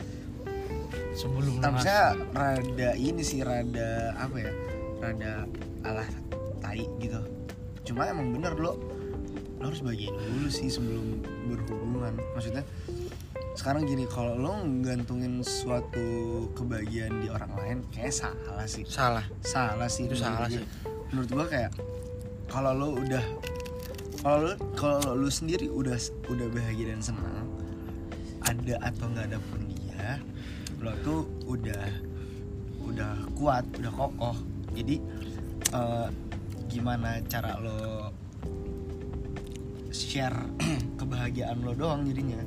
sebelum 1.13 1.59
lu 1.59 1.63
Tamsnya 1.63 2.17
rada 2.33 2.91
ini 2.97 3.21
sih 3.21 3.45
rada 3.45 4.17
apa 4.17 4.37
ya 4.41 4.53
rada 4.99 5.33
alah 5.85 6.09
tai 6.65 6.89
gitu. 6.99 7.21
Cuma 7.85 8.09
emang 8.09 8.33
bener 8.33 8.57
lo 8.57 8.81
lo 9.61 9.65
harus 9.69 9.85
bagian 9.85 10.17
dulu 10.17 10.49
sih 10.49 10.73
sebelum 10.73 11.21
berhubungan. 11.53 12.17
Maksudnya 12.33 12.65
sekarang 13.55 13.85
gini 13.85 14.09
kalau 14.09 14.35
lo 14.41 14.53
gantungin 14.81 15.45
suatu 15.45 16.49
kebahagiaan 16.57 17.21
di 17.21 17.29
orang 17.29 17.53
lain 17.61 17.79
kayak 17.93 18.15
salah 18.15 18.65
sih. 18.65 18.89
Salah. 18.89 19.27
Salah 19.45 19.87
sih 19.87 20.09
Itu 20.09 20.17
menurut 20.17 20.25
salah 20.25 20.49
gue. 20.49 20.57
sih. 20.59 20.67
menurut 21.13 21.29
gua 21.31 21.47
kayak 21.47 21.71
kalau 22.49 22.73
lo 22.73 22.89
udah 23.01 23.25
kalau 24.25 24.57
kalau 24.77 25.13
lo 25.17 25.29
sendiri 25.29 25.69
udah 25.69 25.97
udah 26.31 26.47
bahagia 26.49 26.93
dan 26.97 27.03
senang 27.05 27.49
ada 28.45 28.75
atau 28.85 29.09
nggak 29.13 29.27
ada 29.33 29.39
pun 29.53 29.61
dia 29.69 30.21
lo 30.85 30.93
tuh 31.01 31.25
udah 31.49 31.85
udah 32.85 33.13
kuat 33.37 33.65
udah 33.81 33.93
kokoh. 33.93 34.37
Jadi 34.77 35.01
eh, 35.73 36.09
gimana 36.69 37.25
cara 37.25 37.57
lo 37.57 38.13
share 39.95 40.37
kebahagiaan 41.01 41.65
lo 41.65 41.73
doang 41.73 42.05
jadinya? 42.05 42.45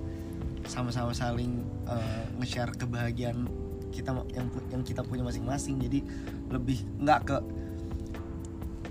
Sama-sama 0.69 1.17
saling 1.17 1.65
eh, 1.89 2.25
nge-share 2.37 2.77
kebahagiaan 2.77 3.49
kita 3.89 4.13
yang 4.37 4.47
yang 4.69 4.83
kita 4.85 5.01
punya 5.01 5.25
masing-masing. 5.25 5.81
Jadi 5.81 6.05
lebih 6.53 6.85
nggak 7.01 7.19
ke 7.25 7.37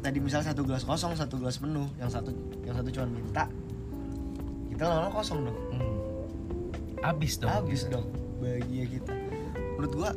tadi 0.06 0.22
misal 0.22 0.46
satu 0.46 0.62
gelas 0.62 0.86
kosong 0.86 1.18
satu 1.18 1.42
gelas 1.42 1.58
penuh 1.58 1.90
yang 1.98 2.06
satu 2.06 2.30
yang 2.62 2.78
satu 2.78 2.94
cuma 2.94 3.10
minta 3.10 3.50
kita 4.76 4.92
lama-lama 4.92 5.24
kosong 5.24 5.40
dong. 5.48 5.58
Hmm. 5.72 5.96
Abis 7.00 7.40
dong. 7.40 7.48
habis 7.48 7.88
dong 7.88 8.06
bahagia 8.44 8.84
kita. 8.84 9.12
Menurut 9.80 9.92
gua 9.96 10.10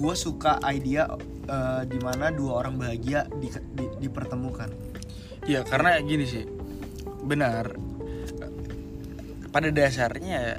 gua 0.00 0.14
suka 0.16 0.56
idea 0.64 1.04
eh, 1.44 1.82
di 1.84 2.00
mana 2.00 2.32
dua 2.32 2.64
orang 2.64 2.80
bahagia 2.80 3.28
di, 3.36 3.52
di- 3.76 4.08
dipertemukan. 4.08 4.72
Iya 5.44 5.60
karena 5.68 6.00
gini 6.00 6.24
sih. 6.24 6.48
Benar. 7.20 7.76
Pada 9.52 9.68
dasarnya 9.68 10.56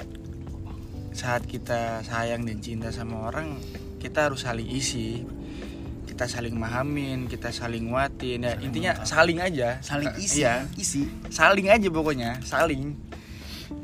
saat 1.10 1.42
kita 1.50 2.06
sayang 2.06 2.46
dan 2.46 2.62
cinta 2.62 2.94
sama 2.94 3.28
orang 3.28 3.58
kita 3.98 4.30
harus 4.30 4.46
saling 4.46 4.70
isi 4.70 5.26
kita 6.22 6.38
saling 6.38 6.54
mahamin 6.54 7.26
kita 7.26 7.50
saling 7.50 7.90
nguatin 7.90 8.46
ya 8.46 8.54
intinya 8.62 8.94
saling 9.02 9.42
aja. 9.42 9.82
Saling 9.82 10.06
isi 10.22 10.46
iya. 10.46 10.62
isi. 10.78 11.02
Saling 11.34 11.66
aja 11.66 11.90
pokoknya 11.90 12.38
saling. 12.46 12.94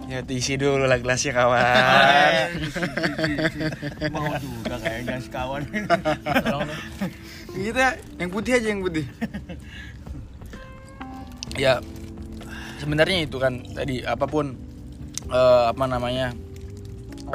Ya 0.06 0.22
isi 0.22 0.54
dulu 0.54 0.86
lah 0.86 1.02
gelasnya 1.02 1.34
kawan. 1.34 2.50
Mau 4.14 4.30
juga 4.38 4.78
kayaknya 4.78 5.18
Tolong 5.18 5.66
dong. 6.46 6.70
kita 7.58 7.98
yang 8.22 8.30
putih 8.30 8.52
aja 8.54 8.66
yang 8.70 8.86
putih. 8.86 9.02
Ya 11.58 11.82
sebenarnya 12.78 13.26
itu 13.26 13.42
kan 13.42 13.66
tadi 13.74 14.06
apa 14.06 14.30
pun 14.30 14.54
eh, 15.26 15.64
apa 15.74 15.84
namanya 15.90 16.30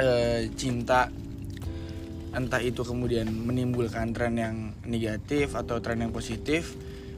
eh, 0.00 0.48
cinta 0.56 1.12
entah 2.34 2.60
itu 2.60 2.82
kemudian 2.82 3.30
menimbulkan 3.30 4.10
tren 4.10 4.34
yang 4.36 4.56
negatif 4.84 5.54
atau 5.54 5.78
tren 5.78 6.02
yang 6.02 6.10
positif 6.10 6.74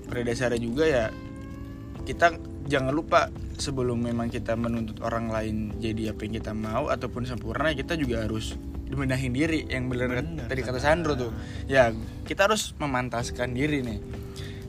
pada 0.06 0.22
dasarnya 0.22 0.60
juga 0.60 0.84
ya 0.86 1.04
kita 2.06 2.38
jangan 2.68 2.92
lupa 2.94 3.32
sebelum 3.56 4.04
memang 4.04 4.28
kita 4.28 4.54
menuntut 4.54 5.00
orang 5.00 5.32
lain 5.32 5.74
jadi 5.80 6.12
apa 6.12 6.28
yang 6.28 6.34
kita 6.38 6.52
mau 6.52 6.92
ataupun 6.92 7.24
sempurna 7.24 7.72
kita 7.72 7.96
juga 7.96 8.28
harus 8.28 8.54
dibenahin 8.86 9.34
diri. 9.34 9.66
Yang 9.66 9.84
benar 9.90 10.22
tadi 10.46 10.60
kata 10.62 10.78
Sandro 10.78 11.18
tuh. 11.18 11.32
Ya 11.66 11.90
kita 12.24 12.46
harus 12.46 12.72
memantaskan 12.78 13.52
diri 13.52 13.82
nih. 13.82 13.98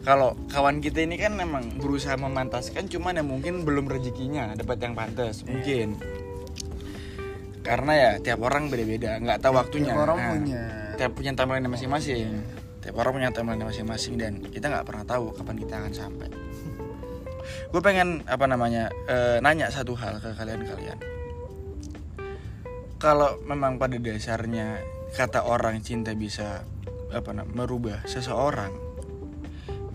Kalau 0.01 0.39
kawan 0.49 0.79
kita 0.79 1.03
ini 1.03 1.19
kan 1.19 1.35
memang 1.35 1.77
berusaha 1.83 2.15
memantaskan 2.15 2.87
cuman 2.87 3.19
ya 3.19 3.23
mungkin 3.27 3.67
belum 3.67 3.91
rezekinya 3.91 4.55
dapat 4.55 4.79
yang 4.79 4.95
pantas 4.95 5.43
mungkin 5.43 5.99
karena 7.67 7.91
ya 7.93 8.11
tiap 8.17 8.39
orang 8.41 8.71
beda-beda 8.71 9.19
nggak 9.19 9.39
tahu 9.39 9.53
waktunya. 9.53 9.91
tiap 9.91 10.01
orang 10.01 10.17
Nah, 10.17 10.29
punya. 10.31 10.61
tiap 10.95 11.11
punya 11.11 11.31
timeline 11.33 11.67
masing-masing. 11.67 12.27
Tiap 12.79 12.95
orang 12.95 13.11
punya 13.13 13.29
timeline 13.29 13.59
masing-masing 13.61 14.15
dan 14.15 14.39
kita 14.41 14.65
nggak 14.65 14.87
pernah 14.87 15.03
tahu 15.03 15.35
kapan 15.35 15.55
kita 15.57 15.73
akan 15.77 15.93
sampai. 15.93 16.29
Gue 17.71 17.81
pengen 17.81 18.23
apa 18.25 18.45
namanya 18.45 18.87
eh, 19.05 19.37
nanya 19.37 19.67
satu 19.67 19.91
hal 19.93 20.17
ke 20.17 20.31
kalian-kalian. 20.31 20.95
Kalau 22.97 23.37
memang 23.43 23.77
pada 23.77 23.93
dasarnya 23.95 24.81
kata 25.13 25.43
orang 25.43 25.79
cinta 25.79 26.11
bisa 26.11 26.65
apa 27.07 27.29
nam- 27.31 27.53
merubah 27.53 28.01
seseorang 28.03 28.73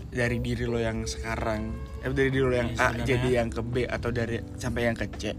dari 0.07 0.37
diri 0.39 0.63
lo 0.63 0.77
yang 0.77 1.03
sekarang 1.03 1.73
eh, 1.99 2.09
dari 2.09 2.29
diri 2.29 2.43
lo 2.43 2.53
yang 2.53 2.71
A 2.75 2.93
jadi 2.95 3.29
yang 3.35 3.49
ke 3.49 3.61
B 3.61 3.83
atau 3.83 4.09
dari 4.09 4.37
sampai 4.55 4.81
yang 4.85 4.95
ke 4.95 5.05
C 5.11 5.33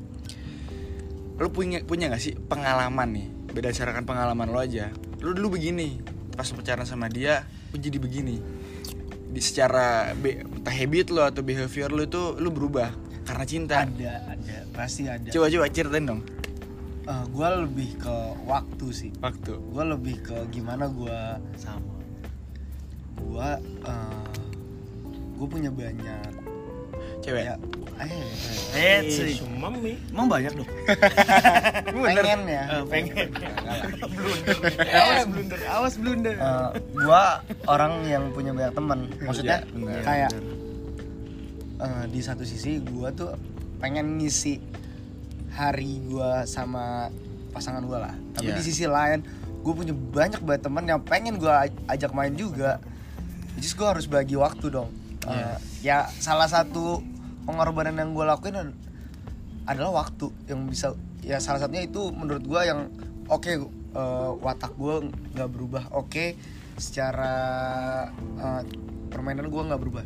lo 1.34 1.50
punya 1.50 1.82
punya 1.82 2.06
gak 2.10 2.22
sih 2.22 2.34
pengalaman 2.38 3.08
nih? 3.10 3.26
Berdasarkan 3.54 4.06
pengalaman 4.06 4.50
lo 4.50 4.58
aja. 4.62 4.90
Lo 5.22 5.34
dulu 5.34 5.58
begini 5.58 5.98
pas 6.34 6.50
pacaran 6.50 6.86
sama 6.86 7.06
dia 7.06 7.46
lo 7.70 7.76
jadi 7.78 7.98
begini. 7.98 8.38
Di 9.34 9.40
secara 9.42 10.14
be- 10.14 10.46
habit 10.66 11.10
lo 11.10 11.26
atau 11.26 11.42
behavior 11.42 11.90
lo 11.90 12.06
itu 12.06 12.38
lo 12.38 12.50
berubah 12.54 12.90
karena 13.26 13.44
cinta. 13.48 13.82
Ada 13.82 14.30
ada. 14.30 14.56
Pasti 14.74 15.10
ada. 15.10 15.30
Coba 15.30 15.50
coba 15.50 15.66
ceritain 15.70 16.06
dong. 16.06 16.22
Gue 17.04 17.48
lebih 17.62 18.00
ke 18.00 18.16
waktu 18.46 18.86
sih. 18.94 19.10
Waktu. 19.20 19.58
Gue 19.58 19.84
lebih 19.84 20.16
ke 20.22 20.36
gimana 20.54 20.86
gue 20.86 21.18
sama. 21.58 21.98
Gue 23.18 23.48
gue 25.34 25.46
punya 25.50 25.70
banyak 25.74 26.43
cewek? 27.24 27.44
Ya 27.46 27.56
eh, 27.94 28.10
eh 28.74 28.98
sih 29.06 29.38
Mami. 29.54 29.94
emang 30.10 30.26
banyak 30.26 30.52
dong 30.58 30.68
pengen 32.04 32.40
ya? 32.44 32.62
Eh, 32.68 32.84
pengen. 32.84 33.14
Blunder. 34.10 34.72
Awas 34.90 35.24
blunder 35.24 35.60
awas 35.64 35.94
blunder. 35.96 36.34
Eh, 36.34 36.68
gua 36.96 37.22
orang 37.64 38.02
yang 38.04 38.28
punya 38.30 38.50
banyak 38.50 38.72
teman. 38.72 38.98
Maksudnya 39.16 39.62
benar, 39.70 40.02
kayak 40.02 40.30
eh, 41.76 42.04
di 42.10 42.20
satu 42.20 42.42
sisi 42.42 42.82
gua 42.82 43.08
tuh 43.10 43.32
pengen 43.78 44.18
ngisi 44.18 44.58
hari 45.50 46.02
gua 46.04 46.42
sama 46.44 47.08
pasangan 47.50 47.84
gua 47.84 48.10
lah. 48.10 48.14
Tapi 48.34 48.50
Iya. 48.50 48.58
di 48.58 48.62
sisi 48.64 48.84
lain 48.84 49.22
gue 49.64 49.72
punya 49.72 49.96
banyak 49.96 50.44
banget 50.44 50.62
teman 50.62 50.84
yang 50.84 51.00
pengen 51.00 51.38
gua 51.38 51.64
aj- 51.64 51.80
ajak 51.88 52.12
main 52.12 52.34
juga. 52.34 52.76
Jadi 53.54 53.64
gue 53.70 53.86
harus 53.86 54.04
bagi 54.04 54.34
waktu 54.34 54.66
dong. 54.68 54.90
Eh, 55.24 55.56
ya 55.80 56.04
salah 56.12 56.44
satu 56.44 57.00
pengorbanan 57.44 57.96
yang 57.96 58.10
gue 58.16 58.24
lakuin 58.24 58.56
ad- 58.56 58.76
adalah 59.64 60.04
waktu 60.04 60.28
yang 60.48 60.68
bisa 60.68 60.92
ya 61.24 61.40
salah 61.40 61.64
satunya 61.64 61.88
itu 61.88 62.12
menurut 62.12 62.44
gua 62.44 62.68
yang 62.68 62.92
oke 63.32 63.48
eh, 63.48 64.30
watak 64.44 64.76
gua 64.76 65.00
nggak 65.04 65.48
berubah. 65.48 65.84
Oke 65.96 66.36
secara 66.76 67.32
eh, 68.36 68.62
permainan 69.08 69.48
gua 69.48 69.72
nggak 69.72 69.80
berubah. 69.80 70.04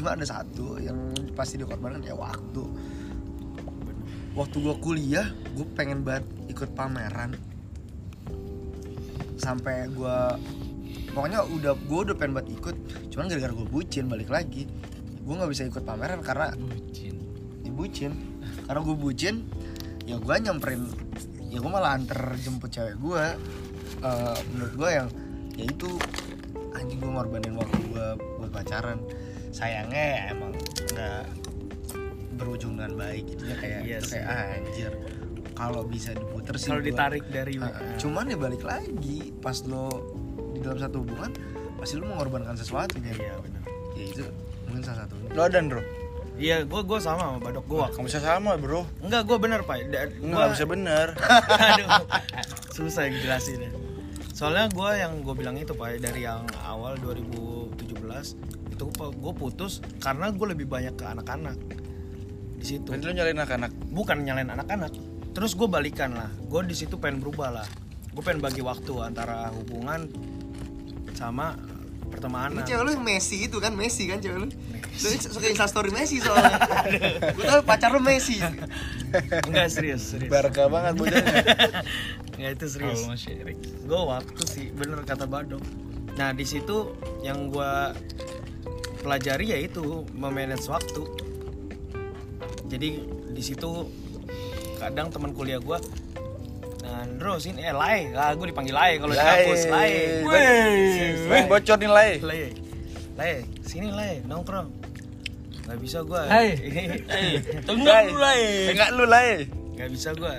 Cuma 0.00 0.14
ada 0.16 0.24
satu 0.24 0.80
yang 0.80 0.96
pasti 1.36 1.60
dikorbankan 1.60 2.04
ya 2.04 2.16
waktu. 2.16 2.64
Waktu 4.32 4.56
gua 4.62 4.76
kuliah 4.78 5.26
gue 5.52 5.66
pengen 5.74 6.06
banget 6.06 6.24
ikut 6.46 6.70
pameran. 6.72 7.34
Sampai 9.36 9.90
gua 9.92 10.38
pokoknya 11.12 11.42
udah 11.42 11.74
gue 11.74 11.98
udah 12.06 12.14
pengen 12.16 12.38
banget 12.38 12.54
ikut. 12.54 12.76
Cuman 13.10 13.26
gara-gara 13.26 13.50
gue 13.50 13.66
bucin 13.66 14.06
balik 14.06 14.30
lagi 14.30 14.70
gue 15.28 15.34
nggak 15.36 15.50
bisa 15.52 15.68
ikut 15.68 15.84
pameran 15.84 16.24
karena 16.24 16.56
Bucin. 16.56 17.14
ya 17.60 17.70
bucin 17.70 18.12
karena 18.64 18.80
gue 18.80 18.96
bucin 18.96 19.34
ya 20.08 20.16
gue 20.16 20.34
nyamperin 20.40 20.88
ya 21.46 21.60
gue 21.60 21.68
malah 21.70 22.00
anter 22.00 22.16
jemput 22.40 22.72
cewek 22.72 22.96
gue 22.96 23.24
Eh, 23.98 24.38
menurut 24.54 24.74
gue 24.78 24.90
yang 24.94 25.08
ya 25.58 25.64
itu 25.66 25.90
anjing 26.70 27.02
gue 27.02 27.10
ngorbanin 27.10 27.54
waktu 27.58 27.78
gue 27.90 28.06
buat 28.38 28.50
pacaran. 28.54 29.02
Sayangnya 29.50 30.04
ya 30.14 30.20
emang 30.30 30.54
nggak 30.94 31.22
berujung 32.38 32.78
dengan 32.78 32.94
baik 32.94 33.24
gitu 33.34 33.42
ya 33.50 33.56
kayak 33.58 33.80
Iya 33.82 33.96
itu 33.98 34.08
kayak 34.14 34.26
ah, 34.30 34.54
anjir 34.54 34.92
kalau 35.58 35.82
bisa 35.82 36.14
diputer 36.14 36.54
sih 36.54 36.70
kalau 36.70 36.78
ditarik 36.78 37.26
dari 37.26 37.58
Ah, 37.58 37.74
cuman 37.98 38.30
ya 38.30 38.38
balik 38.38 38.62
lagi 38.62 39.34
pas 39.42 39.58
lo 39.66 39.90
di 40.54 40.62
dalam 40.62 40.78
satu 40.78 41.02
hubungan 41.02 41.34
pasti 41.74 41.98
lo 41.98 42.06
mengorbankan 42.06 42.54
sesuatu 42.54 43.02
kan 43.02 43.18
iya 43.18 43.34
benar. 43.42 43.62
Ya 43.98 44.04
itu 44.06 44.24
mungkin 44.78 44.86
salah 44.86 45.10
satunya 45.10 45.30
lo 45.34 45.44
dan 45.50 45.64
bro 45.66 45.82
iya 46.38 46.62
gue 46.62 46.80
gue 46.86 46.98
sama 47.02 47.22
sama 47.26 47.38
badok 47.42 47.66
gue 47.66 47.84
kamu 47.98 48.04
bisa 48.06 48.20
sama 48.22 48.54
bro 48.54 48.86
enggak 49.02 49.26
gue 49.26 49.36
bener 49.36 49.60
pak 49.66 49.76
Da- 49.90 50.06
gua- 50.22 50.54
bisa 50.54 50.64
bener 50.64 51.18
Aduh, 51.66 51.88
susah 52.70 53.10
yang 53.10 53.18
jelasin 53.18 53.58
ya. 53.58 53.70
Soalnya 54.30 54.70
gue 54.70 54.90
yang 54.94 55.18
gue 55.26 55.34
bilang 55.34 55.58
itu 55.58 55.74
pak 55.74 55.98
dari 55.98 56.22
yang 56.22 56.46
awal 56.62 56.94
2017 56.94 57.90
itu 58.70 58.84
gue 58.94 59.32
putus 59.34 59.82
karena 59.98 60.30
gue 60.30 60.46
lebih 60.46 60.70
banyak 60.70 60.94
ke 60.94 61.02
anak-anak 61.02 61.58
di 62.54 62.62
situ. 62.64 62.86
Berarti 62.86 63.02
lo 63.02 63.14
nyalain 63.14 63.34
anak-anak 63.34 63.70
Bukan 63.90 64.22
nyalain 64.22 64.46
anak-anak. 64.46 64.94
Terus 65.34 65.58
gue 65.58 65.66
balikan 65.66 66.14
lah. 66.14 66.30
Gue 66.46 66.62
di 66.62 66.74
situ 66.74 67.02
pengen 67.02 67.18
berubah 67.18 67.50
lah. 67.50 67.66
Gue 68.14 68.22
pengen 68.22 68.38
bagi 68.38 68.62
waktu 68.62 68.94
antara 69.02 69.50
hubungan 69.50 70.06
sama 71.14 71.58
pertemanan. 72.08 72.60
Ini 72.60 72.68
cewek 72.68 72.82
lu 72.82 72.90
yang 72.96 73.04
Messi 73.04 73.36
itu 73.44 73.56
kan 73.60 73.72
Messi 73.76 74.08
kan 74.08 74.18
cewek 74.18 74.38
lu. 74.42 74.48
Lu 74.48 75.08
suka 75.20 75.46
instastory 75.46 75.92
Messi 75.94 76.18
soalnya. 76.18 76.58
Gue 77.36 77.44
tau 77.44 77.62
pacar 77.62 77.92
lu 77.94 78.00
Messi. 78.00 78.40
Enggak 79.46 79.68
serius, 79.70 80.16
serius. 80.16 80.32
Barca 80.32 80.68
banget 80.68 80.92
bocahnya 80.96 81.44
Enggak 82.36 82.52
itu 82.60 82.66
serius. 82.66 83.00
Gue 83.86 84.00
waktu 84.02 84.42
sih 84.48 84.66
bener 84.72 85.04
kata 85.06 85.28
Badok 85.28 85.88
nah 86.18 86.34
di 86.34 86.42
situ 86.42 86.98
yang 87.22 87.46
gue 87.46 87.72
pelajari 89.06 89.54
yaitu 89.54 90.02
memanage 90.18 90.66
waktu 90.66 91.06
jadi 92.66 93.06
di 93.30 93.42
situ 93.42 93.86
kadang 94.82 95.14
teman 95.14 95.30
kuliah 95.30 95.62
gue 95.62 95.78
Andro 96.88 97.36
sini 97.36 97.60
eh 97.64 97.74
Lai 97.74 98.08
ah 98.16 98.32
gue 98.32 98.46
dipanggil 98.48 98.74
Lai 98.74 98.96
kalau 98.96 99.12
di 99.12 99.20
kampus. 99.20 99.62
Lai 99.68 99.92
Weh, 100.24 101.42
bocor 101.46 101.76
nih 101.76 101.90
lai 101.90 102.10
Lai 102.24 102.40
Lai 103.18 103.32
sini 103.66 103.88
Lai 103.92 104.24
nongkrong. 104.24 104.68
Nggak 105.68 105.78
bisa 105.84 105.98
gue 106.00 106.22
Hai. 106.24 106.48
Tunggu 107.68 107.84
lu 107.84 108.16
lai 108.16 108.42
Enggak 108.72 108.90
lu 108.96 109.04
lai 109.04 109.44
nggak 109.78 109.90
bisa 109.94 110.10
gue 110.10 110.34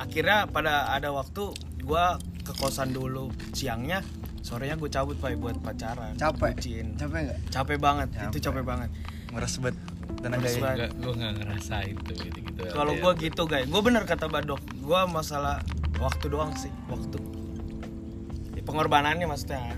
akhirnya 0.00 0.48
pada 0.48 0.88
ada 0.96 1.12
waktu 1.12 1.52
gue 1.84 2.04
ke 2.40 2.52
kosan 2.56 2.96
dulu 2.96 3.28
siangnya 3.52 4.00
sorenya 4.40 4.80
gue 4.80 4.88
cabut 4.88 5.16
pak 5.20 5.36
buat 5.36 5.60
pacaran. 5.60 6.16
Capek. 6.16 6.56
Bucin. 6.56 6.86
Capek 6.96 7.18
enggak? 7.28 7.38
capek 7.52 7.76
banget. 7.76 8.08
Itu 8.32 8.38
capek 8.40 8.64
banget. 8.64 8.90
Ngeres 9.30 9.54
banget 9.60 9.76
Tenaga 10.20 10.48
ya. 10.48 10.60
Enggak, 10.60 10.90
gue 11.00 11.12
nggak 11.16 11.32
ngerasa 11.40 11.76
itu 11.88 12.12
gitu 12.12 12.38
gitu. 12.44 12.60
kalau 12.76 12.92
gue 12.92 13.12
gitu 13.24 13.42
guys 13.48 13.64
gue 13.64 13.82
bener 13.82 14.04
kata 14.04 14.28
badok 14.28 14.60
gue 14.60 15.00
masalah 15.08 15.64
waktu 15.96 16.26
doang 16.28 16.52
sih 16.56 16.72
waktu 16.92 17.18
Ya, 18.52 18.60
pengorbanannya 18.68 19.24
maksudnya 19.24 19.72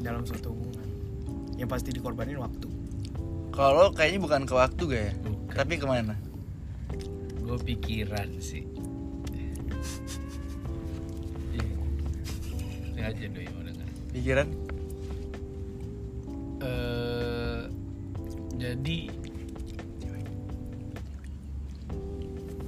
dalam 0.00 0.24
suatu 0.24 0.56
hubungan 0.56 0.88
yang 1.60 1.68
pasti 1.68 1.92
dikorbanin 1.92 2.40
waktu 2.40 2.64
Kalau 3.52 3.92
kayaknya 3.92 4.20
bukan 4.24 4.42
ke 4.48 4.54
waktu 4.56 4.82
gak 4.88 5.02
ya 5.08 5.14
Bukan. 5.20 5.52
Tapi 5.52 5.74
ke 5.76 5.84
mana 5.84 6.16
gue 7.46 7.58
pikiran 7.62 8.42
sih. 8.42 8.66
Iya. 11.54 11.74
Ini 12.90 13.00
aja 13.06 13.24
doi 13.30 13.46
mau 13.54 13.62
dengar. 13.62 13.88
Pikiran 14.10 14.48
eh 16.58 17.35
jadi 18.56 18.98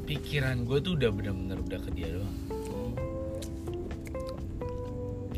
pikiran 0.09 0.65
gue 0.65 0.79
tuh 0.81 0.97
udah 0.97 1.11
bener-bener 1.13 1.59
udah 1.61 1.81
ke 1.85 1.91
dia 1.93 2.09
doang. 2.17 2.37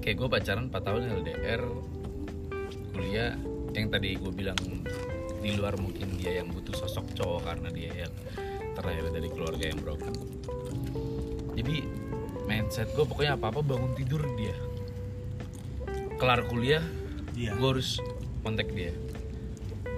Kayak 0.00 0.16
gue 0.16 0.28
pacaran 0.30 0.66
4 0.70 0.86
tahun 0.86 1.00
LDR 1.22 1.62
kuliah 2.94 3.34
yang 3.74 3.88
tadi 3.90 4.18
gue 4.18 4.32
bilang 4.34 4.58
di 5.40 5.50
luar 5.56 5.78
mungkin 5.78 6.18
dia 6.18 6.42
yang 6.42 6.50
butuh 6.50 6.74
sosok 6.74 7.16
cowok 7.16 7.40
karena 7.46 7.68
dia 7.70 8.06
yang 8.06 8.14
terlahir 8.74 9.06
dari 9.10 9.28
keluarga 9.30 9.64
yang 9.70 9.80
broken. 9.82 10.14
Jadi 11.58 11.76
mindset 12.46 12.90
gue 12.94 13.04
pokoknya 13.06 13.34
apa-apa 13.38 13.62
bangun 13.62 13.92
tidur 13.98 14.22
dia. 14.38 14.54
Kelar 16.18 16.46
kuliah 16.46 16.84
Iya. 17.40 17.56
gue 17.56 17.68
harus 17.72 17.96
kontak 18.44 18.68
dia 18.76 18.92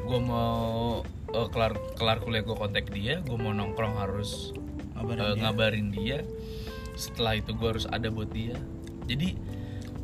gue 0.02 0.20
mau 0.20 1.00
eh, 1.28 1.48
kelar 1.48 1.72
kelar 1.94 2.18
kuliah 2.18 2.42
gue 2.42 2.54
kontak 2.54 2.86
dia 2.88 3.18
gue 3.18 3.34
mau 3.34 3.50
nongkrong 3.50 3.96
harus 3.96 4.52
eh, 4.96 5.34
ngabarin 5.36 5.90
dia 5.90 6.22
setelah 6.94 7.34
itu 7.34 7.52
gue 7.52 7.68
harus 7.68 7.86
ada 7.86 8.08
buat 8.08 8.28
dia 8.28 8.54
jadi 9.04 9.34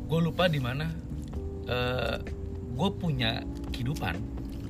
gue 0.03 0.19
lupa 0.19 0.45
di 0.45 0.57
mana 0.57 0.89
gue 2.71 2.89
punya 2.93 3.43
kehidupan 3.69 4.17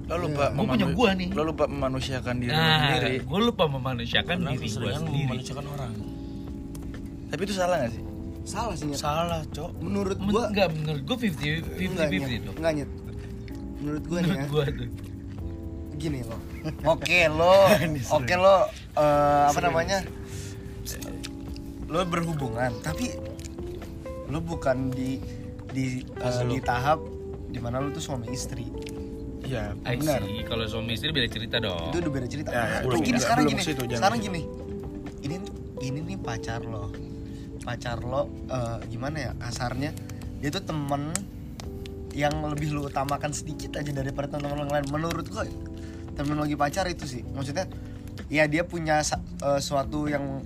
Lo 0.06 0.18
lupa 0.20 0.50
Gua 0.50 0.66
punya 0.66 0.84
memanu- 0.84 0.98
gua 0.98 1.10
nih. 1.14 1.30
Lo 1.30 1.44
lupa 1.46 1.64
memanusiakan 1.64 2.36
diri 2.40 2.50
nah 2.50 2.98
sendiri 2.98 3.22
gue 3.22 3.40
lupa 3.40 3.64
memanusiakan 3.70 4.36
Karena 4.36 4.50
diri 4.52 4.68
gue 4.68 4.90
sendiri 4.92 5.26
memanusiakan 5.30 5.66
orang. 5.70 5.92
Tapi 7.30 7.42
itu 7.46 7.54
salah 7.54 7.76
gak 7.78 7.92
sih 7.94 8.04
Salah 8.42 8.74
sih 8.74 8.86
Nyet. 8.90 8.98
salah 8.98 9.42
cok 9.46 9.72
Menurut 9.80 10.18
Men- 10.18 10.34
gua 10.34 10.44
enggak 10.50 10.68
menurut 10.74 11.02
gue 11.06 11.18
50 11.24 11.62
enggak 11.88 12.10
50 12.10 12.10
Nyet. 12.10 12.10
50 12.10 12.42
tuh 12.42 12.54
Enggak 12.58 12.74
Nyet. 12.74 12.90
Menurut 13.80 14.04
gua 14.04 14.20
nih 14.20 14.32
ya. 14.34 14.44
gue 14.44 14.66
tuh 14.74 14.88
Gini 16.00 16.24
lo. 16.24 16.38
Oke 16.88 17.28
lo, 17.28 17.68
oke 18.18 18.34
lo 18.40 18.56
eh, 18.96 19.44
apa 19.52 19.60
namanya? 19.60 20.00
lo 21.90 22.06
berhubungan 22.06 22.70
tapi 22.86 23.18
lo 24.30 24.38
bukan 24.46 24.94
di 24.94 25.18
di 25.74 26.06
lo. 26.06 26.54
di 26.54 26.62
tahap 26.62 27.02
di 27.50 27.58
mana 27.58 27.82
lo 27.82 27.90
tuh 27.90 28.02
suami 28.02 28.30
istri 28.30 28.70
Iya, 29.50 29.74
benar. 29.82 30.22
Kalau 30.46 30.70
suami 30.70 30.94
istri 30.94 31.10
beda 31.10 31.26
cerita 31.26 31.58
dong. 31.58 31.90
itu 31.90 31.98
udah 32.06 32.12
beda 32.14 32.28
cerita 32.30 32.50
Ya, 32.54 32.62
ya, 32.62 32.78
belum, 32.86 33.02
gini 33.02 33.18
enggak, 33.18 33.26
sekarang 33.26 33.44
gini 33.50 33.62
situ, 33.66 33.82
sekarang 33.90 34.20
gini 34.22 34.42
ini 35.26 35.36
ini 35.82 36.00
nih 36.06 36.18
pacar 36.22 36.62
lo 36.62 36.94
pacar 37.66 37.98
lo 38.06 38.30
eh, 38.46 38.78
gimana 38.94 39.18
ya 39.18 39.32
kasarnya 39.42 39.90
dia 40.38 40.50
tuh 40.54 40.62
temen 40.62 41.10
yang 42.14 42.34
lebih 42.46 42.74
lu 42.74 42.86
utamakan 42.86 43.34
sedikit 43.34 43.82
aja 43.82 43.90
daripada 43.90 44.38
teman-teman 44.38 44.70
lain 44.70 44.86
menurut 44.94 45.26
gua 45.30 45.50
terminologi 46.20 46.60
pacar 46.60 46.84
itu 46.92 47.08
sih. 47.08 47.24
Maksudnya 47.24 47.64
ya 48.28 48.44
dia 48.52 48.68
punya 48.68 49.00
eh, 49.00 49.60
suatu 49.64 50.12
yang 50.12 50.44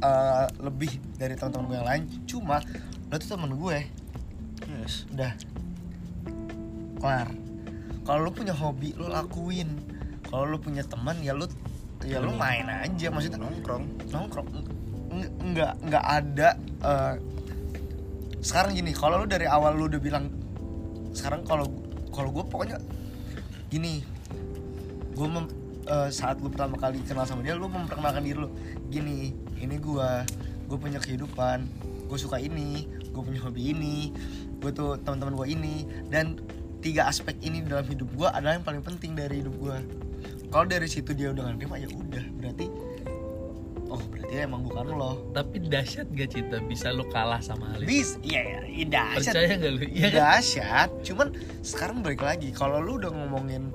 eh, 0.00 0.46
lebih 0.64 0.96
dari 1.20 1.36
teman-teman 1.36 1.64
gue 1.68 1.76
yang 1.76 1.88
lain. 1.88 2.02
Cuma 2.24 2.64
lo 3.12 3.14
tuh 3.20 3.28
temen 3.36 3.52
gue. 3.52 3.78
Yes. 4.72 5.04
udah. 5.12 5.36
Kelar. 6.96 7.28
Kalau 8.08 8.20
lu 8.24 8.32
punya 8.32 8.56
hobi 8.56 8.96
lu 8.96 9.12
lakuin. 9.12 9.68
Kalau 10.32 10.48
lu 10.48 10.56
punya 10.56 10.80
teman 10.80 11.20
ya 11.20 11.36
lu 11.36 11.44
ya 12.08 12.24
lu 12.24 12.32
main 12.32 12.64
aja. 12.64 13.12
Maksudnya 13.12 13.36
Nongkrong. 13.36 13.84
nongkrong. 14.08 14.48
Nggak- 15.52 15.76
nggak 15.84 16.04
ada 16.08 16.56
eh, 16.80 17.14
sekarang 18.42 18.74
gini 18.74 18.90
kalau 18.90 19.22
lu 19.22 19.26
dari 19.30 19.46
awal 19.46 19.76
lu 19.76 19.86
udah 19.86 20.00
bilang 20.02 20.26
sekarang 21.14 21.46
kalau 21.46 21.68
kalau 22.10 22.34
gue 22.34 22.42
pokoknya 22.42 22.80
gini 23.70 24.02
gue 25.12 25.28
mem- 25.28 25.52
eh, 25.86 26.10
saat 26.10 26.40
lu 26.40 26.48
pertama 26.48 26.76
kali 26.80 27.00
kenal 27.04 27.28
sama 27.28 27.44
dia 27.44 27.54
lu 27.54 27.68
memperkenalkan 27.68 28.24
diri 28.24 28.38
lu. 28.38 28.50
Gini 28.88 29.32
ini 29.60 29.76
gue 29.78 30.10
gue 30.68 30.78
punya 30.78 30.98
kehidupan. 30.98 31.68
Gue 32.08 32.18
suka 32.20 32.40
ini 32.40 32.88
gue 33.12 33.22
punya 33.22 33.40
hobi 33.44 33.76
ini 33.76 34.12
gue 34.62 34.70
tuh 34.72 34.96
teman-teman 35.00 35.36
gue 35.38 35.48
ini. 35.52 35.86
Dan 36.08 36.40
tiga 36.82 37.06
aspek 37.06 37.38
ini 37.44 37.62
dalam 37.62 37.86
hidup 37.86 38.10
gue 38.16 38.28
adalah 38.28 38.58
yang 38.58 38.66
paling 38.66 38.82
penting 38.82 39.14
dari 39.14 39.38
hidup 39.38 39.54
gue 39.60 39.76
kalau 40.52 40.68
dari 40.68 40.84
situ 40.84 41.16
dia 41.16 41.32
udah 41.32 41.48
terima 41.56 41.80
ya 41.80 41.88
udah. 41.88 42.24
Berarti 42.36 42.66
oh 43.88 44.00
berarti 44.08 44.34
emang 44.36 44.68
bukan 44.68 44.84
lo. 44.92 45.32
Tapi 45.32 45.64
dahsyat 45.64 46.12
gak 46.12 46.28
cinta 46.36 46.60
bisa 46.60 46.92
lo 46.92 47.08
kalah 47.08 47.40
sama 47.40 47.72
Alif? 47.76 47.88
bis 47.88 48.10
iya 48.20 48.40
ya, 48.44 48.60
ya 48.68 48.86
dahsyat. 48.88 49.32
Percaya 49.32 49.52
gak 49.56 49.72
lu? 49.72 49.80
Iya 49.88 50.08
kan? 50.08 50.16
dahsyat. 50.20 50.90
Cuman 51.04 51.26
sekarang 51.64 51.96
balik 52.04 52.20
lagi. 52.20 52.52
Kalau 52.52 52.84
lu 52.84 53.00
udah 53.00 53.12
ngomongin 53.12 53.72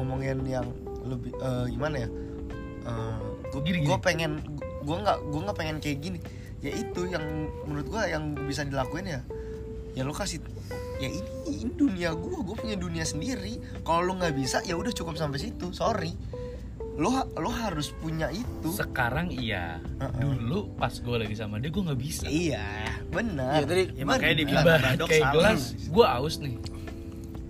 ngomongin 0.00 0.40
yang 0.42 0.66
lebih 1.04 1.32
eh, 1.36 1.66
gimana 1.68 1.96
ya 2.00 2.08
gue 3.50 3.60
Gini, 3.60 3.78
gue 3.84 3.92
gini. 3.92 4.02
pengen 4.02 4.32
gue 4.80 4.96
nggak 4.96 5.18
gue 5.28 5.40
nggak 5.44 5.58
pengen 5.58 5.76
kayak 5.78 5.98
gini 6.00 6.18
ya 6.60 6.72
itu 6.72 7.00
yang 7.06 7.24
menurut 7.66 7.86
gue 7.88 8.02
yang 8.08 8.32
bisa 8.46 8.64
dilakuin 8.64 9.06
ya 9.06 9.20
ya 9.92 10.02
lu 10.06 10.14
kasih 10.14 10.38
ya 10.96 11.08
ini, 11.10 11.30
ini 11.50 11.72
dunia 11.74 12.14
gue 12.14 12.36
gue 12.40 12.56
punya 12.56 12.76
dunia 12.78 13.02
sendiri 13.02 13.58
kalau 13.82 14.06
lu 14.06 14.12
nggak 14.16 14.32
bisa 14.32 14.62
ya 14.62 14.78
udah 14.78 14.92
cukup 14.94 15.18
sampai 15.18 15.40
situ 15.42 15.74
sorry 15.74 16.14
lo 17.00 17.24
lo 17.40 17.48
harus 17.48 17.96
punya 17.96 18.28
itu 18.28 18.68
Sekarang 18.76 19.32
iya. 19.32 19.80
Uh-uh. 19.96 20.20
Dulu 20.36 20.76
pas 20.76 20.92
gue 20.92 21.16
lagi 21.16 21.32
sama 21.32 21.56
dia 21.56 21.72
gue 21.72 21.80
nggak 21.80 21.96
bisa. 21.96 22.28
iya 22.28 22.92
benar 23.08 23.56
Iya, 23.56 23.64
tadi 23.64 23.84
Ya, 23.96 24.04
makanya 24.04 24.36
dibilang 24.36 24.64
kayak 25.08 25.32
gelas, 25.32 25.62
gue 25.80 26.04
aus 26.04 26.44
nih. 26.44 26.60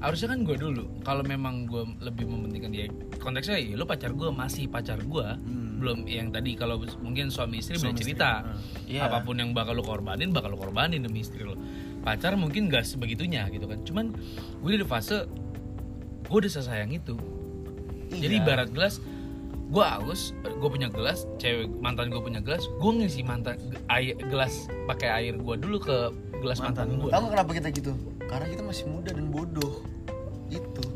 Harusnya 0.00 0.32
kan 0.32 0.48
gue 0.48 0.56
dulu. 0.56 0.84
Kalau 1.04 1.20
memang 1.20 1.68
gue 1.68 1.84
lebih 2.00 2.24
mementingkan 2.24 2.72
dia, 2.72 2.88
konteksnya 3.20 3.60
ya 3.60 3.76
lo 3.76 3.84
pacar 3.84 4.16
gue 4.16 4.32
masih 4.32 4.64
pacar 4.66 4.96
gue. 4.96 5.26
Belum 5.80 6.08
yang 6.08 6.32
tadi 6.32 6.56
kalau 6.56 6.80
mungkin 7.04 7.28
suami 7.28 7.60
istri 7.60 7.76
beda 7.76 7.92
cerita. 7.96 8.30
Iya. 8.88 9.08
Apa 9.08 9.20
pun 9.24 9.36
yang 9.36 9.52
bakal 9.52 9.76
lo 9.76 9.84
korbanin, 9.84 10.32
bakal 10.32 10.52
lo 10.52 10.58
korbanin 10.60 11.04
demi 11.04 11.20
istri 11.20 11.44
lo. 11.44 11.56
Pacar 12.00 12.32
mungkin 12.32 12.72
gak 12.72 12.88
sebegitunya 12.88 13.44
gitu 13.52 13.68
kan. 13.68 13.84
Cuman 13.84 14.16
gue 14.64 14.70
di 14.72 14.88
fase 14.88 15.28
gue 16.28 16.38
udah 16.40 16.52
sesayang 16.52 16.96
itu. 16.96 17.16
Jadi 18.10 18.40
Iya. 18.40 18.42
ibarat 18.42 18.68
gelas, 18.72 19.04
gue 19.70 19.84
aus, 19.84 20.32
gue 20.42 20.68
punya 20.72 20.88
gelas, 20.90 21.28
cewek 21.38 21.68
mantan 21.78 22.08
gue 22.10 22.18
punya 22.18 22.40
gelas, 22.42 22.66
gue 22.66 22.90
ngisi 22.90 23.22
mantan 23.22 23.60
air 23.86 24.16
gelas 24.18 24.66
pakai 24.88 25.08
air 25.12 25.34
gue 25.38 25.54
dulu 25.60 25.78
ke 25.78 25.96
gelas 26.40 26.58
mantan, 26.58 26.98
gue. 26.98 27.12
Tahu 27.12 27.26
kenapa 27.30 27.50
kita 27.52 27.68
gitu? 27.70 27.92
Karena 28.30 28.46
kita 28.46 28.62
masih 28.62 28.84
muda 28.86 29.10
dan 29.10 29.26
bodoh. 29.34 29.82
Itu. 30.46 30.86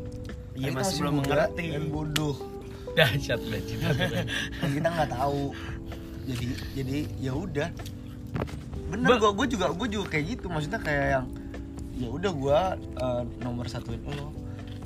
Iya, 0.55 0.70
kita 0.70 0.78
masih 0.78 0.97
belum 1.03 1.14
mengerti. 1.18 1.66
Dan 1.74 1.87
bodoh. 1.91 2.37
Dahsyat 2.95 3.43
banget. 3.43 4.30
Dan 4.62 4.70
kita 4.70 4.89
nggak 4.95 5.11
tahu. 5.11 5.51
Jadi 6.30 6.47
jadi 6.78 6.97
ya 7.18 7.32
udah. 7.35 7.68
Bener 8.95 9.18
gua 9.18 9.35
gua 9.35 9.47
juga 9.51 9.66
gua 9.74 9.89
juga 9.91 10.07
kayak 10.14 10.24
gitu. 10.39 10.47
Maksudnya 10.47 10.78
kayak 10.78 11.07
yang 11.18 11.26
ya 11.99 12.09
udah 12.14 12.32
gua 12.32 12.59
eh, 12.78 13.22
nomor 13.43 13.66
satuin 13.66 13.99
lo. 14.07 14.30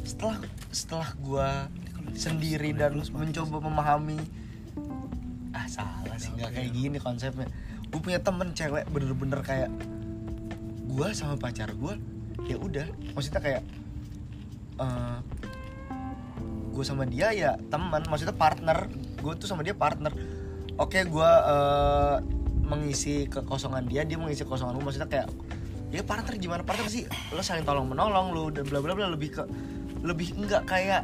Setelah 0.09 0.41
setelah 0.73 1.09
gua 1.21 1.69
sendiri 2.17 2.73
dan 2.73 2.97
mencoba 2.97 3.57
memahami 3.61 4.17
ah 5.53 5.67
salah 5.69 6.17
sih 6.17 6.33
nggak 6.37 6.51
kayak 6.55 6.71
gini 6.73 6.99
konsepnya 7.01 7.49
gue 7.89 8.01
punya 8.01 8.21
temen 8.21 8.53
cewek 8.53 8.85
bener-bener 8.93 9.41
kayak 9.41 9.71
gue 10.89 11.09
sama 11.17 11.41
pacar 11.41 11.73
gue 11.73 11.95
ya 12.49 12.57
udah 12.57 12.87
maksudnya 13.13 13.41
kayak 13.45 13.63
eh 14.81 15.19
gue 16.79 16.87
sama 16.87 17.03
dia 17.11 17.35
ya 17.35 17.59
teman 17.75 18.07
maksudnya 18.07 18.39
partner. 18.39 18.87
Gue 19.19 19.35
tuh 19.35 19.51
sama 19.51 19.67
dia 19.67 19.75
partner. 19.75 20.15
Oke 20.79 21.03
gue 21.03 21.31
eh, 21.51 22.17
mengisi 22.63 23.27
kekosongan 23.27 23.83
dia 23.91 24.07
dia 24.07 24.15
mengisi 24.15 24.47
kekosongan 24.47 24.79
gue 24.79 24.85
maksudnya 24.87 25.11
kayak 25.11 25.29
ya 25.91 26.07
partner 26.07 26.39
gimana? 26.39 26.63
Partner 26.63 26.87
sih 26.87 27.03
lo 27.35 27.43
saling 27.43 27.67
tolong 27.67 27.91
menolong 27.91 28.31
lo 28.31 28.55
dan 28.55 28.63
bla 28.71 28.79
bla 28.79 28.95
bla. 28.95 29.11
Lebih 29.11 29.31
ke 29.35 29.43
lebih 30.07 30.39
enggak 30.39 30.71
kayak 30.71 31.03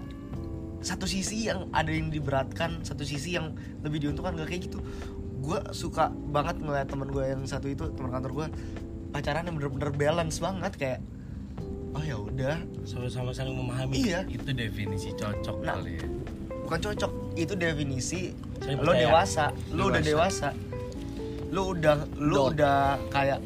satu 0.79 1.11
sisi 1.11 1.51
yang 1.51 1.67
ada 1.75 1.91
yang 1.91 2.13
diberatkan 2.13 2.87
satu 2.87 3.03
sisi 3.03 3.35
yang 3.35 3.59
lebih 3.83 4.07
diuntungkan 4.07 4.39
gak 4.39 4.55
kayak 4.55 4.71
gitu. 4.71 4.79
Gue 5.43 5.59
suka 5.75 6.13
banget 6.13 6.63
ngeliat 6.63 6.87
temen 6.87 7.11
gue 7.11 7.25
yang 7.25 7.43
satu 7.51 7.67
itu 7.67 7.91
teman 7.99 8.15
kantor 8.15 8.31
gue 8.31 8.47
pacaran 9.11 9.43
yang 9.43 9.59
bener-bener 9.59 9.91
balance 9.91 10.39
banget. 10.39 10.73
Kayak 10.79 11.01
oh 11.95 12.03
ya 12.03 12.17
udah. 12.19 12.57
Sama-sama 12.83 13.31
saling 13.31 13.55
memahami. 13.55 13.95
Iya. 14.05 14.21
Itu 14.27 14.51
definisi 14.51 15.15
cocok 15.15 15.57
Nah. 15.61 15.75
kali 15.75 15.95
ya. 15.97 16.07
bukan 16.65 16.81
cocok 16.81 17.13
itu 17.37 17.53
definisi 17.55 18.33
lo 18.81 18.93
dewasa. 18.93 19.53
Lo 19.71 19.93
udah 19.93 20.01
dewasa. 20.01 20.49
lo 21.53 21.71
udah 21.71 21.95
lo 22.19 22.51
udah 22.51 22.99
kayak 23.13 23.39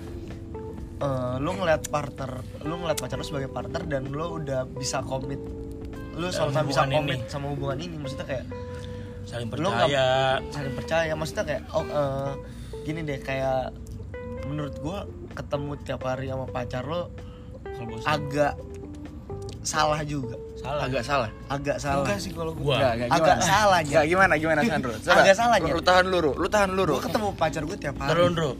eh, 0.98 1.34
lo 1.36 1.50
ngeliat 1.52 1.92
partner 1.92 2.40
lo 2.62 2.78
ngeliat 2.78 2.96
pacar 2.96 3.18
lo 3.18 3.26
sebagai 3.26 3.50
partner 3.50 3.84
dan 3.84 4.08
lo 4.08 4.38
udah 4.38 4.64
bisa 4.64 5.02
komit. 5.02 5.36
Lo 6.14 6.30
sama 6.30 6.62
bisa 6.62 6.86
komit 6.86 7.20
ini. 7.20 7.26
sama 7.26 7.50
hubungan 7.50 7.76
ini. 7.76 7.98
Maksudnya 7.98 8.24
kayak 8.24 8.46
saling 9.26 9.50
Lo 9.58 9.68
percaya. 9.68 10.38
saling 10.48 10.72
percaya. 10.72 11.12
Maksudnya 11.12 11.44
kayak 11.44 11.62
oh 11.74 11.84
eh, 11.84 12.32
gini 12.82 13.00
deh 13.02 13.18
kayak 13.18 13.74
menurut 14.46 14.78
gua 14.78 15.04
ketemu 15.34 15.76
tiap 15.82 16.00
hari 16.02 16.30
sama 16.30 16.46
pacar 16.46 16.86
lo 16.86 17.10
agak 18.04 18.52
salah 19.60 20.00
juga 20.02 20.36
salah 20.56 20.82
Agak 20.82 21.02
salah. 21.02 21.30
agak 21.46 21.76
salah 21.78 22.02
Enggak 22.02 22.18
sih 22.18 22.32
kalau 22.32 22.50
gue. 22.50 22.64
Gua 22.64 22.74
Enggak, 22.74 22.92
enggak, 22.98 23.08
Agak 23.14 23.38
salah. 23.40 23.78
Enggak, 23.80 24.04
gimana 24.04 24.32
gimana 24.34 24.60
Sandro? 24.64 24.90
Coba. 24.92 25.14
Agak 25.14 25.34
salah, 25.36 25.56
Nya. 25.56 25.70
Lu 25.70 25.78
tahan 25.80 26.04
dulu, 26.04 26.30
lu 26.34 26.48
tahan 26.48 26.70
dulu. 26.72 26.92
gua 26.92 27.04
ketemu 27.04 27.28
pacar 27.32 27.62
gue 27.62 27.78
tiap 27.78 27.94
hari 27.96 28.10
Terus, 28.10 28.30
Bro. 28.34 28.50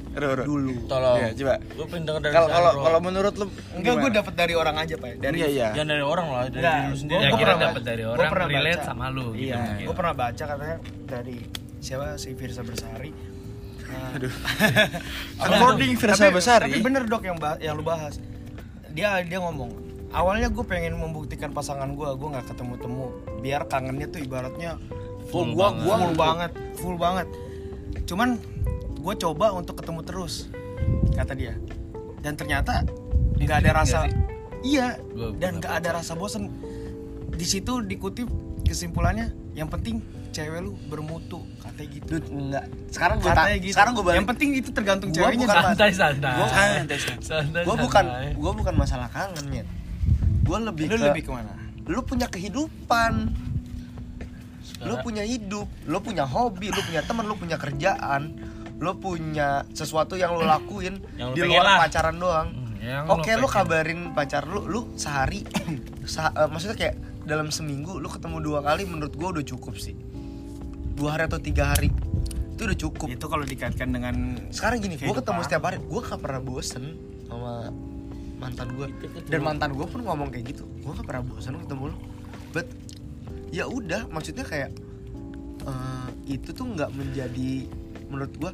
Dulu 0.44 0.72
tolong 0.86 1.18
Iya, 1.18 1.28
coba. 1.34 1.54
gue 1.58 1.86
pengen 1.88 2.04
denger 2.04 2.20
dari 2.20 2.32
Kalau 2.32 2.48
kalau 2.48 2.70
kalau 2.78 3.00
menurut 3.00 3.34
lu 3.34 3.46
Enggak, 3.72 3.92
gue 3.92 3.98
gimana? 4.04 4.14
dapet 4.14 4.34
dari 4.36 4.54
orang 4.54 4.76
aja, 4.78 4.94
Pak. 4.94 5.10
Dari 5.18 5.36
Iya, 5.36 5.48
iya. 5.48 5.68
jangan 5.72 5.88
dari 5.88 6.04
orang 6.04 6.26
lah 6.28 6.42
dari 6.46 6.54
diri 6.60 6.70
lu 6.78 6.86
gua- 6.86 6.94
sendiri 6.94 7.18
Ya 7.18 7.26
gua 7.26 7.34
kira 7.34 7.48
pernah 7.48 7.66
dapat 7.66 7.82
dari 7.82 7.98
Gua 8.00 8.12
orang 8.12 8.30
pernah 8.30 8.46
relate 8.48 8.76
baca. 8.76 8.86
sama 8.86 9.04
lu 9.08 9.26
gitu 9.32 9.42
Iya. 9.42 9.56
mungkin. 9.58 9.84
Gue 9.84 9.96
pernah 9.96 10.14
baca 10.14 10.44
katanya 10.46 10.76
dari 11.04 11.36
siapa 11.78 12.06
si 12.14 12.30
Firsa 12.32 12.62
Bersari. 12.62 13.10
Nah, 13.80 14.10
Aduh. 14.14 14.32
According 15.42 15.92
Firsa 15.96 16.24
tapi- 16.24 16.36
Besari. 16.36 16.70
Tapi 16.70 16.78
bener 16.80 17.02
dok 17.04 17.22
yang 17.24 17.36
yang 17.58 17.74
lu 17.74 17.82
bahas. 17.82 18.22
Dia 18.98 19.22
dia 19.22 19.38
ngomong. 19.38 19.70
Awalnya 20.10 20.50
gue 20.50 20.66
pengen 20.66 20.98
membuktikan 20.98 21.54
pasangan 21.54 21.86
gue, 21.94 22.08
gue 22.18 22.28
nggak 22.34 22.50
ketemu 22.50 22.74
temu. 22.82 23.06
Biar 23.38 23.62
kangennya 23.70 24.10
tuh 24.10 24.26
ibaratnya 24.26 24.74
Full 25.30 25.54
gua 25.54 25.70
banget. 25.70 25.84
gua 25.86 25.96
full 26.02 26.16
banget, 26.18 26.52
full 26.82 26.96
banget. 26.98 27.28
Cuman 28.10 28.42
gue 28.98 29.14
coba 29.22 29.54
untuk 29.54 29.78
ketemu 29.78 30.00
terus, 30.02 30.50
kata 31.14 31.38
dia. 31.38 31.54
Dan 32.24 32.34
ternyata 32.34 32.82
nggak 33.38 33.58
ada 33.62 33.70
rasa. 33.70 34.10
Iya. 34.66 34.98
Dan 35.38 35.62
nggak 35.62 35.74
ada 35.78 36.02
rasa 36.02 36.18
bosen. 36.18 36.50
Di 37.30 37.46
situ 37.46 37.86
dikutip 37.86 38.26
kesimpulannya, 38.66 39.30
yang 39.54 39.70
penting 39.70 40.02
cewek 40.30 40.60
lu 40.60 40.72
bermutu, 40.84 41.42
katanya 41.58 41.88
gitu. 41.90 42.08
Dude, 42.10 42.28
enggak 42.28 42.64
sekarang 42.88 43.16
gue 43.18 43.28
Katanya 43.28 43.56
gitu. 43.58 43.72
sekarang 43.72 43.92
gue 43.92 44.04
balik 44.04 44.16
Yang 44.16 44.28
penting 44.28 44.48
itu 44.54 44.70
tergantung 44.70 45.08
Gua 45.08 45.16
ceweknya. 45.18 45.44
bukan 45.44 45.56
santai 45.62 45.90
santai. 45.92 46.32
Gua- 46.34 46.50
santai 46.50 46.98
santai. 47.18 47.62
gue 47.62 47.76
bukan 47.78 48.04
gue 48.34 48.52
bukan 48.54 48.74
masalah 48.74 49.08
kangen 49.08 49.46
ya 49.52 49.64
gue 50.40 50.58
lebih 50.62 50.84
Lu 50.86 50.94
ke 50.94 51.04
lebih 51.04 51.22
ke 51.22 51.30
mana? 51.30 51.52
lu 51.84 52.00
punya 52.02 52.26
kehidupan 52.26 53.12
lu 54.80 54.94
punya 54.98 55.22
hidup 55.22 55.66
lu 55.84 55.98
punya 55.98 56.22
hobi 56.24 56.68
lu 56.68 56.80
punya 56.80 57.02
teman 57.02 57.24
lu 57.24 57.34
punya 57.34 57.56
kerjaan 57.56 58.36
lo 58.78 58.94
punya 58.96 59.48
sesuatu 59.72 60.14
yang 60.14 60.32
lo 60.32 60.44
lakuin 60.44 61.02
Yang 61.12 61.30
di 61.34 61.40
luar 61.44 61.64
lah. 61.66 61.76
pacaran 61.82 62.14
doang 62.14 62.48
Hmm, 62.48 62.78
yang 62.78 63.04
oke 63.06 63.26
lo 63.32 63.44
pengen. 63.44 63.56
kabarin 63.58 64.00
pacar 64.12 64.44
lo 64.44 64.62
lu 64.62 64.94
sehari 64.94 65.42
sa- 66.06 66.30
eh, 66.30 66.46
maksudnya 66.46 66.76
kayak 66.76 66.94
dalam 67.24 67.50
seminggu 67.50 67.96
lu 67.96 68.06
ketemu 68.06 68.38
dua 68.40 68.62
kali 68.62 68.84
menurut 68.84 69.12
gua 69.12 69.34
udah 69.34 69.42
cukup 69.42 69.74
sih 69.76 69.98
dua 70.98 71.14
hari 71.14 71.30
atau 71.30 71.38
tiga 71.38 71.70
hari. 71.70 71.88
Itu 72.58 72.66
udah 72.66 72.78
cukup. 72.78 73.06
Itu 73.06 73.30
kalau 73.30 73.46
dikaitkan 73.46 73.94
dengan 73.94 74.34
sekarang 74.50 74.82
gini 74.82 74.98
gue 74.98 75.14
ketemu 75.14 75.40
setiap 75.46 75.62
hari 75.70 75.78
gue 75.78 76.00
gak 76.02 76.18
pernah 76.18 76.42
bosen 76.42 76.98
sama 77.30 77.70
mantan 78.38 78.74
gue 78.74 78.86
dan 79.30 79.40
mantan 79.42 79.70
gue 79.78 79.86
pun 79.86 80.02
ngomong 80.02 80.30
kayak 80.34 80.54
gitu 80.54 80.66
gue 80.82 80.90
gak 80.94 81.06
pernah 81.06 81.22
bosen 81.26 81.58
ketemu 81.58 81.94
lo 81.94 81.96
but 82.50 82.66
ya 83.54 83.66
udah 83.66 84.10
maksudnya 84.10 84.42
kayak 84.42 84.70
eh, 85.62 86.08
itu 86.26 86.50
tuh 86.54 86.66
nggak 86.66 86.90
menjadi 86.94 87.66
menurut 88.10 88.32
gue 88.38 88.50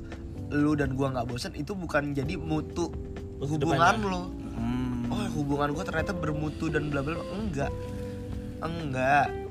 lu 0.53 0.73
dan 0.77 0.97
gue 0.97 1.05
nggak 1.05 1.27
bosen 1.29 1.53
itu 1.57 1.73
bukan 1.73 2.13
jadi 2.13 2.37
mutu 2.37 2.93
hubungan 3.41 3.97
lo 4.05 4.23
Hmm. 4.55 5.11
oh 5.11 5.27
hubungan 5.35 5.75
gue 5.75 5.83
ternyata 5.83 6.15
bermutu 6.15 6.71
dan 6.71 6.87
bla 6.87 7.03
bla. 7.03 7.19
enggak. 7.35 7.75
Enggak 8.63 9.44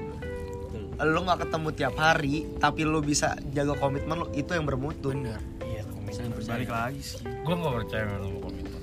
lo 1.06 1.20
nggak 1.22 1.40
ketemu 1.42 1.68
tiap 1.72 1.96
hari 1.96 2.36
tapi 2.58 2.82
lo 2.84 3.00
bisa 3.00 3.34
jaga 3.50 3.74
komitmen 3.74 4.16
lo 4.16 4.28
itu 4.32 4.50
yang 4.50 4.64
bermutu. 4.64 5.12
Bener. 5.12 5.40
Iya 5.62 5.84
komitmen. 5.86 6.32
Balik 6.40 6.70
lagi 6.70 7.02
sih. 7.02 7.20
Gue 7.22 7.54
nggak 7.54 7.74
percaya 7.78 8.04
sama 8.10 8.40
komitmen 8.40 8.82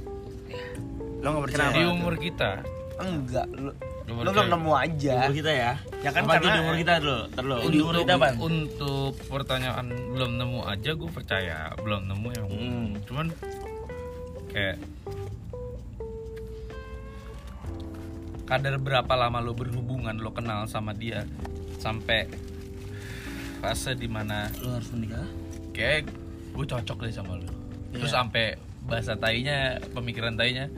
lo 1.16 1.26
nggak 1.26 1.44
percaya 1.46 1.68
di 1.70 1.82
umur 1.84 2.14
kita? 2.16 2.50
Enggak 2.96 3.46
lo 3.50 3.72
lo 4.10 4.26
belum 4.26 4.48
nemu 4.50 4.72
aja. 4.74 5.14
Umur 5.22 5.34
kita 5.34 5.52
ya. 5.52 5.72
Ya 6.00 6.10
kan 6.10 6.22
Apa 6.24 6.32
karena- 6.34 6.50
di 6.50 6.60
umur 6.60 6.76
kita 6.76 6.92
dulu. 6.98 7.18
Terlalu. 7.30 7.60
Di 7.62 7.78
umur 7.78 7.94
kita 7.96 8.14
apa? 8.16 8.28
untuk 8.36 9.12
pertanyaan 9.24 9.86
belum 10.10 10.30
nemu 10.34 10.60
aja 10.64 10.90
gue 10.92 11.10
percaya 11.10 11.56
belum 11.76 12.02
nemu 12.06 12.26
emang 12.34 12.50
Hmm. 12.50 12.88
cuman 13.04 13.26
kayak 14.50 14.76
kadar 18.44 18.74
berapa 18.76 19.12
lama 19.14 19.38
lo 19.38 19.54
berhubungan 19.54 20.18
lo 20.18 20.34
kenal 20.34 20.66
sama 20.66 20.90
dia 20.92 21.22
sampai 21.80 22.28
fase 23.58 23.92
di 23.92 24.04
mana 24.04 24.52
Lu 24.58 24.70
harus 24.70 24.88
menikah. 24.90 25.24
kayak 25.70 26.08
gue 26.50 26.64
cocok 26.66 26.98
deh 27.00 27.12
sama 27.12 27.34
lo 27.34 27.48
terus 27.90 28.08
Iya. 28.08 28.16
sampai 28.16 28.44
bahasa 28.82 29.12
tainya 29.14 29.58
pemikiran 29.90 30.34
tainya 30.34 30.68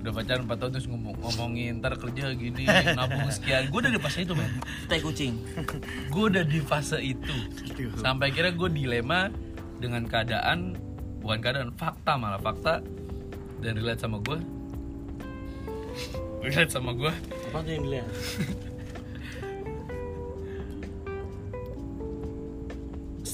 udah 0.00 0.12
pacaran 0.12 0.42
4 0.42 0.56
tahun 0.56 0.70
terus 0.72 0.86
ngomong 0.86 1.12
ngomongin 1.20 1.78
ntar 1.78 1.92
kerja 1.94 2.32
gini 2.32 2.64
nabung 2.96 3.28
sekian 3.28 3.68
gue 3.68 3.78
udah 3.80 3.92
di 3.92 4.00
fase 4.00 4.18
itu 4.22 4.32
men 4.32 4.48
Tai 4.86 4.98
kucing. 4.98 5.34
gue 6.08 6.24
udah 6.26 6.40
di 6.42 6.60
fase 6.60 6.98
itu 6.98 7.34
sampai 7.96 8.30
akhirnya 8.30 8.54
gue 8.54 8.68
dilema 8.70 9.28
dengan 9.76 10.02
keadaan 10.04 10.78
bukan 11.18 11.38
keadaan 11.38 11.70
fakta 11.72 12.16
malah 12.16 12.38
fakta 12.38 12.80
dan 13.58 13.72
relate 13.74 14.00
sama 14.00 14.18
gue 14.18 14.38
relate 16.40 16.70
sama 16.70 16.90
gue 16.92 17.12
Apa 17.46 17.60
tuh 17.60 17.70
yang 17.70 17.84
dilihat? 17.84 18.08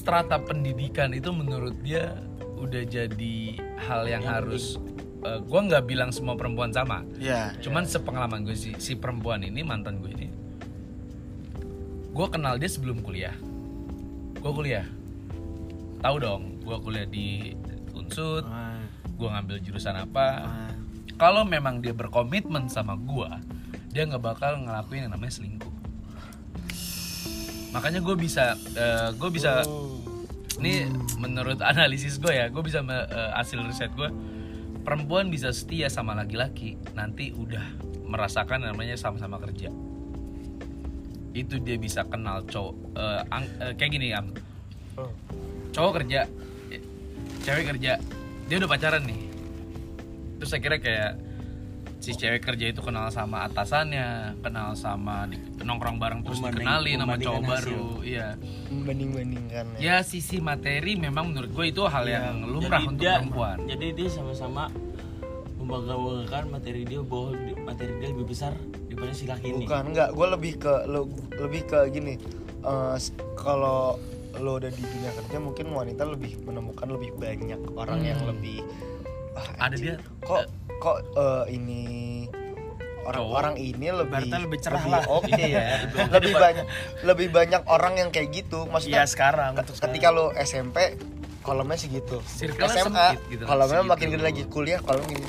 strata 0.06 0.38
pendidikan 0.38 1.10
itu 1.10 1.34
menurut 1.34 1.74
dia 1.82 2.14
udah 2.62 2.86
jadi 2.86 3.58
hal 3.90 4.06
yang, 4.06 4.22
harus 4.22 4.78
eh, 5.26 5.42
gue 5.42 5.60
nggak 5.66 5.82
bilang 5.82 6.14
semua 6.14 6.38
perempuan 6.38 6.70
sama. 6.70 7.02
Ya 7.18 7.50
cuman 7.58 7.82
sepengalaman 7.90 8.46
gue 8.46 8.54
sih 8.54 8.78
si 8.78 8.94
perempuan 8.94 9.42
ini 9.42 9.66
mantan 9.66 9.98
gue 9.98 10.14
ini 10.14 10.30
gue 12.14 12.26
kenal 12.30 12.54
dia 12.54 12.70
sebelum 12.70 13.02
kuliah. 13.02 13.34
Gue 14.38 14.52
kuliah. 14.54 14.86
Tahu 15.98 16.16
dong 16.22 16.62
gue 16.62 16.76
kuliah 16.86 17.06
di 17.10 17.58
unsut 17.90 18.46
Ah, 18.46 18.78
gue 19.10 19.26
ngambil 19.26 19.58
jurusan 19.58 19.98
apa. 19.98 20.26
Ah. 20.46 20.72
kalau 21.18 21.42
memang 21.42 21.82
dia 21.82 21.90
berkomitmen 21.90 22.70
sama 22.70 22.94
gue 22.94 23.26
dia 23.90 24.06
nggak 24.06 24.22
bakal 24.22 24.60
ngelakuin 24.60 25.08
yang 25.08 25.12
namanya 25.16 25.34
selingkuh 25.40 25.72
makanya 27.76 28.00
gue 28.00 28.16
bisa 28.16 28.56
gue 29.12 29.30
bisa 29.30 29.60
ini 30.56 30.88
menurut 31.20 31.60
analisis 31.60 32.16
gue 32.16 32.32
ya 32.32 32.48
gue 32.48 32.62
bisa 32.64 32.80
eh, 32.80 33.30
hasil 33.36 33.60
riset 33.68 33.92
gue 33.92 34.08
perempuan 34.80 35.28
bisa 35.28 35.52
setia 35.52 35.92
sama 35.92 36.16
laki-laki 36.16 36.80
nanti 36.96 37.34
udah 37.36 37.60
merasakan 38.06 38.62
namanya 38.62 38.94
sama-sama 38.94 39.34
kerja. 39.42 39.66
Itu 41.34 41.58
dia 41.58 41.74
bisa 41.74 42.06
kenal 42.06 42.46
cowok 42.46 42.74
eh, 42.94 43.22
ang- 43.28 43.54
eh, 43.60 43.72
kayak 43.74 43.90
gini 43.92 44.14
am. 44.14 44.30
Cowok 45.74 45.92
kerja 46.00 46.30
eh, 46.70 46.80
cewek 47.42 47.76
kerja 47.76 47.98
dia 48.46 48.56
udah 48.56 48.70
pacaran 48.70 49.02
nih. 49.04 49.20
Terus 50.38 50.54
akhirnya 50.54 50.80
kayak 50.80 51.12
si 51.96 52.12
cewek 52.12 52.38
kerja 52.40 52.66
itu 52.68 52.80
kenal 52.80 53.08
sama 53.08 53.44
atasannya 53.44 54.06
kenal 54.38 54.72
sama 54.72 55.26
di- 55.26 55.36
nongkrong 55.58 55.96
bareng 55.96 56.20
terus 56.22 56.38
Membanding- 56.38 56.62
dikenalin 56.62 56.98
sama 57.00 57.14
cowok 57.16 57.42
baru 57.42 57.84
iya. 58.00 58.28
Banding 58.68 59.10
bandingkan 59.10 59.64
ya 59.76 59.96
sisi 60.00 60.38
materi 60.38 60.94
memang 60.94 61.30
menurut 61.30 61.50
gue 61.50 61.66
itu 61.66 61.82
hal 61.84 62.04
yang 62.04 62.44
lumrah 62.44 62.78
Jadi 62.78 62.86
untuk 62.86 63.00
dia- 63.00 63.18
perempuan. 63.18 63.56
Jadi 63.66 63.86
dia 63.92 64.08
sama-sama 64.08 64.68
membanggakan 65.56 66.44
materi 66.48 66.82
dia 66.82 67.00
bahwa 67.00 67.34
materi 67.64 67.92
dia 67.96 68.08
lebih 68.08 68.26
besar 68.26 68.52
daripada 68.86 69.12
si 69.12 69.24
laki 69.24 69.46
ini. 69.48 69.64
bukan 69.64 69.82
enggak. 69.88 70.08
Gue 70.12 70.26
lebih 70.28 70.52
ke 70.56 70.74
lo 70.86 71.10
lebih 71.34 71.62
ke 71.64 71.78
gini 71.90 72.14
eh, 72.60 72.94
s- 72.94 73.10
kalau 73.34 73.98
lo 74.36 74.50
udah 74.54 74.68
di 74.68 74.82
dunia 74.84 75.10
kerja 75.14 75.38
mungkin 75.38 75.66
wanita 75.70 76.04
lebih 76.04 76.38
menemukan 76.40 76.86
lebih 76.86 77.10
banyak 77.14 77.56
orang 77.72 78.04
yang 78.04 78.20
lebih 78.22 78.60
ada 79.56 79.74
dia. 79.74 79.96
Kok 80.22 80.42
kok 80.76 80.96
eh, 81.14 81.44
ini 81.54 81.82
orang-orang 83.06 83.54
ini 83.56 83.86
lebih 83.88 84.18
Ibaratnya 84.26 84.38
lebih 84.42 84.58
cerah 84.58 84.84
lah. 84.84 85.02
oke 85.06 85.30
ya? 85.30 85.86
Lebih 86.14 86.34
banyak 86.34 86.66
lebih 87.06 87.28
banyak 87.30 87.62
orang 87.70 87.94
yang 87.96 88.10
kayak 88.10 88.34
gitu. 88.34 88.66
Maksudnya 88.66 89.06
Iya 89.06 89.08
sekarang 89.08 89.54
ketika 89.56 90.10
lo 90.10 90.34
SMP 90.34 90.98
kolomnya 91.40 91.78
segitu. 91.78 92.18
Circle-nya 92.26 92.82
SMA 92.82 93.06
gitu 93.30 93.44
kolomnya 93.46 93.80
segitu. 93.80 93.92
makin 93.94 94.06
gede 94.10 94.24
lagi. 94.26 94.42
Kuliah 94.50 94.80
kolomnya 94.82 95.22
gini. 95.22 95.28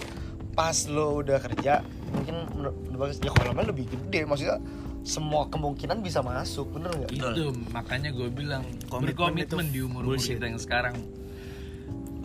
Pas 0.57 0.77
lo 0.89 1.21
udah 1.21 1.37
kerja 1.37 1.85
mungkin 2.09 2.35
menurut 2.57 2.75
bagus. 2.97 3.21
Ya 3.21 3.29
kolomnya 3.29 3.69
lebih 3.69 3.85
gede. 3.87 4.25
Maksudnya 4.25 4.57
semua 5.05 5.45
kemungkinan 5.47 6.01
bisa 6.01 6.19
masuk 6.19 6.73
bener 6.73 6.91
nggak? 6.91 7.11
Itu 7.13 7.53
makanya 7.71 8.09
gue 8.11 8.27
bilang 8.27 8.65
Komitmen 8.89 9.13
berkomitmen 9.13 9.65
itu 9.69 9.71
di 9.71 9.79
umur 9.85 10.01
umur 10.03 10.17
kita 10.17 10.49
yang 10.49 10.57
sekarang 10.59 10.97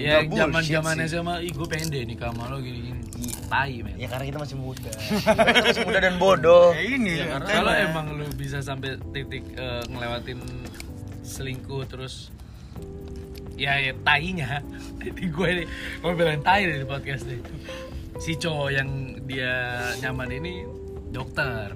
ya 0.03 0.17
zaman 0.27 0.63
zaman 0.63 0.95
sih. 0.99 1.07
SMA 1.15 1.35
ih 1.43 1.53
gue 1.53 1.67
pengen 1.67 1.89
deh 1.89 2.03
nikah 2.03 2.29
sama 2.31 2.51
lo 2.51 2.59
gini 2.59 2.91
gini. 2.91 3.01
Tai 3.47 3.75
men. 3.85 3.97
Ya 3.97 4.09
karena 4.09 4.25
kita 4.27 4.39
masih 4.41 4.57
muda. 4.57 4.91
Kita 5.53 5.63
masih 5.63 5.85
muda 5.85 6.01
dan 6.01 6.15
bodoh. 6.17 6.73
Ya 6.73 6.83
ini 6.83 7.13
Ya, 7.21 7.37
makanya. 7.37 7.53
kalau 7.53 7.73
emang 7.77 8.07
lu 8.17 8.27
bisa 8.33 8.59
sampai 8.59 8.97
titik 9.13 9.45
eh, 9.55 9.83
ngelewatin 9.87 10.41
selingkuh 11.23 11.85
terus 11.87 12.33
ya 13.55 13.79
ya 13.79 13.93
tainya. 14.03 14.65
Di 15.03 15.27
gue 15.29 15.49
nih 15.63 15.67
gue 16.01 16.13
bilang 16.13 16.41
tai 16.41 16.65
di 16.65 16.83
podcast 16.83 17.29
nih 17.29 17.41
si 18.17 18.35
cowok 18.35 18.71
yang 18.71 18.89
dia 19.27 19.53
nyaman 20.01 20.31
ini 20.33 20.65
dokter. 21.11 21.75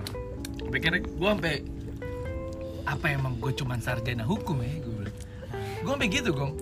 Pikir 0.66 1.05
gue 1.05 1.29
sampai 1.29 1.61
apa 2.87 3.07
emang 3.11 3.37
gue 3.37 3.51
cuman 3.53 3.79
sarjana 3.79 4.24
hukum 4.24 4.62
ya 4.62 4.81
gue 4.81 4.95
bilang. 4.97 5.16
Gue 5.85 5.93
sampai 5.93 6.09
gitu 6.09 6.31
gong 6.33 6.55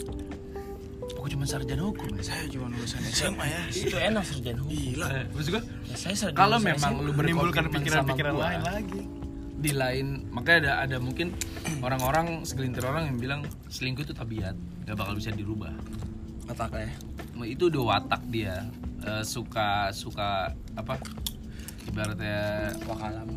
gue 1.24 1.32
cuma 1.32 1.48
sarjana 1.48 1.88
hukum. 1.88 2.04
Ya 2.20 2.22
saya 2.28 2.44
cuma 2.52 2.68
lulusan 2.68 3.00
SMA 3.08 3.44
ya. 3.48 3.60
Itu 3.72 3.96
enak 3.96 4.24
sarjana 4.28 4.60
hukum. 4.60 4.76
gila. 4.76 5.08
Maksud 5.32 5.50
gue 5.56 5.62
Ya, 5.88 5.96
saya 5.96 6.14
sarjana 6.20 6.36
kalau 6.36 6.58
memang 6.60 6.92
lu 7.00 7.10
menimbulkan 7.16 7.72
pikiran-pikiran 7.72 8.34
lain 8.36 8.60
lagi 8.60 9.02
di 9.64 9.72
lain 9.72 10.28
makanya 10.28 10.60
ada 10.60 10.72
ada 10.84 10.96
mungkin 11.00 11.32
orang-orang 11.80 12.44
segelintir 12.44 12.84
orang 12.84 13.08
yang 13.08 13.16
bilang 13.16 13.40
selingkuh 13.72 14.04
itu 14.04 14.12
tabiat 14.12 14.52
nggak 14.84 14.96
bakal 15.00 15.16
bisa 15.16 15.32
dirubah. 15.32 15.72
Otaknya. 16.44 16.92
itu 17.48 17.72
udah 17.72 17.82
watak 17.96 18.20
dia. 18.28 18.68
Eh, 19.00 19.24
suka 19.24 19.88
suka 19.96 20.52
apa? 20.76 21.00
Ibaratnya 21.88 22.76
Wakalam. 22.84 23.28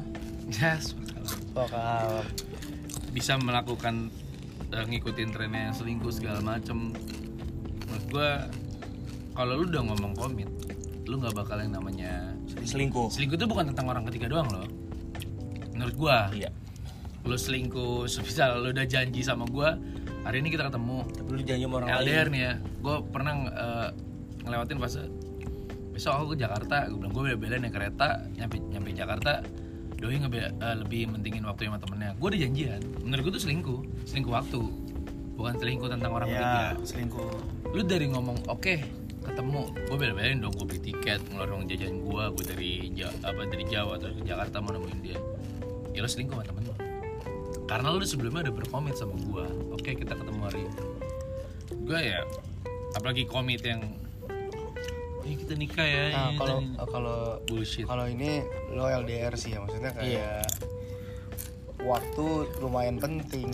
ya 0.51 0.75
suka 0.75 1.15
bakal 1.55 2.27
bisa 3.15 3.39
melakukan 3.39 4.11
eh, 4.75 4.83
ngikutin 4.83 5.31
trennya 5.31 5.71
selingkuh 5.71 6.11
segala 6.11 6.43
macem 6.43 6.91
menurut 7.88 8.05
gua 8.11 8.29
kalau 9.33 9.53
lu 9.57 9.65
udah 9.71 9.83
ngomong 9.88 10.13
komit 10.13 10.49
lu 11.07 11.23
nggak 11.23 11.33
bakal 11.33 11.55
yang 11.55 11.71
namanya 11.71 12.35
Selingkuh. 12.67 13.07
selingkuh 13.07 13.39
itu 13.39 13.47
bukan 13.47 13.71
tentang 13.71 13.88
orang 13.88 14.03
ketiga 14.11 14.27
doang 14.27 14.49
loh. 14.51 14.67
Menurut 15.71 15.95
gua. 15.95 16.27
Iya. 16.35 16.51
lu 17.27 17.35
selingkuh 17.35 18.07
misal 18.27 18.63
lu 18.63 18.71
udah 18.71 18.88
janji 18.88 19.19
sama 19.19 19.43
gua 19.47 19.75
hari 20.27 20.43
ini 20.43 20.51
kita 20.51 20.67
ketemu. 20.67 21.07
Tapi 21.07 21.29
lu 21.31 21.41
janji 21.47 21.63
sama 21.63 21.75
orang 21.79 21.89
lain. 21.95 22.03
LDR 22.03 22.27
nih 22.27 22.41
ya. 22.43 22.53
Gue 22.83 22.95
pernah 23.07 23.33
eh, 23.47 23.89
ngelewatin 24.43 24.77
fase 24.83 25.01
besok 25.95 26.11
aku 26.19 26.25
ke 26.35 26.38
Jakarta. 26.43 26.77
Gue 26.91 26.97
bilang 26.99 27.13
gue 27.15 27.23
bela-belain 27.31 27.61
naik 27.63 27.73
kereta 27.73 28.07
nyampe 28.35 28.59
nyampe 28.59 28.89
Jakarta. 28.91 29.33
Doi 29.97 30.19
ngebe 30.19 30.39
eh, 30.51 30.75
lebih 30.75 31.07
mentingin 31.15 31.47
waktu 31.47 31.71
sama 31.71 31.79
temennya. 31.79 32.11
Gue 32.19 32.27
udah 32.35 32.41
janjian. 32.43 32.81
Menurut 33.07 33.21
gue 33.31 33.33
tuh 33.39 33.43
selingkuh. 33.47 33.79
Selingkuh 34.03 34.33
waktu 34.35 34.59
bukan 35.38 35.53
selingkuh 35.55 35.88
tentang 35.88 36.11
orang 36.11 36.27
ketiga 36.27 36.49
ya 36.49 36.71
selingkuh. 36.81 37.29
Lu 37.69 37.81
dari 37.83 38.05
ngomong 38.07 38.38
oke 38.47 38.75
ketemu. 39.21 39.61
Gue 39.85 39.97
bela-belain 39.97 40.39
dong 40.39 40.51
gue 40.51 40.65
beli 40.65 40.81
tiket 40.83 41.21
ngeluarin 41.27 41.53
uang 41.53 41.65
jajan 41.67 41.93
gue 41.99 42.23
gue 42.31 42.45
dari 42.47 42.71
Ja- 42.91 43.13
apa 43.21 43.45
dari 43.45 43.63
Jawa 43.63 43.95
atau 43.95 44.09
ke 44.09 44.23
Jakarta 44.23 44.57
mau 44.57 44.71
nemuin 44.71 44.99
dia. 44.99 45.19
Ya 45.91 45.99
lu 45.99 46.09
selingkuh 46.09 46.33
sama 46.33 46.43
temen 46.43 46.63
lu. 46.63 46.73
Karena 47.65 47.88
lu 47.89 48.01
sebelumnya 48.01 48.47
udah 48.47 48.55
berkomit 48.55 48.95
sama 48.95 49.13
gue 49.15 49.45
oke 49.71 49.91
kita 49.93 50.13
ketemu 50.13 50.41
hari 50.41 50.59
ini. 50.63 50.75
Gue 51.83 51.99
ya 52.01 52.19
apalagi 52.91 53.23
komit 53.23 53.61
yang 53.61 53.83
ya 55.21 55.35
kita 55.35 55.53
nikah 55.53 55.83
ya 55.83 56.03
Nah, 56.07 56.31
ini, 56.31 56.38
kalau 56.39 56.57
ini." 56.57 56.71
kalau 56.88 57.19
bullshit. 57.43 57.83
kalau 57.83 58.05
ini 58.05 58.41
lo 58.71 58.88
LDR 58.88 59.35
sih 59.35 59.51
ya 59.51 59.59
maksudnya 59.59 59.91
kayak 59.91 60.07
Iya. 60.07 60.33
waktu 61.79 62.25
lumayan 62.57 62.97
penting, 62.97 63.51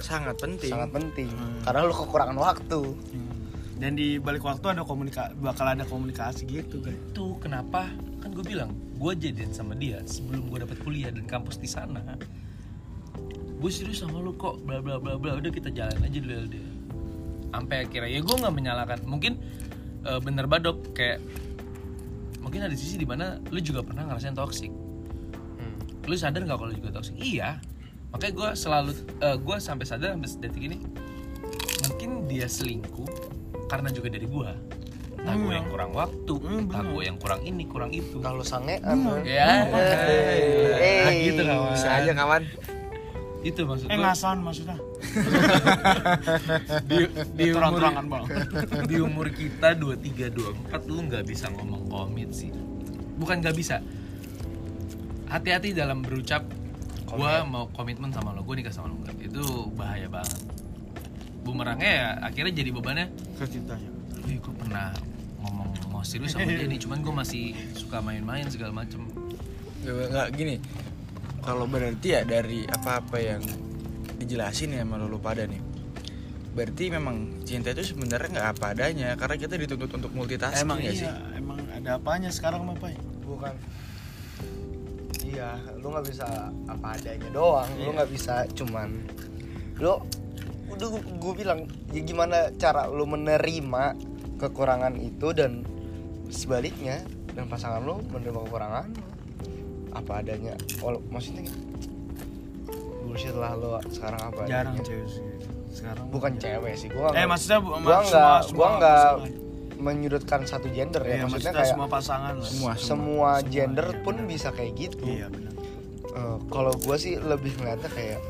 sangat 0.00 0.36
penting. 0.40 0.72
Sangat 0.72 0.90
penting. 0.92 1.28
Karena 1.64 1.86
lo 1.86 1.94
kekurangan 1.94 2.36
waktu. 2.36 2.82
dan 3.76 3.92
di 3.92 4.16
balik 4.16 4.40
waktu 4.40 4.72
ada 4.72 4.88
komunikasi 4.88 5.36
bakal 5.36 5.68
ada 5.68 5.84
komunikasi 5.84 6.48
gitu 6.48 6.80
kan 6.80 6.96
itu 6.96 7.36
kenapa? 7.44 7.84
Kan 8.24 8.32
gue 8.32 8.40
bilang 8.40 8.72
gue 8.96 9.12
jadian 9.12 9.52
sama 9.52 9.76
dia 9.76 10.00
sebelum 10.08 10.48
gue 10.48 10.64
dapet 10.64 10.80
kuliah 10.80 11.12
dan 11.12 11.28
kampus 11.28 11.60
di 11.60 11.68
sana. 11.68 12.00
Gue 13.60 13.68
serius 13.68 14.00
sama 14.00 14.16
lu 14.16 14.32
kok 14.32 14.64
bla 14.64 14.80
bla 14.80 14.96
bla 14.96 15.20
bla. 15.20 15.36
Udah 15.36 15.52
kita 15.52 15.68
jalan 15.68 16.00
aja 16.00 16.16
dulu 16.16 16.48
LDR 16.48 16.72
sampai 17.52 17.76
akhirnya 17.84 18.10
ya 18.16 18.20
gue 18.24 18.36
nggak 18.40 18.54
menyalahkan. 18.56 18.98
Mungkin 19.04 19.32
eh, 20.08 20.20
bener 20.24 20.48
badok 20.48 20.96
kayak 20.96 21.20
mungkin 22.40 22.64
ada 22.64 22.72
sisi 22.72 22.96
di 22.96 23.04
mana 23.04 23.36
lu 23.52 23.60
juga 23.60 23.84
pernah 23.84 24.08
ngerasain 24.08 24.32
toxic. 24.32 24.72
Lu 26.08 26.16
sadar 26.16 26.48
nggak 26.48 26.56
kalau 26.56 26.72
lu 26.72 26.80
juga 26.80 26.96
toxic? 26.96 27.12
Iya 27.20 27.60
makanya 28.16 28.32
gue 28.32 28.48
selalu 28.56 28.90
gue 29.20 29.56
sampai 29.60 29.84
sadar 29.84 30.16
sampai 30.16 30.30
detik 30.40 30.62
ini 30.64 30.80
mungkin 31.92 32.24
dia 32.24 32.48
selingkuh 32.48 33.04
karena 33.68 33.92
juga 33.92 34.08
dari 34.08 34.24
gue 34.24 34.50
entah 35.26 35.42
gue 35.42 35.52
yang 35.58 35.68
kurang 35.68 35.90
waktu 35.90 36.34
entah 36.38 36.82
gue 36.86 37.02
yang 37.02 37.18
kurang 37.18 37.42
ini 37.42 37.66
kurang 37.66 37.90
itu. 37.90 38.22
Kalau 38.22 38.46
sangean, 38.46 39.26
ya. 39.26 39.66
Eh, 40.78 41.02
Nah, 41.02 41.12
gitu 41.18 41.40
kawan 41.42 41.68
bisa 41.74 41.88
aja 41.98 42.12
kawan. 42.14 42.42
Itu 43.42 43.60
maksud 43.66 43.86
eh 43.90 43.98
ngasan 43.98 44.38
maksudnya. 44.46 44.78
Di, 46.90 47.10
di 47.34 47.44
umur 47.50 47.58
terang-terangan 47.58 48.04
bang. 48.06 48.24
di 48.90 48.96
umur 49.02 49.26
kita 49.34 49.74
23 49.74 50.30
24 50.78 50.90
lu 50.90 51.00
nggak 51.10 51.24
bisa 51.26 51.46
ngomong 51.50 51.90
komit 51.90 52.30
sih. 52.30 52.54
Bukan 53.18 53.42
nggak 53.42 53.56
bisa. 53.58 53.82
Hati-hati 55.26 55.74
dalam 55.74 56.06
berucap 56.06 56.46
gua 57.16 57.32
mau 57.48 57.64
komitmen 57.72 58.12
sama 58.12 58.36
lo 58.36 58.44
gue 58.44 58.54
nikah 58.60 58.74
sama 58.74 58.92
lo 58.92 59.00
enggak? 59.00 59.16
Itu 59.18 59.72
bahaya 59.72 60.06
banget. 60.12 60.40
Bumerangnya 61.42 61.90
ya 61.90 62.08
akhirnya 62.20 62.52
jadi 62.52 62.70
bebannya 62.70 63.06
kecintanya. 63.40 63.90
Wih 64.28 64.38
gue 64.42 64.54
pernah 64.54 64.92
ngomong 65.42 65.70
mau 65.90 66.02
serius 66.04 66.34
sama 66.36 66.50
dia 66.50 66.66
nih 66.68 66.80
cuman 66.82 66.98
gue 67.00 67.14
masih 67.14 67.44
suka 67.72 68.02
main-main 68.04 68.46
segala 68.52 68.74
macem. 68.74 69.06
Nggak, 69.82 70.06
nggak 70.12 70.28
gini. 70.36 70.56
Kalau 71.46 71.64
berarti 71.70 72.08
ya 72.10 72.26
dari 72.26 72.66
apa-apa 72.66 73.16
yang 73.22 73.42
dijelasin 74.18 74.74
ya 74.74 74.82
sama 74.82 74.98
lu 74.98 75.22
pada 75.22 75.46
nih. 75.46 75.62
Berarti 76.56 76.88
memang 76.88 77.44
cinta 77.44 77.70
itu 77.70 77.94
sebenarnya 77.94 78.28
nggak 78.32 78.48
apa 78.56 78.72
adanya 78.72 79.12
karena 79.14 79.36
kita 79.36 79.54
dituntut 79.60 79.92
untuk 79.92 80.10
multitasking 80.16 80.64
emang 80.64 80.80
ya 80.80 80.90
iya 80.90 81.00
sih? 81.04 81.10
emang 81.36 81.60
ada 81.68 82.00
apanya 82.00 82.32
sekarang 82.32 82.64
apa 82.66 82.90
ya 82.90 83.00
bukan. 83.22 83.54
Iya, 85.26 85.50
lu 85.76 85.86
nggak 85.88 86.06
bisa 86.06 86.26
apa 86.64 86.86
adanya 86.92 87.28
doang. 87.30 87.66
Lu 87.76 87.90
nggak 87.92 88.08
bisa 88.08 88.34
cuman 88.52 89.02
lu 89.76 89.98
udah 90.66 90.88
gue 90.92 91.32
bilang 91.34 91.60
ya 91.88 92.00
gimana 92.00 92.50
cara 92.54 92.86
lu 92.86 93.04
menerima 93.04 93.84
kekurangan 94.36 94.94
itu 94.96 95.30
dan 95.30 95.62
sebaliknya 96.26 97.02
dan 97.32 97.46
pasangan 97.46 97.80
lu 97.80 98.02
menerima 98.04 98.40
kekurangan 98.40 98.86
apa 99.92 100.12
adanya 100.16 100.52
Walau, 100.78 101.00
maksudnya 101.06 101.46
bullshit 103.00 103.32
lah 103.32 103.54
lu 103.54 103.70
sekarang 103.88 104.20
apa 104.24 104.42
jarang 104.44 104.74
adanya. 104.74 104.82
cewek 104.82 105.08
sih. 105.08 105.24
Sekarang 105.70 106.04
bukan 106.08 106.32
cewek 106.36 106.74
sih 106.74 106.88
gua 106.88 107.08
eh 107.08 107.14
nggak- 107.14 107.28
maksudnya 107.28 107.58
gua 107.60 107.98
nggak 108.02 108.38
gua 108.52 108.68
nggak. 108.76 109.10
Menyudutkan 109.76 110.48
satu 110.48 110.72
gender 110.72 111.04
ya 111.04 111.22
Iya, 111.22 111.28
maksudnya 111.28 111.52
maksudnya 111.52 111.52
kayak 111.54 111.70
semua 111.72 111.88
pasangan 111.88 112.34
lah. 112.40 112.48
Semua 112.48 112.72
semua, 112.74 112.84
Semua, 112.88 113.30
gender 113.46 113.88
iya, 113.92 114.02
pun 114.02 114.14
benar. 114.16 114.28
bisa 114.28 114.48
kayak 114.52 114.72
gitu. 114.74 115.04
Iya 115.06 115.26
benar. 115.28 115.52
Eh, 116.16 116.38
kalau 116.48 116.72
gue 116.74 116.96
sih 116.96 117.14
lebih 117.20 117.52
ngeliatnya 117.60 117.90
kayak 117.92 118.20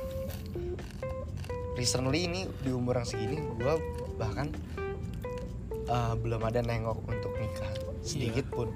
recently 1.77 2.27
ini 2.27 2.49
di 2.65 2.71
umur 2.73 2.99
yang 2.99 3.09
segini 3.09 3.37
gue 3.39 3.75
bahkan 4.17 4.51
eh, 5.87 6.15
belum 6.19 6.43
ada 6.43 6.61
nengok 6.61 6.99
untuk 7.07 7.33
nikah. 7.39 7.71
Sedikit 8.03 8.47
pun. 8.51 8.75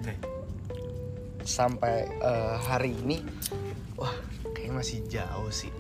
Sampai 1.43 2.07
eh, 2.07 2.57
hari 2.71 2.95
ini 3.03 3.19
wah 3.99 4.15
kayak 4.55 4.79
masih 4.79 5.03
jauh 5.11 5.51
sih. 5.51 5.73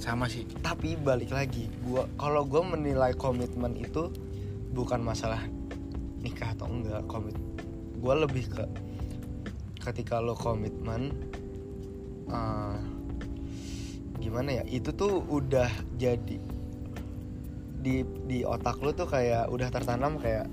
Sama 0.00 0.30
sih. 0.30 0.48
Tapi 0.60 0.96
balik 0.96 1.34
lagi 1.34 1.68
gua 1.84 2.08
kalau 2.16 2.46
gue 2.48 2.62
menilai 2.62 3.12
komitmen 3.16 3.74
itu 3.76 4.08
bukan 4.76 5.00
masalah 5.00 5.40
nikah 6.26 6.50
atau 6.58 6.66
enggak 6.66 7.06
komit 7.06 7.38
gue 7.96 8.14
lebih 8.26 8.44
ke 8.50 8.64
ketika 9.86 10.18
lo 10.18 10.34
komitmen 10.34 11.14
eh, 12.26 12.76
gimana 14.18 14.58
ya 14.58 14.64
itu 14.66 14.90
tuh 14.90 15.22
udah 15.30 15.70
jadi 15.94 16.38
di 17.86 18.02
di 18.26 18.42
otak 18.42 18.82
lo 18.82 18.90
tuh 18.90 19.06
kayak 19.06 19.46
udah 19.46 19.70
tertanam 19.70 20.18
kayak 20.18 20.50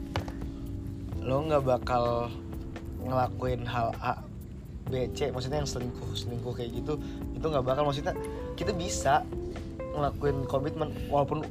lo 1.26 1.42
nggak 1.50 1.66
bakal 1.66 2.30
ngelakuin 3.02 3.66
hal 3.66 3.90
A 3.98 4.22
B 4.86 5.10
C 5.18 5.34
maksudnya 5.34 5.66
yang 5.66 5.70
selingkuh 5.70 6.14
selingkuh 6.14 6.54
kayak 6.54 6.78
gitu 6.78 7.02
itu 7.34 7.46
nggak 7.50 7.66
bakal 7.66 7.90
maksudnya 7.90 8.14
kita 8.54 8.70
bisa 8.70 9.26
ngelakuin 9.98 10.46
komitmen 10.46 10.94
walaupun 11.10 11.42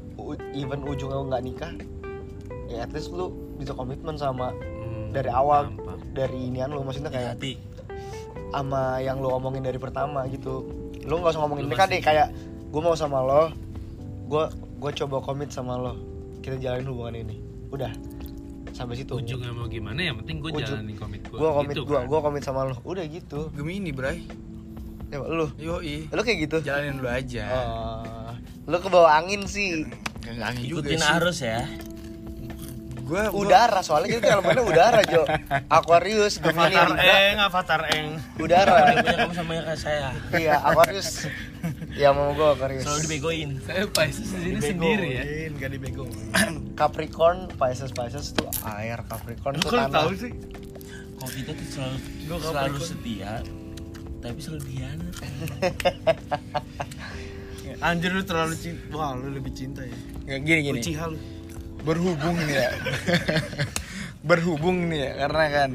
even 0.54 0.86
ujungnya 0.86 1.18
nggak 1.26 1.42
nikah 1.42 1.72
ya 2.70 2.86
at 2.86 2.90
least 2.94 3.10
lu 3.10 3.34
bisa 3.62 3.72
komitmen 3.72 4.14
sama 4.14 4.50
Hmm, 4.50 5.10
dari 5.10 5.28
awal 5.28 5.70
paham. 5.72 5.98
dari 6.10 6.38
inian 6.44 6.68
lu 6.68 6.82
maksudnya 6.82 7.08
kayak 7.08 7.34
hati 7.34 7.56
sama 8.50 8.98
yang 8.98 9.16
lu 9.16 9.28
omongin 9.28 9.60
dari 9.60 9.76
pertama 9.76 10.26
gitu. 10.26 10.68
Lu 11.02 11.16
nggak 11.16 11.32
usah 11.32 11.40
ngomongin 11.40 11.66
masih- 11.66 11.88
deh 11.88 12.00
kayak 12.00 12.28
gue 12.68 12.80
mau 12.80 12.92
sama 12.92 13.18
lo 13.20 13.48
gue 14.24 14.44
gue 14.78 14.90
coba 14.98 15.16
komit 15.20 15.48
sama 15.48 15.74
lo. 15.74 15.96
Kita 16.38 16.58
jalanin 16.58 16.86
hubungan 16.86 17.14
ini. 17.18 17.36
Udah. 17.68 17.92
Sampai 18.72 18.96
situ. 18.96 19.14
Ujungnya 19.14 19.50
mau 19.50 19.64
gimana 19.66 20.00
ya 20.00 20.12
penting 20.14 20.40
gue 20.40 20.50
jalanin 20.54 20.96
komit 20.96 21.20
gue 21.22 21.34
gue 21.34 21.50
komit 21.50 21.74
gitu 21.74 21.84
gue 21.84 21.96
kan. 21.96 22.04
gue 22.04 22.18
komit 22.20 22.42
sama 22.42 22.60
lo. 22.64 22.76
Udah 22.82 23.04
gitu. 23.04 23.48
Gemini 23.52 23.90
bray. 23.90 24.20
Ya 25.08 25.20
lu 25.20 25.48
yoi. 25.56 26.08
Lu 26.08 26.20
kayak 26.20 26.38
gitu? 26.42 26.56
Jalanin 26.62 26.96
dulu 26.96 27.08
aja. 27.08 27.44
Oh, 27.52 28.32
lu 28.64 28.76
ke 28.76 28.88
bawah 28.88 29.12
angin 29.14 29.44
sih. 29.44 29.84
Nggak 30.22 30.46
angin 30.46 30.64
juga 30.66 30.88
ikutin 30.88 30.98
sih. 30.98 31.12
arus 31.14 31.38
ya 31.40 31.60
gua 33.12 33.28
gua- 33.28 33.44
udara 33.44 33.80
soalnya 33.80 34.16
kita 34.16 34.26
elemennya 34.32 34.64
udara 34.64 35.00
Jo. 35.04 35.22
Aquarius 35.68 36.40
Gemini. 36.40 36.72
Avatar 36.72 36.88
Libra 36.88 37.12
eng 37.20 37.38
Avatar 37.38 37.82
eng. 37.92 38.08
Udara. 38.36 38.74
Kamu 38.96 39.34
sama 39.36 39.52
yang 39.52 39.66
kayak 39.68 39.76
saya. 39.78 40.08
Iya 40.32 40.56
Aquarius. 40.64 41.28
Ya 41.92 42.08
mau 42.10 42.32
gue 42.32 42.48
Aquarius. 42.48 42.82
Selalu 42.82 43.00
dibegoin. 43.04 43.50
Saya 43.60 43.84
Pisces 43.86 44.26
di 44.26 44.38
sini 44.40 44.58
sendiri 44.58 45.08
ya. 45.12 45.24
Gak 45.54 45.70
dibego 45.70 46.08
Capricorn 46.80 47.52
Pisces 47.52 47.92
Pisces 47.92 48.32
tuh 48.32 48.48
air. 48.66 49.04
Capricorn 49.04 49.60
tuh 49.60 49.68
tanah. 49.68 49.92
tahu 49.92 50.10
sih? 50.16 50.32
kalau 51.14 51.38
kita 51.38 51.50
tuh 51.54 51.66
selalu 51.70 51.96
Gua 52.24 52.38
selalu 52.40 52.78
setia 52.80 53.32
tapi 54.18 54.38
selalu 54.38 54.62
dianat 54.66 55.14
Anjir 57.80 58.10
lu 58.10 58.22
terlalu 58.22 58.54
cinta 58.54 58.82
Wah 58.90 59.14
lu 59.14 59.30
lebih 59.30 59.50
cinta 59.52 59.82
ya. 59.82 59.94
Gini 60.38 60.60
gini. 60.64 60.78
Uchiha 60.78 61.04
lu 61.06 61.18
berhubung 61.82 62.36
nih 62.40 62.56
ya 62.56 62.70
berhubung 64.28 64.88
nih 64.88 65.00
ya 65.02 65.12
karena 65.18 65.44
kan 65.50 65.70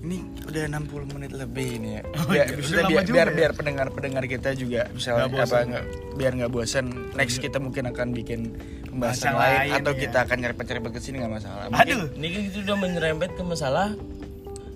ini 0.00 0.16
udah 0.48 0.62
60 0.64 1.12
menit 1.12 1.32
lebih 1.36 1.70
nih 1.76 1.92
ya 1.92 2.02
biar, 2.24 2.46
iya, 2.48 2.82
biar, 2.88 3.04
biar 3.04 3.28
ya. 3.28 3.34
biar 3.36 3.50
pendengar 3.52 3.86
pendengar 3.92 4.24
kita 4.24 4.56
juga 4.56 4.88
bisa 4.88 5.12
Nggak 5.12 5.28
apa. 5.28 5.44
Iya. 5.52 5.64
nggak 5.66 5.84
biar 6.16 6.32
nggak 6.40 6.50
bosan 6.50 6.86
next 7.12 7.36
kita 7.36 7.60
mungkin 7.60 7.84
akan 7.86 8.16
bikin 8.16 8.40
pembahasan 8.88 8.96
Bahasan 9.28 9.32
lain, 9.36 9.58
lain, 9.60 9.72
atau 9.76 9.92
ya. 9.92 10.00
kita 10.00 10.18
akan 10.24 10.36
nyerempet 10.40 10.64
nyerempet 10.66 10.90
ke 10.90 11.00
sini 11.02 11.16
nggak 11.20 11.34
masalah 11.36 11.64
mungkin 11.68 11.84
Aduh 11.84 12.02
ini 12.16 12.26
kan 12.30 12.40
kita 12.48 12.58
udah 12.64 12.76
menyerempet 12.80 13.30
ke 13.30 13.42
masalah 13.44 13.88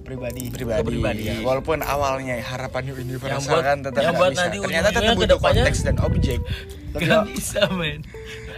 pribadi 0.04 0.52
pribadi, 0.52 0.84
pribadi. 0.84 1.22
ya. 1.24 1.40
walaupun 1.40 1.80
awalnya 1.80 2.36
harapan 2.36 2.92
universal 2.92 3.32
Yang 3.32 3.44
buat- 3.48 3.64
kan 3.64 3.76
tetap 3.80 3.96
yang 3.96 4.12
nggak 4.12 4.20
buat 4.20 4.30
bisa 4.30 4.42
nanti 4.44 4.56
ternyata 4.60 4.88
tetap 4.92 5.14
butuh 5.16 5.38
konteks 5.40 5.78
dan 5.80 5.96
objek 6.00 6.40
Gak 6.94 7.26
bisa 7.26 7.60
men 7.72 8.04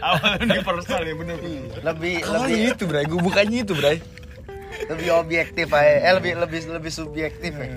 Awal 0.03 0.32
universal 0.44 1.01
ya 1.05 1.14
bener. 1.16 1.38
Lebih 1.80 2.14
awalnya 2.26 2.57
lebih 2.57 2.74
itu 2.76 2.84
bray. 2.84 3.05
Gue 3.09 3.20
bukannya 3.20 3.59
itu 3.64 3.74
bray. 3.76 3.99
Lebih 4.92 5.09
objektif 5.16 5.66
aja. 5.72 5.92
Eh 6.05 6.12
lebih 6.16 6.32
lebih 6.36 6.61
lebih 6.68 6.92
subjektif 6.92 7.53
ya. 7.57 7.70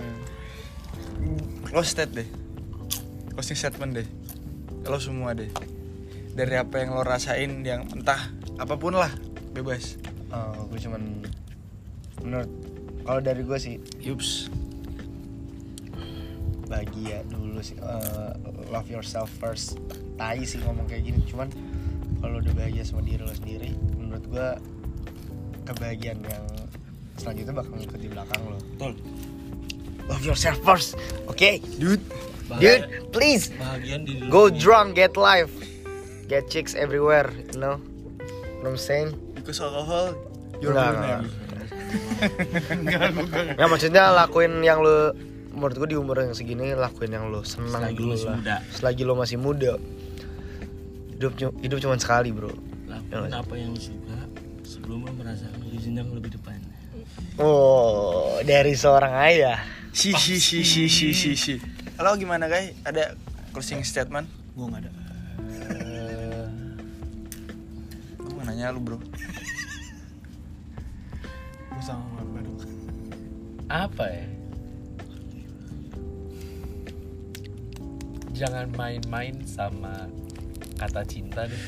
Lo 1.72 1.82
state 1.86 2.14
deh. 2.14 2.28
Closing 3.36 3.58
statement 3.58 3.92
deh. 4.04 4.08
Lo 4.88 4.98
semua 5.00 5.32
deh. 5.38 5.50
Dari 6.36 6.56
apa 6.56 6.82
yang 6.84 6.96
lo 6.96 7.04
rasain 7.04 7.64
yang 7.64 7.88
entah 7.92 8.32
apa 8.60 8.76
pun 8.76 8.96
lah 8.96 9.12
bebas. 9.56 9.96
Oh, 10.30 10.68
gue 10.70 10.80
cuman 10.80 11.26
menurut 12.22 12.52
kalau 13.08 13.22
dari 13.24 13.42
gue 13.42 13.58
sih 13.58 13.76
yups. 14.04 14.52
bahagia 16.70 17.26
dulu 17.26 17.58
sih. 17.66 17.74
Eh, 17.82 18.32
love 18.70 18.86
yourself 18.94 19.28
first. 19.42 19.82
Tai 20.16 20.38
sih 20.46 20.62
ngomong 20.62 20.86
kayak 20.86 21.10
gini 21.10 21.20
cuman 21.26 21.50
kalau 22.20 22.38
udah 22.38 22.54
bahagia 22.54 22.84
sama 22.84 23.02
diri 23.02 23.20
lo 23.20 23.32
sendiri 23.32 23.72
menurut 23.96 24.24
gue 24.26 24.48
kebahagiaan 25.66 26.20
yang 26.22 26.46
selanjutnya 27.16 27.54
bakal 27.54 27.74
ngikut 27.74 28.00
di 28.00 28.08
belakang 28.08 28.42
lo. 28.44 28.58
Betul. 28.76 28.94
Love 30.06 30.24
yourself 30.26 30.58
first 30.62 30.98
oke? 31.26 31.50
Dude. 31.78 32.02
Bahaya. 32.48 32.82
dude 32.82 32.86
please. 33.12 33.54
Bahagian 33.54 34.04
di 34.04 34.26
go 34.28 34.50
drunk 34.50 34.94
get 34.94 35.14
life. 35.14 35.52
Get 36.26 36.48
chicks 36.48 36.74
everywhere 36.74 37.30
you 37.50 37.58
know? 37.58 37.78
What 38.60 38.68
I'm 38.68 38.78
saying? 38.78 39.14
Because 39.34 39.60
alcohol 39.60 40.14
your 40.60 40.74
Enggak, 40.74 40.92
millionaire. 40.92 41.24
enggak. 42.76 43.02
ya 43.56 43.66
maksudnya 43.66 44.04
lakuin 44.12 44.62
yang 44.62 44.78
lo 44.80 45.14
menurut 45.50 45.74
gue 45.76 45.90
di 45.90 45.98
umur 45.98 46.22
yang 46.22 46.34
segini 46.34 46.74
lakuin 46.74 47.10
yang 47.10 47.34
lo 47.34 47.42
senang 47.42 47.82
Selagi 47.82 47.98
dulu 47.98 48.14
masih 48.14 48.26
lah. 48.26 48.38
muda. 48.38 48.56
selagi 48.70 49.02
lo 49.02 49.14
masih 49.18 49.38
muda 49.42 49.74
hidup 51.20 51.36
hidup 51.60 51.84
cuma 51.84 52.00
sekali 52.00 52.32
bro. 52.32 52.48
Lakukan 52.88 53.28
apa 53.36 53.54
yang 53.60 53.76
suka 53.76 54.24
sebelum 54.64 55.04
lu 55.04 55.12
merasakan 55.20 55.60
di 55.68 55.76
jenjang 55.76 56.08
lebih 56.16 56.32
depan? 56.40 56.64
Oh 57.36 58.40
dari 58.48 58.72
seorang 58.72 59.12
ayah. 59.28 59.60
Si 59.92 60.16
si 60.16 60.40
si 60.40 60.64
si 60.64 60.88
si 60.88 61.12
si 61.12 61.36
si. 61.36 61.60
Halo 62.00 62.16
gimana 62.16 62.48
guys? 62.48 62.72
Ada 62.88 63.20
closing 63.52 63.84
statement? 63.84 64.32
Gue 64.56 64.72
nggak 64.72 64.88
ada. 64.88 64.92
Gue 68.16 68.32
mau 68.40 68.48
nanya 68.48 68.72
lu 68.72 68.80
bro. 68.80 68.96
Gue 71.76 71.84
sama 71.84 72.24
baru. 72.32 72.56
Apa 73.68 74.08
ya? 74.08 74.24
Jangan 78.40 78.72
main-main 78.72 79.36
sama 79.44 80.08
kata 80.80 81.04
cinta 81.04 81.44
deh. 81.44 81.64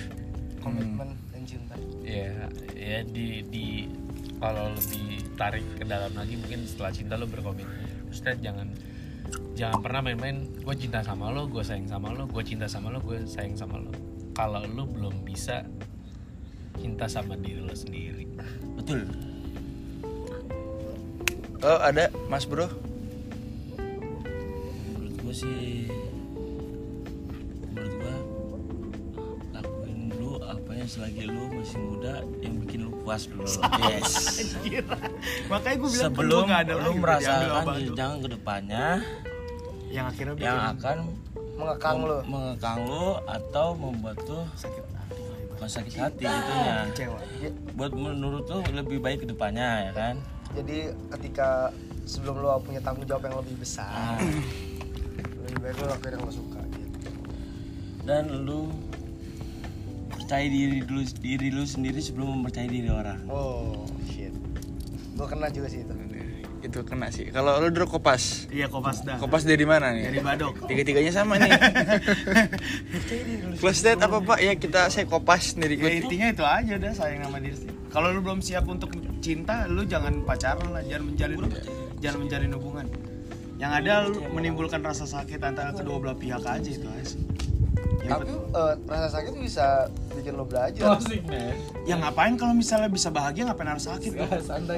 Komitmen 0.64 1.20
dan 1.36 1.44
cinta. 1.44 1.76
Ya 2.00 2.48
ya 2.72 3.04
di 3.04 3.44
di 3.44 3.92
kalau 4.40 4.72
lebih 4.72 5.28
tarik 5.36 5.68
ke 5.76 5.84
dalam 5.84 6.16
lagi 6.16 6.40
mungkin 6.40 6.64
setelah 6.64 6.96
cinta 6.96 7.20
lo 7.20 7.28
berkomitmen. 7.28 8.08
Maksudnya 8.08 8.40
jangan 8.40 8.68
jangan 9.60 9.80
pernah 9.84 10.02
main-main 10.02 10.48
gue 10.64 10.76
cinta 10.80 11.04
sama 11.04 11.30
lo 11.30 11.52
gue 11.52 11.62
sayang 11.62 11.92
sama 11.92 12.16
lo 12.16 12.26
gue 12.32 12.44
cinta 12.48 12.72
sama 12.72 12.88
lo 12.90 13.04
gue 13.04 13.20
sayang 13.28 13.60
sama 13.60 13.78
lo. 13.84 13.92
Kalau 14.32 14.64
lo 14.64 14.88
belum 14.88 15.28
bisa 15.28 15.68
cinta 16.80 17.06
sama 17.12 17.36
diri 17.36 17.62
lo 17.62 17.76
sendiri. 17.76 18.26
Betul. 18.80 19.06
Oh 21.62 21.78
ada 21.78 22.10
mas 22.26 22.50
bro? 22.50 22.66
Menurut 24.98 25.14
gua 25.22 25.30
sih 25.30 25.86
yang 30.82 30.90
selagi 30.90 31.30
lu 31.30 31.46
masih 31.54 31.78
muda 31.78 32.14
yang 32.42 32.54
bikin 32.58 32.80
lu 32.90 32.92
puas 33.06 33.30
dulu. 33.30 33.46
Yes. 33.86 34.42
makanya 35.46 35.76
gue 35.78 35.90
bilang 35.94 36.06
sebelum 36.10 36.42
nggak 36.50 36.62
ada 36.66 36.74
lu 36.76 36.92
merasakan 36.98 37.48
abang 37.54 37.78
tuh. 37.78 37.86
jenjang 37.86 38.14
ke 38.18 38.28
depannya 38.34 38.86
yang 39.94 40.06
akhirnya 40.10 40.34
yang 40.42 40.58
bikin 40.58 40.74
akan 40.74 40.98
mengekang 41.54 41.98
lo 42.02 42.18
mengekang 42.26 42.78
lu 42.82 43.08
atau 43.30 43.68
membuat 43.78 44.18
lu 44.26 44.42
sakit 44.58 44.84
hati 44.90 45.22
sakit 45.62 45.94
hati 45.94 46.24
gitunya 46.26 46.76
kecewa. 46.90 47.20
Buat 47.78 47.92
menurut 47.94 48.50
lu 48.50 48.58
lebih 48.74 48.98
baik 48.98 49.22
ke 49.22 49.28
depannya 49.30 49.86
ya 49.86 49.92
kan? 49.94 50.16
Jadi 50.58 50.90
ketika 51.14 51.70
sebelum 52.10 52.42
lo 52.42 52.58
punya 52.58 52.82
tanggung 52.82 53.06
jawab 53.06 53.30
yang 53.30 53.38
lebih 53.38 53.62
besar 53.62 53.86
Ah. 53.94 54.18
lebih 55.46 55.62
baik 55.62 55.76
lo 55.78 55.86
lakuin 55.94 56.12
yang 56.18 56.24
lo 56.26 56.34
suka 56.34 56.62
gitu. 56.74 57.10
Dan 58.02 58.24
lu 58.50 58.74
percaya 60.32 60.48
diri 60.48 60.80
dulu 60.80 61.04
diri 61.20 61.48
lu 61.52 61.68
sendiri 61.68 62.00
sebelum 62.00 62.40
mempercayai 62.40 62.72
diri 62.72 62.88
orang. 62.88 63.20
Oh 63.28 63.84
shit. 64.08 64.32
Gue 65.20 65.28
kena 65.28 65.52
juga 65.52 65.68
sih 65.68 65.84
itu. 65.84 65.92
Itu 66.64 66.88
kena 66.88 67.12
sih. 67.12 67.36
Kalau 67.36 67.60
lu 67.60 67.68
dulu 67.68 68.00
kopas? 68.00 68.48
Iya 68.48 68.72
kopas 68.72 69.04
dah. 69.04 69.20
Kopas 69.20 69.44
dari 69.44 69.68
mana 69.68 69.92
nih? 69.92 70.08
Dari 70.08 70.24
badok. 70.24 70.72
Tiga 70.72 70.88
tiganya 70.88 71.12
sama 71.12 71.36
nih. 71.36 71.52
Close 73.60 73.84
date 73.84 74.00
apa 74.00 74.24
pak? 74.24 74.40
Ya 74.40 74.56
kita 74.56 74.88
saya 74.88 75.04
kopas 75.04 75.60
dari 75.60 75.76
ya 75.76 76.00
intinya 76.00 76.32
itu 76.32 76.48
aja 76.48 76.80
udah 76.80 76.92
sayang 76.96 77.28
sama 77.28 77.38
diri 77.44 77.56
sendiri. 77.60 77.76
Kalau 77.92 78.08
lu 78.16 78.24
belum 78.24 78.40
siap 78.40 78.64
untuk 78.72 78.96
cinta 79.20 79.68
lu 79.68 79.84
jangan 79.84 80.24
pacaran 80.24 80.72
lah. 80.72 80.80
Jangan 80.88 81.12
menjalin 81.12 81.40
jangan 82.00 82.18
menjalin 82.24 82.52
hubungan. 82.56 82.86
Yang 83.60 83.72
ada 83.84 83.92
lu 84.08 84.32
menimbulkan 84.32 84.80
rasa 84.80 85.04
sakit 85.04 85.44
antara 85.44 85.76
kedua 85.76 86.00
belah 86.00 86.16
pihak 86.16 86.40
aja 86.40 86.72
itu 86.72 86.88
aja 86.88 87.04
sih 87.04 87.20
yang 88.02 88.22
tapi 88.22 88.34
eh, 88.34 88.74
rasa 88.90 89.08
sakit 89.14 89.34
bisa 89.38 89.68
bikin 90.22 90.34
lo 90.38 90.46
belajar 90.46 91.02
Ya 91.84 91.98
ngapain 91.98 92.38
kalau 92.38 92.54
misalnya 92.54 92.88
bisa 92.88 93.10
bahagia 93.10 93.50
ngapain 93.50 93.68
harus 93.68 93.90
sakit? 93.90 94.12
Bro? 94.14 94.30
santai 94.40 94.78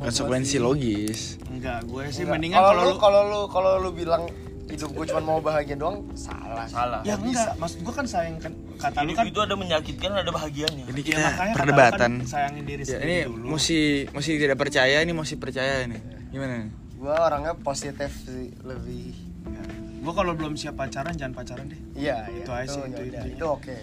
konsekuensi 0.00 0.56
logis 0.58 1.36
Enggak, 1.46 1.84
gue 1.84 2.02
sih 2.08 2.24
Enggak. 2.24 2.32
mendingan 2.32 2.58
kalau 2.58 2.72
kalau 2.72 2.82
lu 2.82 2.96
kalau 2.96 3.20
lu 3.22 3.40
kalau 3.46 3.70
lu 3.78 3.90
bilang 3.92 4.24
hidup 4.62 4.88
gue 4.88 5.04
cuma 5.04 5.20
mau 5.20 5.38
bahagia 5.38 5.76
doang 5.76 6.00
salah 6.16 6.64
salah 6.64 7.00
ya 7.04 7.20
enggak, 7.20 7.60
maksud 7.60 7.84
gue 7.84 7.92
kan 7.92 8.06
sayang 8.08 8.40
kan 8.40 8.56
kata 8.80 9.04
lu 9.04 9.12
hidup 9.12 9.18
kan 9.20 9.26
itu 9.28 9.40
ada 9.44 9.54
menyakitkan 9.54 10.10
ada 10.16 10.32
bahagianya 10.32 10.84
ini 10.88 11.00
ya 11.04 11.28
kita 11.28 11.44
lu 11.44 11.52
perdebatan 11.52 12.10
kan 12.16 12.24
sayangin 12.24 12.64
diri 12.64 12.80
ya, 12.80 12.96
sendiri 12.96 13.04
ini 13.04 13.16
dulu. 13.28 13.46
mesti 13.52 13.78
mesti 14.08 14.30
tidak 14.40 14.56
percaya 14.56 14.96
ini 15.04 15.12
mesti 15.12 15.34
percaya 15.36 15.84
ini 15.84 15.98
gimana 16.32 16.72
gue 16.72 17.12
orangnya 17.12 17.52
positif 17.54 18.10
sih 18.24 18.48
lebih 18.64 19.12
Ya. 19.42 19.58
Gue 19.98 20.14
kalau 20.14 20.38
belum 20.38 20.54
siap 20.54 20.78
pacaran 20.78 21.18
jangan 21.18 21.34
pacaran 21.34 21.66
deh. 21.66 21.80
iya 21.98 22.30
Itu 22.30 22.54
iya, 22.54 22.62
aja 22.62 22.70
sih, 22.70 22.78
ya 22.78 22.86
itu 22.86 23.02
intinya. 23.10 23.22
itu 23.26 23.44
oke 23.44 23.76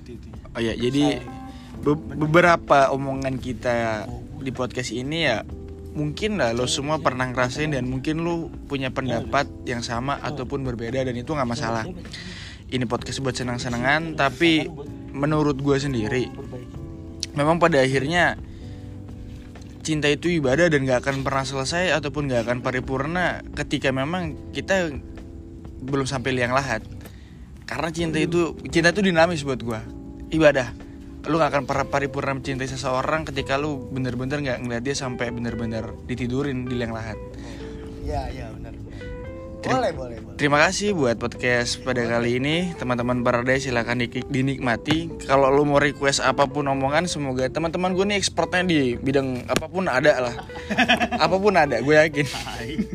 itu 0.00 0.16
itu. 0.16 0.26
oh 0.56 0.60
ya 0.60 0.74
jadi 0.74 1.20
be- 1.84 2.08
beberapa 2.16 2.90
omongan 2.92 3.36
kita 3.36 4.08
di 4.40 4.50
podcast 4.50 4.90
ini 4.96 5.28
ya 5.28 5.44
mungkin 5.90 6.38
lah 6.38 6.54
lo 6.54 6.70
semua 6.70 7.02
pernah 7.02 7.26
ngerasain 7.28 7.74
dan 7.74 7.84
mungkin 7.90 8.22
lo 8.22 8.48
punya 8.70 8.94
pendapat 8.94 9.50
yang 9.66 9.82
sama 9.82 10.22
ataupun 10.22 10.62
berbeda 10.62 11.02
dan 11.02 11.18
itu 11.18 11.34
nggak 11.34 11.50
masalah. 11.50 11.82
Ini 12.70 12.86
podcast 12.86 13.18
buat 13.18 13.34
senang-senangan 13.34 14.14
tapi 14.14 14.70
menurut 15.10 15.58
gue 15.58 15.74
sendiri 15.74 16.30
memang 17.34 17.58
pada 17.58 17.82
akhirnya 17.82 18.38
cinta 19.82 20.06
itu 20.06 20.30
ibadah 20.30 20.70
dan 20.70 20.86
gak 20.86 21.02
akan 21.06 21.26
pernah 21.26 21.42
selesai 21.42 21.94
ataupun 21.98 22.30
gak 22.30 22.46
akan 22.46 22.58
paripurna 22.62 23.42
ketika 23.56 23.90
memang 23.90 24.38
kita 24.54 24.92
belum 25.80 26.06
sampai 26.06 26.36
liang 26.36 26.52
lahat 26.52 26.84
karena 27.70 27.88
cinta 27.94 28.18
itu 28.18 28.58
cinta 28.66 28.90
itu 28.90 29.06
dinamis 29.06 29.46
buat 29.46 29.62
gua. 29.62 29.80
Ibadah. 30.34 30.90
Lu 31.30 31.36
gak 31.38 31.52
akan 31.52 31.64
pernah 31.68 31.86
paripurna 31.86 32.32
mencintai 32.34 32.66
seseorang 32.66 33.28
ketika 33.28 33.60
lu 33.60 33.86
bener-bener 33.92 34.40
nggak 34.40 34.58
ngeliat 34.66 34.82
dia 34.82 34.96
sampai 34.96 35.30
bener-bener 35.30 35.94
ditidurin 36.10 36.66
di 36.66 36.74
liang 36.74 36.90
lahat. 36.90 37.14
Iya 38.02 38.26
iya 38.34 38.46
benar 38.50 38.74
boleh 39.60 39.92
boleh 39.92 40.18
boleh. 40.24 40.36
Terima 40.40 40.58
kasih 40.64 40.96
buat 40.96 41.20
podcast 41.20 41.84
pada 41.84 42.00
kali 42.08 42.40
ini. 42.40 42.72
Teman-teman 42.80 43.20
Paradise 43.20 43.68
silahkan 43.68 43.96
di- 44.00 44.24
dinikmati. 44.24 45.12
Kalau 45.28 45.52
lu 45.52 45.68
mau 45.68 45.76
request 45.76 46.24
apa 46.24 46.48
pun 46.48 46.64
omongan 46.64 47.04
Semoga 47.04 47.46
teman-teman 47.52 47.92
gue 47.92 48.04
nih 48.08 48.16
expertnya 48.16 48.64
di 48.64 48.96
bidang 48.96 49.44
apa 49.46 49.66
pun 49.68 49.84
ada 49.86 50.16
lah. 50.16 50.34
Apa 51.24 51.36
pun 51.36 51.52
ada 51.52 51.84
gue 51.84 51.94
yakin. 51.94 52.26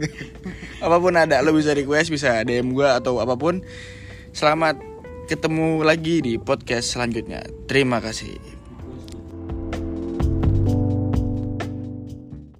Apa 0.85 0.97
pun 0.97 1.13
ada 1.13 1.39
Lu 1.45 1.53
bisa 1.53 1.77
request 1.77 2.09
bisa 2.09 2.41
DM 2.41 2.73
gue 2.73 2.87
atau 2.87 3.21
apa 3.21 3.37
pun 3.37 3.61
Selamat 4.35 4.75
ketemu 5.31 5.79
lagi 5.87 6.19
di 6.19 6.35
podcast 6.35 6.91
selanjutnya. 6.91 7.39
Terima 7.71 8.03
kasih 8.03 8.54